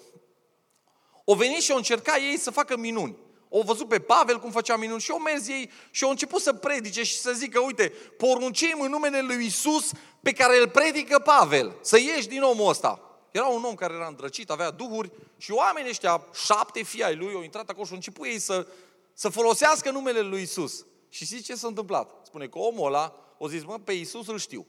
au 1.26 1.34
venit 1.34 1.62
și 1.62 1.72
au 1.72 1.78
încercat 1.78 2.18
ei 2.18 2.38
să 2.38 2.52
facă 2.52 2.78
minuni. 2.78 3.18
Au 3.54 3.62
văzut 3.62 3.88
pe 3.88 4.00
Pavel 4.00 4.40
cum 4.40 4.52
făcea 4.52 4.76
minuni 4.76 5.02
și 5.02 5.12
au 5.12 5.20
mers 5.20 5.48
ei 5.48 5.72
și 5.92 6.04
au 6.04 6.10
început 6.10 6.42
să 6.42 6.54
predice 6.54 7.04
și 7.04 7.18
să 7.18 7.32
zică, 7.32 7.60
uite, 7.60 7.94
poruncim 8.18 8.82
în 8.82 8.90
numele 8.90 9.22
lui 9.22 9.46
Isus 9.46 9.92
pe 10.22 10.32
care 10.32 10.60
îl 10.60 10.70
predică 10.70 11.20
Pavel, 11.20 11.76
să 11.82 12.00
ieși 12.00 12.28
din 12.28 12.42
omul 12.42 12.70
ăsta. 12.70 13.00
Era 13.32 13.46
un 13.46 13.64
om 13.64 13.76
care 13.76 13.94
era 13.94 14.08
îndrăcit, 14.08 14.50
avea 14.50 14.72
duhuri 14.72 15.12
și 15.38 15.52
oamenii 15.52 15.90
ăștia, 15.90 16.26
șapte 16.34 16.84
fii 16.84 17.04
ai 17.04 17.16
lui, 17.16 17.34
au 17.34 17.42
intrat 17.42 17.70
acolo 17.70 17.84
și 17.84 17.90
au 17.90 17.96
început 17.96 18.26
ei 18.26 18.40
să, 18.40 18.68
să 19.14 19.30
folosească 19.30 19.92
numele 19.92 20.20
lui 20.20 20.42
Isus. 20.42 20.86
Și 21.10 21.26
știți 21.26 21.44
ce 21.44 21.56
s-a 21.56 21.68
întâmplat? 21.68 22.12
Spune 22.26 22.48
că 22.48 22.58
omul 22.58 22.86
ăla 22.86 23.16
o 23.38 23.48
zis, 23.48 23.64
mă, 23.64 23.80
pe 23.80 23.94
Isus 23.94 24.28
îl 24.28 24.38
știu. 24.38 24.68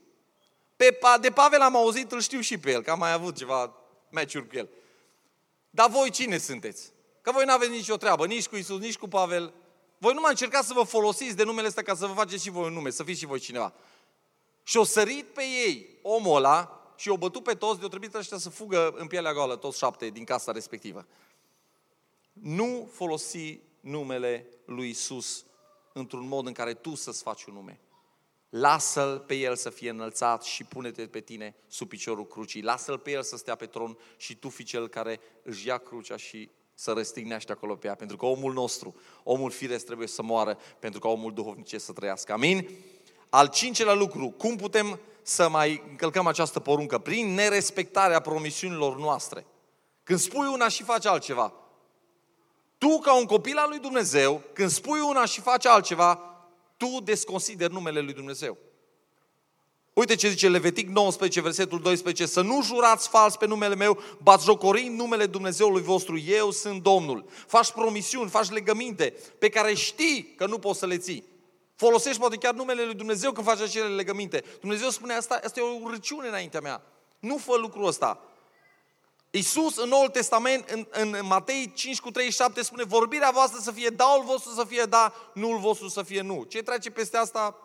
Pe, 0.77 0.99
de 1.21 1.31
Pavel 1.31 1.61
am 1.61 1.77
auzit, 1.77 2.13
îl 2.13 2.21
știu 2.21 2.41
și 2.41 2.59
pe 2.59 2.71
el, 2.71 2.83
că 2.83 2.91
am 2.91 2.99
mai 2.99 3.13
avut 3.13 3.37
ceva 3.37 3.75
meciuri 4.11 4.49
cu 4.49 4.57
el. 4.57 4.69
Dar 5.71 5.91
voi 5.91 6.11
cine 6.11 6.39
sunteți? 6.39 6.93
Că 7.21 7.33
voi 7.33 7.45
nu 7.45 7.53
aveți 7.53 7.71
nicio 7.71 7.97
treabă, 7.97 8.27
nici 8.27 8.49
cu 8.49 8.57
Isus, 8.57 8.79
nici 8.79 8.97
cu 8.97 9.09
Pavel. 9.09 9.53
Voi 9.99 10.15
nu 10.15 10.21
mai 10.21 10.31
încercați 10.31 10.67
să 10.67 10.73
vă 10.73 10.83
folosiți 10.83 11.37
de 11.37 11.45
numele 11.45 11.67
ăsta 11.67 11.83
ca 11.83 11.95
să 11.95 12.07
vă 12.07 12.13
faceți 12.13 12.43
și 12.43 12.51
voi 12.51 12.65
un 12.65 12.73
nume, 12.73 12.91
să 12.91 13.03
fiți 13.03 13.19
și 13.19 13.27
voi 13.27 13.39
cineva. 13.39 13.73
Și 14.63 14.77
o 14.77 14.85
sărit 14.85 15.25
pe 15.25 15.43
ei 15.43 15.99
omul 16.03 16.37
ăla 16.37 16.93
și 16.97 17.09
o 17.09 17.17
bătut 17.17 17.43
pe 17.43 17.55
toți, 17.55 17.79
de-o 17.79 17.89
trebuit 17.89 18.15
ăștia 18.15 18.39
să 18.39 18.51
fugă 18.51 18.95
în 18.97 19.07
pielea 19.07 19.33
goală, 19.33 19.57
toți 19.57 19.79
șapte 19.79 20.09
din 20.09 20.25
casa 20.25 20.53
respectivă. 20.53 21.07
nu 22.33 22.89
folosi 22.93 23.61
numele 23.81 24.47
lui 24.65 24.89
Isus 24.89 25.45
într-un 25.93 26.29
mod 26.29 26.47
în 26.47 26.53
care 26.53 26.75
tu 26.75 26.95
să-ți 26.95 27.23
faci 27.23 27.45
un 27.45 27.55
nume. 27.55 27.81
Lasă-l 28.49 29.19
pe 29.19 29.35
el 29.35 29.57
să 29.57 29.71
fie 29.71 29.91
înălțat 29.91 30.43
și 30.43 30.65
pune-te 30.65 31.07
pe 31.07 31.21
tine 31.21 31.55
sub 31.69 31.89
piciorul 31.89 32.27
crucii. 32.27 32.63
Lasă-l 32.63 32.99
pe 32.99 33.11
el 33.11 33.23
să 33.23 33.37
stea 33.37 33.55
pe 33.55 33.67
tron 33.67 33.99
și 34.17 34.37
tu 34.37 34.49
fi 34.49 34.65
cel 34.65 34.89
care 34.89 35.21
își 35.43 35.67
ia 35.67 35.79
crucea 35.79 36.17
și 36.17 36.51
să 36.75 36.93
răstignește 36.93 37.53
acolo 37.53 37.77
pe 37.77 37.87
ea. 37.87 37.95
Pentru 37.95 38.17
că 38.17 38.27
omul 38.27 38.53
nostru, 38.53 38.95
omul 39.23 39.51
firesc 39.51 39.85
trebuie 39.85 40.09
să 40.09 40.23
moară 40.23 40.59
pentru 40.79 41.01
că 41.01 41.09
omul 41.09 41.35
duhovnice 41.35 41.79
să 41.79 41.93
trăiască. 41.93 42.33
Amin? 42.33 42.69
Al 43.35 43.47
cincelea 43.47 43.95
lucru, 43.95 44.29
cum 44.29 44.57
putem 44.57 45.01
să 45.23 45.49
mai 45.49 45.83
încălcăm 45.91 46.27
această 46.27 46.61
poruncă? 46.61 46.99
Prin 46.99 47.35
nerespectarea 47.35 48.21
promisiunilor 48.21 48.97
noastre. 48.97 49.47
Când 50.03 50.19
spui 50.19 50.47
una 50.47 50.69
și 50.69 50.83
faci 50.83 51.07
altceva. 51.07 51.53
Tu, 52.79 52.99
ca 52.99 53.17
un 53.17 53.25
copil 53.25 53.57
al 53.57 53.69
lui 53.69 53.79
Dumnezeu, 53.79 54.43
când 54.53 54.71
spui 54.71 55.01
una 55.01 55.25
și 55.25 55.41
faci 55.41 55.67
altceva, 55.67 56.21
tu 56.77 57.01
desconsideri 57.05 57.73
numele 57.73 58.01
lui 58.01 58.13
Dumnezeu. 58.13 58.59
Uite 59.93 60.15
ce 60.15 60.29
zice 60.29 60.49
Levitic 60.49 60.89
19, 60.89 61.41
versetul 61.41 61.81
12, 61.81 62.27
să 62.27 62.41
nu 62.41 62.63
jurați 62.63 63.09
fals 63.09 63.37
pe 63.37 63.47
numele 63.47 63.75
meu, 63.75 63.99
bați 64.23 64.45
jocorind 64.45 64.99
numele 64.99 65.27
Dumnezeului 65.27 65.83
vostru, 65.83 66.19
eu 66.19 66.51
sunt 66.51 66.83
Domnul. 66.83 67.25
Faci 67.47 67.71
promisiuni, 67.71 68.31
faci 68.31 68.51
legăminte 68.51 69.15
pe 69.39 69.49
care 69.49 69.75
știi 69.75 70.35
că 70.37 70.47
nu 70.47 70.59
poți 70.59 70.79
să 70.79 70.87
le 70.87 70.99
ții. 70.99 71.31
Folosești 71.83 72.21
poate 72.21 72.37
chiar 72.37 72.55
numele 72.55 72.85
lui 72.85 72.95
Dumnezeu 72.95 73.33
când 73.33 73.47
faci 73.47 73.61
acele 73.61 73.89
legăminte. 73.89 74.45
Dumnezeu 74.61 74.89
spune 74.89 75.15
asta, 75.15 75.41
asta 75.45 75.61
e 75.61 75.63
o 75.63 75.79
urăciune 75.83 76.29
înaintea 76.29 76.61
mea. 76.61 76.83
Nu 77.19 77.37
fă 77.37 77.57
lucrul 77.57 77.87
ăsta. 77.87 78.21
Iisus 79.31 79.77
în 79.77 79.89
Noul 79.89 80.09
Testament, 80.09 80.69
în, 80.69 80.87
în 80.91 81.19
Matei 81.23 81.73
5 81.75 82.01
cu 82.01 82.11
37 82.11 82.63
spune 82.63 82.85
vorbirea 82.85 83.31
voastră 83.31 83.61
să 83.61 83.71
fie 83.71 83.89
daul 83.89 84.25
vostru 84.25 84.51
să 84.51 84.65
fie 84.65 84.83
da, 84.83 85.13
nu 85.35 85.57
vostru 85.57 85.89
să 85.89 86.03
fie 86.03 86.21
nu. 86.21 86.45
Ce 86.49 86.63
trece 86.63 86.91
peste 86.91 87.17
asta 87.17 87.57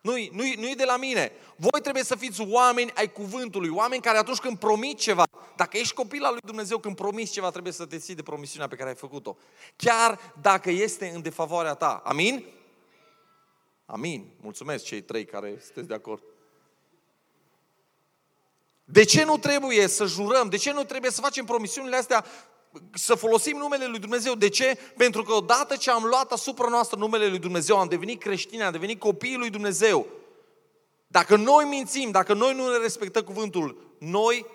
nu-i, 0.00 0.30
nu-i, 0.32 0.54
nu-i 0.58 0.74
de 0.74 0.84
la 0.84 0.96
mine. 0.96 1.32
Voi 1.56 1.80
trebuie 1.80 2.02
să 2.02 2.16
fiți 2.16 2.40
oameni 2.40 2.92
ai 2.94 3.12
cuvântului, 3.12 3.68
oameni 3.68 4.02
care 4.02 4.18
atunci 4.18 4.38
când 4.38 4.58
promit 4.58 4.98
ceva, 4.98 5.24
dacă 5.56 5.76
ești 5.76 5.94
copil 5.94 6.24
al 6.24 6.32
lui 6.32 6.42
Dumnezeu, 6.44 6.78
când 6.78 6.96
promiți 6.96 7.32
ceva, 7.32 7.50
trebuie 7.50 7.72
să 7.72 7.86
te 7.86 7.98
ții 7.98 8.14
de 8.14 8.22
promisiunea 8.22 8.68
pe 8.68 8.76
care 8.76 8.88
ai 8.88 8.94
făcut-o. 8.94 9.36
Chiar 9.76 10.32
dacă 10.40 10.70
este 10.70 11.12
în 11.14 11.22
defavoarea 11.22 11.74
ta. 11.74 12.02
Amin? 12.04 12.55
Amin. 13.86 14.30
Mulțumesc 14.40 14.84
cei 14.84 15.00
trei 15.00 15.24
care 15.24 15.58
sunteți 15.62 15.88
de 15.88 15.94
acord. 15.94 16.22
De 18.84 19.04
ce 19.04 19.24
nu 19.24 19.38
trebuie 19.38 19.86
să 19.86 20.04
jurăm? 20.04 20.48
De 20.48 20.56
ce 20.56 20.72
nu 20.72 20.84
trebuie 20.84 21.10
să 21.10 21.20
facem 21.20 21.44
promisiunile 21.44 21.96
astea 21.96 22.24
să 22.92 23.14
folosim 23.14 23.56
numele 23.56 23.86
lui 23.86 23.98
Dumnezeu. 23.98 24.34
De 24.34 24.48
ce? 24.48 24.78
Pentru 24.96 25.22
că 25.22 25.32
odată 25.32 25.76
ce 25.76 25.90
am 25.90 26.04
luat 26.04 26.32
asupra 26.32 26.68
noastră 26.68 26.98
numele 26.98 27.28
lui 27.28 27.38
Dumnezeu, 27.38 27.78
am 27.78 27.88
devenit 27.88 28.20
creștini, 28.20 28.62
am 28.62 28.72
devenit 28.72 29.00
copiii 29.00 29.36
lui 29.36 29.50
Dumnezeu. 29.50 30.06
Dacă 31.06 31.36
noi 31.36 31.64
mințim, 31.64 32.10
dacă 32.10 32.34
noi 32.34 32.54
nu 32.54 32.70
ne 32.70 32.76
respectăm 32.76 33.22
cuvântul, 33.22 33.96
noi 33.98 34.46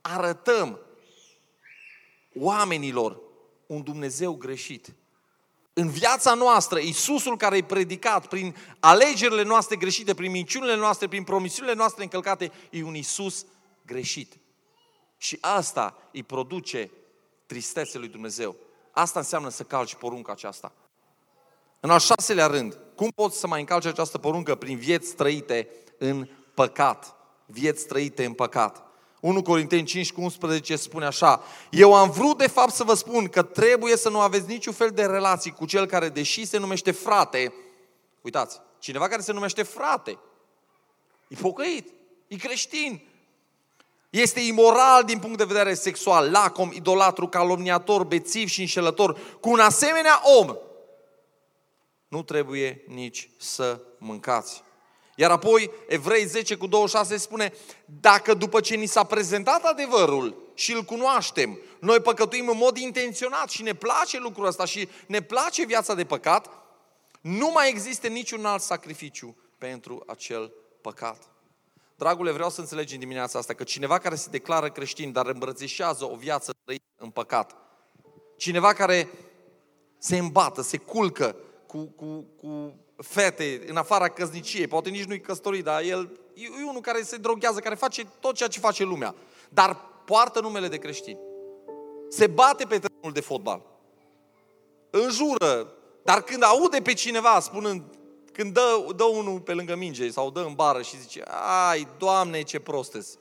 arătăm 0.00 0.78
oamenilor 2.38 3.20
un 3.66 3.82
Dumnezeu 3.82 4.34
greșit. 4.34 4.94
În 5.76 5.90
viața 5.90 6.34
noastră, 6.34 6.78
Iisusul 6.78 7.36
care 7.36 7.56
e 7.56 7.64
predicat 7.64 8.26
prin 8.26 8.56
alegerile 8.80 9.42
noastre 9.42 9.76
greșite, 9.76 10.14
prin 10.14 10.30
minciunile 10.30 10.76
noastre, 10.76 11.08
prin 11.08 11.24
promisiunile 11.24 11.74
noastre 11.74 12.02
încălcate, 12.02 12.52
e 12.70 12.82
un 12.82 12.94
Iisus 12.94 13.46
greșit. 13.86 14.38
Și 15.16 15.38
asta 15.40 15.96
îi 16.12 16.22
produce 16.22 16.90
tristețe 17.46 17.98
lui 17.98 18.08
Dumnezeu. 18.08 18.56
Asta 18.90 19.18
înseamnă 19.18 19.48
să 19.48 19.62
calci 19.62 19.94
porunca 19.94 20.32
aceasta. 20.32 20.72
În 21.80 21.90
al 21.90 21.98
șaselea 21.98 22.46
rând, 22.46 22.78
cum 22.96 23.08
poți 23.14 23.38
să 23.38 23.46
mai 23.46 23.60
încalci 23.60 23.84
această 23.84 24.18
poruncă 24.18 24.54
prin 24.54 24.78
vieți 24.78 25.14
trăite 25.14 25.68
în 25.98 26.28
păcat? 26.54 27.16
Vieți 27.46 27.86
trăite 27.86 28.24
în 28.24 28.32
păcat. 28.32 28.83
1 29.24 29.42
Corinteni 29.42 29.84
5 29.84 30.12
cu 30.12 30.20
11 30.20 30.76
spune 30.76 31.06
așa, 31.06 31.42
Eu 31.70 31.94
am 31.94 32.10
vrut 32.10 32.38
de 32.38 32.46
fapt 32.46 32.72
să 32.72 32.84
vă 32.84 32.94
spun 32.94 33.28
că 33.28 33.42
trebuie 33.42 33.96
să 33.96 34.08
nu 34.08 34.20
aveți 34.20 34.48
niciun 34.48 34.72
fel 34.72 34.90
de 34.90 35.06
relații 35.06 35.50
cu 35.50 35.66
cel 35.66 35.86
care, 35.86 36.08
deși 36.08 36.44
se 36.44 36.58
numește 36.58 36.90
frate, 36.90 37.54
uitați, 38.22 38.60
cineva 38.78 39.08
care 39.08 39.22
se 39.22 39.32
numește 39.32 39.62
frate, 39.62 40.18
e 41.28 41.36
pocăit, 41.40 41.88
e 42.26 42.36
creștin, 42.36 43.02
este 44.10 44.40
imoral 44.40 45.04
din 45.04 45.18
punct 45.18 45.38
de 45.38 45.44
vedere 45.44 45.74
sexual, 45.74 46.30
lacom, 46.30 46.70
idolatru, 46.72 47.28
calomniator, 47.28 48.04
bețiv 48.04 48.48
și 48.48 48.60
înșelător. 48.60 49.18
Cu 49.40 49.50
un 49.50 49.60
asemenea 49.60 50.20
om 50.38 50.56
nu 52.08 52.22
trebuie 52.22 52.84
nici 52.86 53.30
să 53.38 53.80
mâncați. 53.98 54.62
Iar 55.16 55.30
apoi, 55.30 55.70
Evrei 55.86 56.24
10 56.24 56.56
cu 56.56 56.66
26 56.66 57.16
spune, 57.16 57.52
dacă 57.84 58.34
după 58.34 58.60
ce 58.60 58.74
ni 58.74 58.86
s-a 58.86 59.04
prezentat 59.04 59.64
adevărul 59.64 60.52
și 60.54 60.72
îl 60.72 60.82
cunoaștem, 60.82 61.58
noi 61.78 62.00
păcătuim 62.00 62.48
în 62.48 62.56
mod 62.56 62.76
intenționat 62.76 63.50
și 63.50 63.62
ne 63.62 63.74
place 63.74 64.18
lucrul 64.18 64.46
ăsta 64.46 64.64
și 64.64 64.88
ne 65.06 65.22
place 65.22 65.64
viața 65.64 65.94
de 65.94 66.04
păcat, 66.04 66.48
nu 67.20 67.50
mai 67.50 67.68
există 67.68 68.06
niciun 68.06 68.44
alt 68.44 68.62
sacrificiu 68.62 69.36
pentru 69.58 70.02
acel 70.06 70.52
păcat. 70.80 71.22
Dragule, 71.96 72.30
vreau 72.30 72.50
să 72.50 72.60
înțelegi 72.60 72.94
în 72.94 73.00
dimineața 73.00 73.38
asta 73.38 73.54
că 73.54 73.64
cineva 73.64 73.98
care 73.98 74.14
se 74.14 74.30
declară 74.30 74.70
creștin, 74.70 75.12
dar 75.12 75.26
îmbrățișează 75.26 76.04
o 76.04 76.16
viață 76.16 76.52
trăită 76.64 76.84
în 76.96 77.10
păcat, 77.10 77.56
cineva 78.36 78.72
care 78.72 79.08
se 79.98 80.18
îmbată, 80.18 80.62
se 80.62 80.76
culcă 80.76 81.36
cu, 81.66 81.84
cu, 81.84 82.26
cu 82.36 82.74
fete 82.96 83.64
în 83.66 83.76
afara 83.76 84.08
căsniciei, 84.08 84.66
poate 84.66 84.88
nici 84.88 85.04
nu-i 85.04 85.20
căsătorit, 85.20 85.64
dar 85.64 85.82
el 85.82 86.18
e 86.34 86.64
unul 86.68 86.80
care 86.80 87.02
se 87.02 87.16
droghează, 87.16 87.60
care 87.60 87.74
face 87.74 88.04
tot 88.20 88.34
ceea 88.34 88.48
ce 88.48 88.58
face 88.58 88.84
lumea, 88.84 89.14
dar 89.48 89.76
poartă 90.04 90.40
numele 90.40 90.68
de 90.68 90.76
creștin. 90.76 91.18
Se 92.08 92.26
bate 92.26 92.64
pe 92.64 92.78
terenul 92.78 93.12
de 93.12 93.20
fotbal. 93.20 93.62
Înjură, 94.90 95.72
dar 96.02 96.22
când 96.22 96.42
aude 96.42 96.80
pe 96.80 96.92
cineva 96.92 97.40
spunând 97.40 97.82
când 98.32 98.52
dă, 98.52 98.86
dă 98.96 99.04
unul 99.04 99.40
pe 99.40 99.52
lângă 99.52 99.76
minge 99.76 100.10
sau 100.10 100.30
dă 100.30 100.40
în 100.40 100.54
bară 100.54 100.82
și 100.82 101.00
zice, 101.00 101.22
ai, 101.68 101.88
Doamne, 101.98 102.42
ce 102.42 102.58
prostesc. 102.58 103.18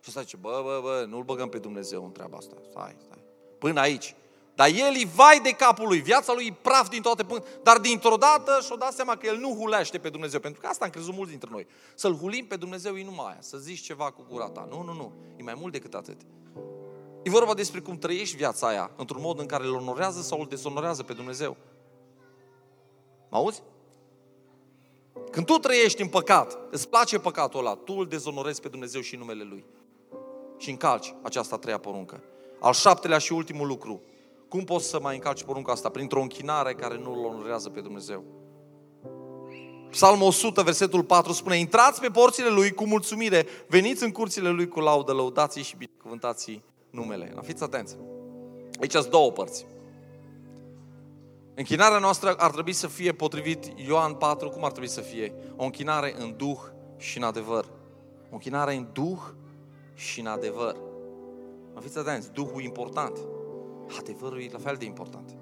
Și 0.00 0.06
ăsta 0.08 0.20
zice, 0.20 0.36
bă, 0.36 0.60
bă, 0.64 0.80
bă, 0.82 1.04
nu-l 1.08 1.22
băgăm 1.22 1.48
pe 1.48 1.58
Dumnezeu 1.58 2.04
în 2.04 2.12
treaba 2.12 2.36
asta. 2.36 2.54
Stai, 2.70 2.96
stai. 3.04 3.24
Până 3.58 3.80
aici. 3.80 4.14
Dar 4.56 4.68
el 4.68 4.94
e 4.94 5.08
vai 5.14 5.40
de 5.42 5.50
capul 5.50 5.86
lui, 5.86 6.00
viața 6.00 6.32
lui 6.32 6.46
e 6.46 6.54
praf 6.62 6.88
din 6.88 7.02
toate 7.02 7.24
până. 7.24 7.42
Dar 7.62 7.78
dintr-o 7.78 8.16
dată 8.16 8.60
și-o 8.64 8.76
dat 8.76 8.92
seama 8.92 9.16
că 9.16 9.26
el 9.26 9.36
nu 9.36 9.56
hulește 9.58 9.98
pe 9.98 10.08
Dumnezeu. 10.08 10.40
Pentru 10.40 10.60
că 10.60 10.66
asta 10.66 10.84
am 10.84 10.90
crezut 10.90 11.14
mulți 11.14 11.30
dintre 11.30 11.48
noi. 11.52 11.66
Să-l 11.94 12.16
hulim 12.16 12.46
pe 12.46 12.56
Dumnezeu 12.56 12.96
e 12.96 13.04
numai 13.04 13.26
aia, 13.26 13.40
să 13.40 13.56
zici 13.56 13.80
ceva 13.80 14.10
cu 14.10 14.24
gura 14.28 14.48
ta. 14.48 14.66
Nu, 14.70 14.82
nu, 14.82 14.92
nu. 14.92 15.12
E 15.36 15.42
mai 15.42 15.56
mult 15.58 15.72
decât 15.72 15.94
atât. 15.94 16.20
E 17.22 17.30
vorba 17.30 17.54
despre 17.54 17.80
cum 17.80 17.98
trăiești 17.98 18.36
viața 18.36 18.68
aia, 18.68 18.90
într-un 18.96 19.20
mod 19.22 19.38
în 19.38 19.46
care 19.46 19.64
îl 19.64 19.74
onorează 19.74 20.20
sau 20.20 20.40
îl 20.40 20.46
dezonorează 20.46 21.02
pe 21.02 21.12
Dumnezeu. 21.12 21.56
Mă 23.28 23.36
auzi? 23.36 23.62
Când 25.30 25.46
tu 25.46 25.52
trăiești 25.52 26.02
în 26.02 26.08
păcat, 26.08 26.58
îți 26.70 26.88
place 26.88 27.18
păcatul 27.18 27.60
ăla, 27.60 27.74
tu 27.74 27.92
îl 27.92 28.06
dezonorezi 28.06 28.60
pe 28.60 28.68
Dumnezeu 28.68 29.00
și 29.00 29.16
numele 29.16 29.42
Lui. 29.42 29.64
Și 30.58 30.70
încalci 30.70 31.14
această 31.22 31.54
a 31.54 31.58
treia 31.58 31.78
poruncă. 31.78 32.22
Al 32.60 32.72
șaptelea 32.72 33.18
și 33.18 33.32
ultimul 33.32 33.66
lucru. 33.66 34.00
Cum 34.56 34.64
poți 34.64 34.88
să 34.88 35.00
mai 35.00 35.14
încalci 35.14 35.42
porunca 35.42 35.72
asta? 35.72 35.88
Printr-o 35.88 36.20
închinare 36.20 36.74
care 36.74 36.98
nu 36.98 37.12
îl 37.12 37.24
onorează 37.24 37.68
pe 37.68 37.80
Dumnezeu. 37.80 38.24
Psalmul 39.90 40.26
100, 40.26 40.62
versetul 40.62 41.04
4 41.04 41.32
spune, 41.32 41.56
intrați 41.56 42.00
pe 42.00 42.08
porțile 42.08 42.48
Lui 42.48 42.70
cu 42.72 42.86
mulțumire, 42.86 43.46
veniți 43.68 44.04
în 44.04 44.10
curțile 44.10 44.48
Lui 44.48 44.68
cu 44.68 44.80
laudă, 44.80 45.12
lăudați 45.12 45.58
și 45.58 45.76
binecuvântați 45.76 46.62
numele. 46.90 47.34
Fiți 47.42 47.62
atenți. 47.62 47.96
Aici 48.80 48.92
sunt 48.92 49.06
două 49.06 49.30
părți. 49.30 49.66
Închinarea 51.54 51.98
noastră 51.98 52.34
ar 52.34 52.50
trebui 52.50 52.72
să 52.72 52.86
fie 52.86 53.12
potrivit 53.12 53.72
Ioan 53.86 54.14
4, 54.14 54.48
cum 54.48 54.64
ar 54.64 54.70
trebui 54.70 54.88
să 54.88 55.00
fie? 55.00 55.34
O 55.56 55.64
închinare 55.64 56.14
în 56.18 56.34
duh 56.36 56.58
și 56.96 57.16
în 57.16 57.22
adevăr. 57.22 57.64
O 58.30 58.34
închinare 58.34 58.74
în 58.74 58.86
duh 58.92 59.18
și 59.94 60.20
în 60.20 60.26
adevăr. 60.26 60.76
Mă 61.74 61.80
fiți 61.80 61.98
atenți, 61.98 62.32
Duhul 62.32 62.60
e 62.60 62.64
important. 62.64 63.18
Adevărul 63.98 64.40
e 64.40 64.48
la 64.52 64.58
fel 64.58 64.76
de 64.76 64.84
important. 64.84 65.36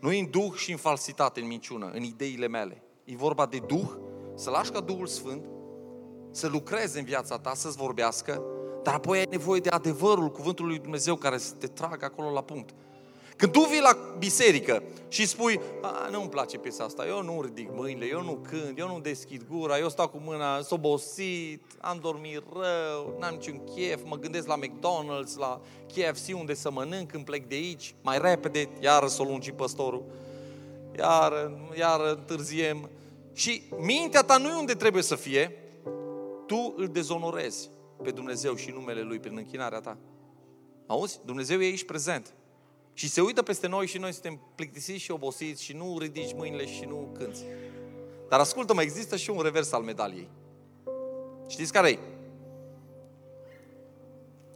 Nu 0.00 0.08
în 0.08 0.30
duh 0.30 0.52
și 0.54 0.70
în 0.70 0.76
falsitate, 0.76 1.40
în 1.40 1.46
minciună, 1.46 1.90
în 1.90 2.02
ideile 2.02 2.48
mele. 2.48 2.82
E 3.04 3.16
vorba 3.16 3.46
de 3.46 3.58
duh, 3.66 3.88
să 4.34 4.50
lași 4.50 4.70
ca 4.70 4.80
Duhul 4.80 5.06
Sfânt 5.06 5.48
să 6.30 6.48
lucreze 6.48 6.98
în 6.98 7.04
viața 7.04 7.38
ta, 7.38 7.54
să-ți 7.54 7.76
vorbească, 7.76 8.42
dar 8.82 8.94
apoi 8.94 9.18
ai 9.18 9.26
nevoie 9.30 9.60
de 9.60 9.68
adevărul 9.68 10.30
cuvântului 10.30 10.70
lui 10.70 10.80
Dumnezeu 10.80 11.16
care 11.16 11.38
să 11.38 11.54
te 11.54 11.66
tragă 11.66 12.04
acolo 12.04 12.30
la 12.30 12.42
punct 12.42 12.74
Când 13.38 13.52
tu 13.52 13.60
vii 13.60 13.80
la 13.80 13.98
biserică 14.18 14.82
și 15.08 15.26
spui, 15.26 15.60
nu-mi 16.10 16.28
place 16.28 16.58
piesa 16.58 16.84
asta, 16.84 17.06
eu 17.06 17.22
nu 17.22 17.42
ridic 17.42 17.68
mâinile, 17.72 18.06
eu 18.06 18.22
nu 18.22 18.40
cânt, 18.48 18.78
eu 18.78 18.88
nu 18.88 19.00
deschid 19.00 19.46
gura, 19.50 19.78
eu 19.78 19.88
stau 19.88 20.08
cu 20.08 20.20
mâna, 20.24 20.60
s 20.60 20.70
obosit, 20.70 21.62
am 21.80 21.98
dormit 22.00 22.42
rău, 22.52 23.16
n-am 23.20 23.34
niciun 23.34 23.60
chef, 23.74 24.00
mă 24.04 24.16
gândesc 24.16 24.46
la 24.46 24.58
McDonald's, 24.58 25.36
la 25.36 25.60
KFC 25.86 26.34
unde 26.34 26.54
să 26.54 26.70
mănânc 26.70 27.10
când 27.10 27.24
plec 27.24 27.46
de 27.46 27.54
aici, 27.54 27.94
mai 28.02 28.18
repede, 28.20 28.68
iară 28.80 29.06
să 29.06 29.22
o 29.22 29.24
lungi 29.24 29.52
păstorul, 29.52 30.04
iară, 30.96 31.70
iară 31.74 32.10
întârziem. 32.10 32.90
Și 33.32 33.62
mintea 33.76 34.22
ta 34.22 34.36
nu 34.36 34.48
e 34.48 34.54
unde 34.54 34.74
trebuie 34.74 35.02
să 35.02 35.14
fie, 35.14 35.58
tu 36.46 36.74
îl 36.76 36.86
dezonorezi 36.86 37.70
pe 38.02 38.10
Dumnezeu 38.10 38.54
și 38.54 38.70
numele 38.70 39.02
Lui 39.02 39.18
prin 39.18 39.36
închinarea 39.36 39.80
ta. 39.80 39.96
Auzi? 40.86 41.20
Dumnezeu 41.24 41.60
e 41.60 41.64
aici 41.64 41.84
prezent. 41.84 42.32
Și 42.98 43.08
se 43.08 43.20
uită 43.20 43.42
peste 43.42 43.66
noi 43.66 43.86
și 43.86 43.98
noi 43.98 44.12
suntem 44.12 44.40
plictisiți 44.54 45.02
și 45.02 45.10
obosiți 45.10 45.62
și 45.62 45.72
nu 45.72 45.98
ridici 45.98 46.34
mâinile 46.34 46.66
și 46.66 46.84
nu 46.84 47.14
cânți. 47.18 47.44
Dar 48.28 48.40
ascultă 48.40 48.74
mai 48.74 48.84
există 48.84 49.16
și 49.16 49.30
un 49.30 49.40
revers 49.40 49.72
al 49.72 49.82
medaliei. 49.82 50.28
Știți 51.48 51.72
care 51.72 51.90
e? 51.90 51.98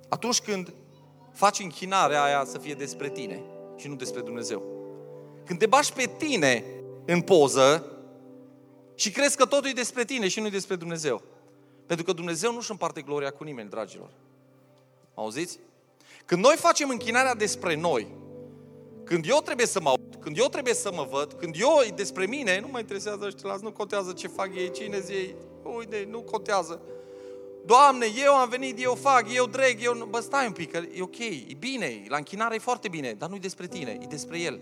Atunci 0.09 0.41
când 0.41 0.73
faci 1.33 1.59
închinarea 1.59 2.23
aia 2.23 2.45
să 2.45 2.59
fie 2.59 2.75
despre 2.75 3.11
tine 3.11 3.43
și 3.77 3.89
nu 3.89 3.95
despre 3.95 4.21
Dumnezeu. 4.21 4.63
Când 5.45 5.59
te 5.59 5.67
bași 5.67 5.93
pe 5.93 6.11
tine 6.19 6.65
în 7.05 7.21
poză 7.21 7.87
și 8.95 9.11
crezi 9.11 9.37
că 9.37 9.47
totul 9.47 9.71
e 9.71 9.73
despre 9.73 10.05
tine 10.05 10.29
și 10.29 10.41
nu 10.41 10.47
e 10.47 10.51
despre 10.51 10.77
Dumnezeu. 10.77 11.23
Pentru 11.87 12.05
că 12.05 12.13
Dumnezeu 12.13 12.53
nu-și 12.53 12.71
împarte 12.71 13.03
gloria 13.03 13.31
cu 13.31 13.45
nimeni, 13.45 13.71
dragilor. 13.71 14.11
Auziți? 15.15 15.59
Când 16.25 16.45
noi 16.45 16.57
facem 16.57 16.89
închinarea 16.89 17.35
despre 17.35 17.75
noi, 17.75 18.21
când 19.05 19.29
eu 19.29 19.41
trebuie 19.45 19.67
să 19.67 19.81
mă 19.81 19.89
aud, 19.89 20.17
când 20.21 20.39
eu 20.39 20.47
trebuie 20.47 20.75
să 20.75 20.93
mă 20.95 21.07
văd, 21.11 21.33
când 21.33 21.57
eu 21.59 21.83
e 21.87 21.93
despre 21.95 22.27
mine, 22.27 22.61
nu 22.61 22.69
mă 22.71 22.79
interesează 22.79 23.25
ăștia, 23.25 23.59
nu 23.63 23.73
contează 23.73 24.13
ce 24.13 24.29
fac 24.29 24.57
ei, 24.57 24.71
cine 24.71 25.01
zi 25.01 25.13
ei, 25.13 25.35
uite, 25.77 26.09
nu 26.11 26.21
contează. 26.21 26.81
Doamne, 27.65 28.07
eu 28.25 28.35
am 28.35 28.49
venit, 28.49 28.83
eu 28.83 28.95
fac, 28.95 29.25
eu 29.35 29.47
dreg, 29.47 29.83
eu... 29.83 30.07
Bă, 30.11 30.21
stai 30.21 30.47
un 30.47 30.53
pic, 30.53 30.71
că 30.71 30.77
e 30.95 31.03
ok, 31.03 31.19
e 31.19 31.55
bine, 31.59 32.05
la 32.09 32.17
închinare 32.17 32.55
e 32.55 32.59
foarte 32.59 32.89
bine, 32.89 33.15
dar 33.19 33.29
nu 33.29 33.35
e 33.35 33.39
despre 33.39 33.67
tine, 33.67 33.99
e 34.01 34.07
despre 34.09 34.39
El. 34.39 34.61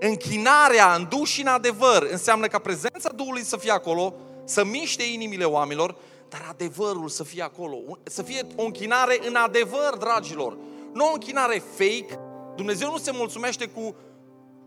Închinarea 0.00 0.94
în 0.94 1.06
duș 1.08 1.30
și 1.30 1.40
în 1.40 1.46
adevăr 1.46 2.08
înseamnă 2.10 2.46
ca 2.46 2.58
prezența 2.58 3.10
Duhului 3.14 3.44
să 3.44 3.56
fie 3.56 3.70
acolo, 3.70 4.14
să 4.44 4.64
miște 4.64 5.02
inimile 5.02 5.44
oamenilor, 5.44 5.96
dar 6.28 6.46
adevărul 6.50 7.08
să 7.08 7.24
fie 7.24 7.42
acolo, 7.42 7.76
să 8.02 8.22
fie 8.22 8.46
o 8.56 8.64
închinare 8.64 9.18
în 9.26 9.34
adevăr, 9.34 9.96
dragilor. 9.98 10.56
Nu 10.92 11.04
o 11.04 11.12
închinare 11.12 11.62
fake, 11.76 12.18
Dumnezeu 12.56 12.90
nu 12.90 12.98
se 12.98 13.10
mulțumește 13.10 13.68
cu 13.68 13.94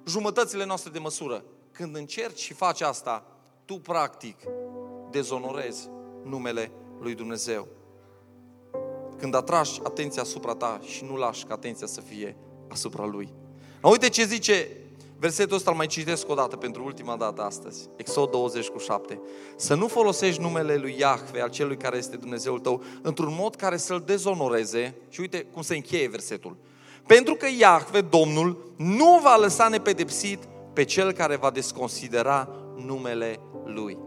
jumătățile 0.07 0.65
noastre 0.65 0.91
de 0.91 0.99
măsură. 0.99 1.43
Când 1.71 1.95
încerci 1.95 2.39
și 2.39 2.53
faci 2.53 2.81
asta, 2.81 3.25
tu 3.65 3.79
practic 3.79 4.39
dezonorezi 5.11 5.89
numele 6.23 6.71
lui 6.99 7.15
Dumnezeu. 7.15 7.67
Când 9.17 9.35
atragi 9.35 9.79
atenția 9.83 10.21
asupra 10.21 10.53
ta 10.53 10.79
și 10.83 11.03
nu 11.03 11.15
lași 11.15 11.45
ca 11.45 11.53
atenția 11.53 11.87
să 11.87 12.01
fie 12.01 12.35
asupra 12.69 13.05
lui. 13.05 13.33
Uite 13.81 14.09
ce 14.09 14.25
zice 14.25 14.67
versetul 15.19 15.55
ăsta, 15.55 15.71
îl 15.71 15.77
mai 15.77 15.87
citesc 15.87 16.29
o 16.29 16.33
dată 16.33 16.55
pentru 16.55 16.83
ultima 16.83 17.15
dată 17.15 17.41
astăzi. 17.41 17.89
Exod 17.95 18.31
20 18.31 18.67
cu 18.67 18.77
7. 18.77 19.21
Să 19.55 19.75
nu 19.75 19.87
folosești 19.87 20.41
numele 20.41 20.75
lui 20.75 20.95
Iahve, 20.99 21.41
al 21.41 21.49
celui 21.49 21.77
care 21.77 21.97
este 21.97 22.17
Dumnezeul 22.17 22.59
tău, 22.59 22.83
într-un 23.01 23.35
mod 23.39 23.55
care 23.55 23.77
să-l 23.77 24.03
dezonoreze. 24.05 24.95
Și 25.09 25.19
uite 25.19 25.41
cum 25.41 25.61
se 25.61 25.75
încheie 25.75 26.07
versetul 26.07 26.57
pentru 27.05 27.35
că 27.35 27.45
Iahve, 27.59 28.01
Domnul, 28.01 28.73
nu 28.77 29.19
va 29.23 29.35
lăsa 29.35 29.67
nepedepsit 29.67 30.47
pe 30.73 30.83
cel 30.83 31.11
care 31.11 31.35
va 31.35 31.51
desconsidera 31.51 32.49
numele 32.75 33.39
Lui. 33.65 33.97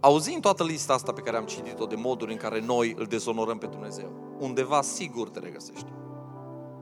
Auzind 0.00 0.42
toată 0.42 0.64
lista 0.64 0.92
asta 0.92 1.12
pe 1.12 1.20
care 1.20 1.36
am 1.36 1.44
citit-o 1.44 1.86
de 1.86 1.94
moduri 1.94 2.32
în 2.32 2.38
care 2.38 2.60
noi 2.60 2.94
îl 2.98 3.04
dezonorăm 3.04 3.58
pe 3.58 3.66
Dumnezeu, 3.66 4.36
undeva 4.38 4.82
sigur 4.82 5.28
te 5.28 5.38
regăsești. 5.38 5.86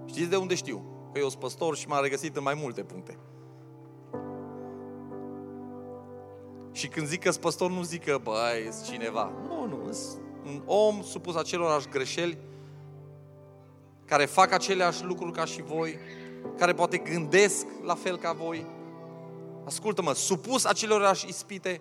Știți 0.04 0.30
de 0.30 0.36
unde 0.36 0.54
știu? 0.54 0.82
Că 1.12 1.18
eu 1.18 1.28
sunt 1.28 1.40
păstor 1.40 1.76
și 1.76 1.88
m-am 1.88 2.02
regăsit 2.02 2.36
în 2.36 2.42
mai 2.42 2.58
multe 2.60 2.82
puncte. 2.82 3.18
Și 6.72 6.88
când 6.88 7.06
zic 7.06 7.22
că 7.22 7.30
sunt 7.30 7.42
păstor, 7.42 7.70
nu 7.70 7.82
zic 7.82 8.04
că, 8.04 8.20
băi, 8.22 8.70
cineva. 8.90 9.32
Nu, 9.48 9.66
nu, 9.66 9.90
un 10.44 10.62
om 10.66 11.02
supus 11.02 11.34
acelorași 11.34 11.88
greșeli 11.88 12.38
care 14.08 14.24
fac 14.24 14.52
aceleași 14.52 15.04
lucruri 15.04 15.32
ca 15.32 15.44
și 15.44 15.62
voi, 15.62 15.98
care 16.58 16.72
poate 16.72 16.96
gândesc 16.96 17.66
la 17.84 17.94
fel 17.94 18.18
ca 18.18 18.32
voi. 18.32 18.66
Ascultă-mă, 19.66 20.14
supus 20.14 20.64
acelorași 20.64 21.28
ispite 21.28 21.80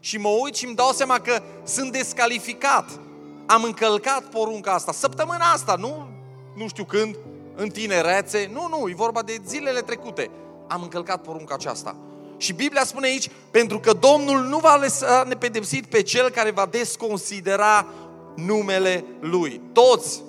și 0.00 0.18
mă 0.18 0.28
uit 0.28 0.54
și 0.54 0.66
îmi 0.66 0.74
dau 0.74 0.92
seama 0.92 1.18
că 1.18 1.42
sunt 1.64 1.92
descalificat. 1.92 3.00
Am 3.46 3.62
încălcat 3.62 4.24
porunca 4.24 4.72
asta. 4.72 4.92
Săptămâna 4.92 5.52
asta, 5.52 5.74
nu, 5.78 6.08
nu 6.56 6.68
știu 6.68 6.84
când, 6.84 7.16
în 7.54 7.68
tinerețe, 7.68 8.50
nu, 8.52 8.68
nu, 8.68 8.88
e 8.88 8.94
vorba 8.94 9.22
de 9.22 9.40
zilele 9.46 9.80
trecute. 9.80 10.30
Am 10.68 10.82
încălcat 10.82 11.22
porunca 11.22 11.54
aceasta. 11.54 11.96
Și 12.36 12.52
Biblia 12.52 12.84
spune 12.84 13.06
aici, 13.06 13.30
pentru 13.50 13.80
că 13.80 13.92
Domnul 13.92 14.40
nu 14.40 14.58
va 14.58 14.76
lăsa 14.76 15.24
nepedepsit 15.26 15.86
pe 15.86 16.02
cel 16.02 16.30
care 16.30 16.50
va 16.50 16.66
desconsidera 16.66 17.86
numele 18.34 19.04
Lui. 19.20 19.60
Toți 19.72 20.22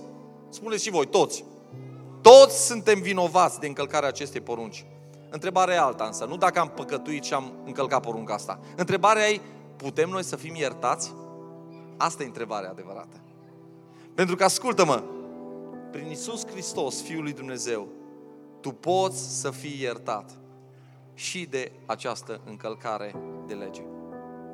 Spuneți 0.49 0.83
și 0.83 0.89
voi, 0.89 1.05
toți. 1.05 1.45
Toți 2.21 2.65
suntem 2.65 3.01
vinovați 3.01 3.59
de 3.59 3.67
încălcarea 3.67 4.07
acestei 4.07 4.41
porunci. 4.41 4.85
Întrebarea 5.29 5.75
e 5.75 5.79
alta 5.79 6.03
însă, 6.03 6.25
nu 6.25 6.37
dacă 6.37 6.59
am 6.59 6.69
păcătuit 6.69 7.23
și 7.23 7.33
am 7.33 7.53
încălcat 7.65 8.01
porunca 8.01 8.33
asta. 8.33 8.59
Întrebarea 8.75 9.29
e, 9.29 9.41
putem 9.75 10.09
noi 10.09 10.23
să 10.23 10.35
fim 10.35 10.55
iertați? 10.55 11.13
Asta 11.97 12.23
e 12.23 12.25
întrebarea 12.25 12.69
adevărată. 12.69 13.21
Pentru 14.15 14.35
că, 14.35 14.43
ascultă-mă, 14.43 15.03
prin 15.91 16.09
Isus 16.09 16.47
Hristos, 16.47 17.01
Fiul 17.01 17.23
lui 17.23 17.33
Dumnezeu, 17.33 17.87
tu 18.61 18.71
poți 18.71 19.39
să 19.39 19.51
fii 19.51 19.81
iertat 19.81 20.31
și 21.13 21.45
de 21.45 21.71
această 21.85 22.41
încălcare 22.45 23.15
de 23.47 23.53
lege 23.53 23.81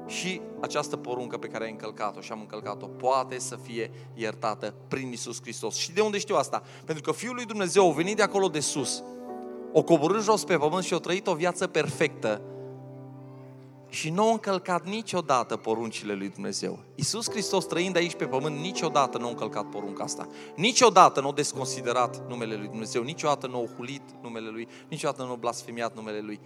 și 0.06 0.42
această 0.62 0.98
poruncă 0.98 1.38
pe 1.38 1.48
care 1.48 1.64
ai 1.64 1.72
încălcat-o 1.72 2.22
și 2.22 2.32
am 2.32 2.40
încălcat-o 2.40 2.86
poate 2.86 3.40
să 3.40 3.56
fie 3.56 3.92
iertată 4.14 4.74
prin 4.88 5.12
Isus 5.12 5.42
Hristos. 5.42 5.76
Și 5.76 5.92
de 5.92 6.02
unde 6.02 6.18
știu 6.18 6.36
asta? 6.36 6.64
Pentru 6.86 7.04
că 7.04 7.12
Fiul 7.12 7.36
lui 7.36 7.46
Dumnezeu 7.46 7.90
a 7.90 7.94
venit 7.94 8.16
de 8.16 8.22
acolo 8.22 8.48
de 8.48 8.60
sus, 8.60 9.04
o 9.74 9.84
coborât 9.84 10.24
jos 10.24 10.44
pe 10.44 10.58
pământ 10.58 10.84
și 10.84 10.94
a 10.94 10.98
trăit 10.98 11.28
o 11.28 11.34
viață 11.34 11.68
perfectă 11.68 12.42
și 13.90 14.10
nu 14.10 14.28
a 14.28 14.32
încălcat 14.32 14.86
niciodată 14.86 15.56
poruncile 15.56 16.14
lui 16.14 16.30
Dumnezeu. 16.30 16.80
Isus 16.96 17.30
Hristos 17.30 17.66
trăind 17.66 17.96
aici 17.96 18.16
pe 18.16 18.26
pământ 18.26 18.58
niciodată 18.58 19.18
nu 19.18 19.26
a 19.26 19.30
încălcat 19.30 19.66
porunca 19.66 20.04
asta. 20.04 20.28
Niciodată 20.56 21.22
nu 21.22 21.28
a 21.28 21.34
desconsiderat 21.34 22.30
numele 22.30 22.56
lui 22.56 22.68
Dumnezeu, 22.68 23.04
niciodată 23.04 23.48
nu 23.48 23.58
a 23.58 23.76
hulit 23.76 24.02
numele 24.22 24.50
lui, 24.50 24.68
niciodată 24.88 25.24
nu 25.24 25.32
a 25.32 25.36
blasfemiat 25.36 25.96
numele 25.96 26.20
lui. 26.20 26.40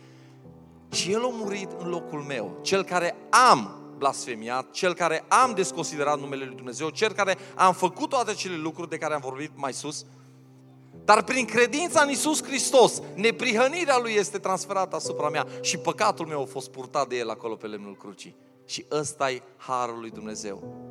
Și 0.92 1.12
El 1.12 1.24
a 1.24 1.30
murit 1.32 1.70
în 1.78 1.90
locul 1.90 2.20
meu, 2.20 2.60
cel 2.62 2.84
care 2.84 3.16
am 3.30 3.80
blasfemiat, 3.98 4.72
cel 4.72 4.94
care 4.94 5.24
am 5.28 5.54
desconsiderat 5.54 6.20
numele 6.20 6.46
Lui 6.46 6.56
Dumnezeu, 6.56 6.90
cel 6.90 7.12
care 7.12 7.38
am 7.56 7.74
făcut 7.74 8.10
toate 8.10 8.32
acele 8.32 8.56
lucruri 8.56 8.90
de 8.90 8.98
care 8.98 9.14
am 9.14 9.22
vorbit 9.24 9.52
mai 9.56 9.74
sus, 9.74 10.06
dar 11.06 11.24
prin 11.24 11.46
credința 11.46 12.02
în 12.02 12.10
Isus 12.10 12.44
Hristos, 12.44 13.02
neprihănirea 13.16 13.98
Lui 13.98 14.14
este 14.14 14.38
transferată 14.38 14.96
asupra 14.96 15.30
mea 15.30 15.48
și 15.62 15.78
păcatul 15.78 16.26
meu 16.26 16.42
a 16.42 16.46
fost 16.46 16.70
purtat 16.70 17.08
de 17.08 17.18
El 17.18 17.30
acolo 17.30 17.56
pe 17.56 17.68
lemnul 17.68 17.96
crucii. 17.96 18.36
Și 18.66 18.86
ăsta 18.92 19.32
e 19.32 19.42
harul 19.58 20.00
lui 20.00 20.10
Dumnezeu. 20.10 20.88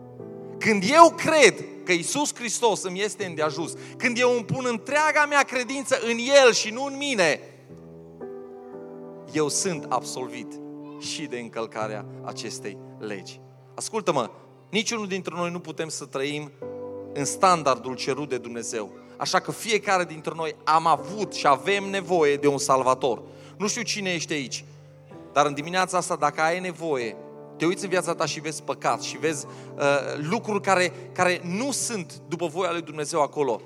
Când 0.58 0.82
eu 0.92 1.14
cred 1.16 1.64
că 1.84 1.92
Isus 1.92 2.34
Hristos 2.34 2.82
îmi 2.82 3.02
este 3.02 3.24
îndeajuns, 3.24 3.72
când 3.96 4.18
eu 4.18 4.30
îmi 4.30 4.44
pun 4.44 4.64
întreaga 4.68 5.26
mea 5.28 5.42
credință 5.42 5.98
în 6.02 6.16
El 6.44 6.52
și 6.52 6.70
nu 6.70 6.84
în 6.84 6.96
mine, 6.96 7.40
eu 9.32 9.48
sunt 9.48 9.86
absolvit 9.88 10.52
și 10.98 11.26
de 11.26 11.38
încălcarea 11.38 12.04
acestei 12.24 12.78
legi. 12.98 13.40
Ascultă-mă, 13.74 14.30
niciunul 14.70 15.06
dintre 15.06 15.34
noi 15.36 15.50
nu 15.50 15.58
putem 15.58 15.88
să 15.88 16.04
trăim 16.04 16.50
în 17.12 17.24
standardul 17.24 17.94
cerut 17.94 18.28
de 18.28 18.38
Dumnezeu. 18.38 18.92
Așa 19.16 19.40
că 19.40 19.52
fiecare 19.52 20.04
dintre 20.04 20.32
noi 20.36 20.56
am 20.64 20.86
avut 20.86 21.32
și 21.32 21.46
avem 21.46 21.84
nevoie 21.84 22.36
de 22.36 22.46
un 22.46 22.58
salvator. 22.58 23.22
Nu 23.56 23.68
știu 23.68 23.82
cine 23.82 24.10
ești 24.10 24.32
aici, 24.32 24.64
dar 25.32 25.46
în 25.46 25.54
dimineața 25.54 25.96
asta, 25.96 26.16
dacă 26.16 26.40
ai 26.40 26.60
nevoie, 26.60 27.16
te 27.56 27.66
uiți 27.66 27.84
în 27.84 27.90
viața 27.90 28.14
ta 28.14 28.26
și 28.26 28.40
vezi 28.40 28.62
păcat 28.62 29.02
și 29.02 29.18
vezi 29.18 29.46
uh, 29.46 29.82
lucruri 30.16 30.62
care, 30.62 30.92
care 31.12 31.40
nu 31.44 31.70
sunt 31.70 32.20
după 32.28 32.46
voia 32.46 32.72
lui 32.72 32.82
Dumnezeu 32.82 33.22
acolo. 33.22 33.60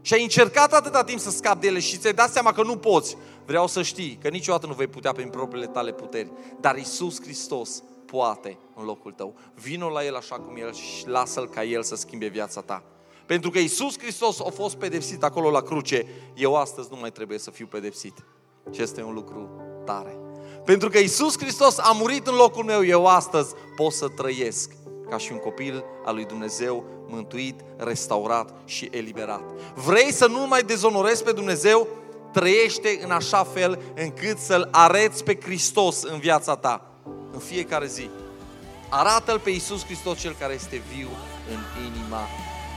Și 0.00 0.14
ai 0.14 0.22
încercat 0.22 0.72
atâta 0.72 1.04
timp 1.04 1.20
să 1.20 1.30
scapi 1.30 1.60
de 1.60 1.66
ele 1.66 1.78
și 1.78 1.96
ți-ai 1.96 2.12
dat 2.12 2.32
seama 2.32 2.52
că 2.52 2.62
nu 2.62 2.76
poți. 2.76 3.16
Vreau 3.46 3.66
să 3.66 3.82
știi 3.82 4.18
că 4.22 4.28
niciodată 4.28 4.66
nu 4.66 4.72
vei 4.72 4.86
putea 4.86 5.12
prin 5.12 5.28
propriile 5.28 5.66
tale 5.66 5.92
puteri. 5.92 6.32
Dar 6.60 6.76
Isus 6.76 7.20
Hristos 7.22 7.82
poate 8.06 8.58
în 8.74 8.84
locul 8.84 9.12
tău. 9.12 9.34
Vino 9.54 9.88
la 9.88 10.04
El 10.04 10.16
așa 10.16 10.34
cum 10.34 10.56
El 10.56 10.74
și 10.74 11.08
lasă-L 11.08 11.48
ca 11.48 11.64
El 11.64 11.82
să 11.82 11.94
schimbe 11.94 12.26
viața 12.26 12.60
ta. 12.60 12.82
Pentru 13.26 13.50
că 13.50 13.58
Isus 13.58 13.98
Hristos 13.98 14.40
a 14.40 14.50
fost 14.50 14.76
pedepsit 14.76 15.22
acolo 15.22 15.50
la 15.50 15.60
cruce, 15.60 16.06
eu 16.34 16.56
astăzi 16.56 16.88
nu 16.90 16.96
mai 17.00 17.10
trebuie 17.10 17.38
să 17.38 17.50
fiu 17.50 17.66
pedepsit. 17.66 18.24
Și 18.72 18.82
este 18.82 19.02
un 19.02 19.14
lucru 19.14 19.50
tare. 19.84 20.18
Pentru 20.64 20.88
că 20.88 20.98
Isus 20.98 21.38
Hristos 21.38 21.78
a 21.78 21.92
murit 21.92 22.26
în 22.26 22.34
locul 22.34 22.64
meu, 22.64 22.84
eu 22.84 23.06
astăzi 23.06 23.54
pot 23.76 23.92
să 23.92 24.08
trăiesc 24.08 24.72
ca 25.10 25.16
și 25.16 25.32
un 25.32 25.38
copil 25.38 25.84
al 26.04 26.14
lui 26.14 26.24
Dumnezeu, 26.24 26.84
mântuit, 27.06 27.60
restaurat 27.76 28.54
și 28.64 28.88
eliberat. 28.92 29.42
Vrei 29.74 30.12
să 30.12 30.26
nu 30.26 30.46
mai 30.46 30.62
dezonorezi 30.62 31.24
pe 31.24 31.32
Dumnezeu? 31.32 31.86
Trăiește 32.32 33.00
în 33.02 33.10
așa 33.10 33.44
fel 33.44 33.78
încât 33.94 34.38
să-L 34.38 34.68
areți 34.70 35.24
pe 35.24 35.38
Hristos 35.42 36.02
în 36.02 36.18
viața 36.18 36.56
ta, 36.56 36.90
în 37.32 37.38
fiecare 37.38 37.86
zi. 37.86 38.10
Arată-L 38.88 39.38
pe 39.38 39.50
Isus 39.50 39.84
Hristos, 39.84 40.18
Cel 40.18 40.36
care 40.38 40.54
este 40.54 40.82
viu 40.94 41.08
în 41.50 41.84
inima 41.84 42.20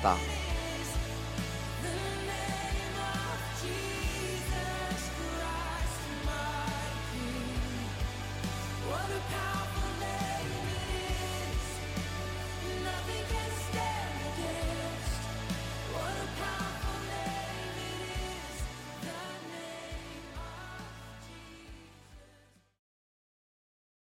ta. 0.02 0.18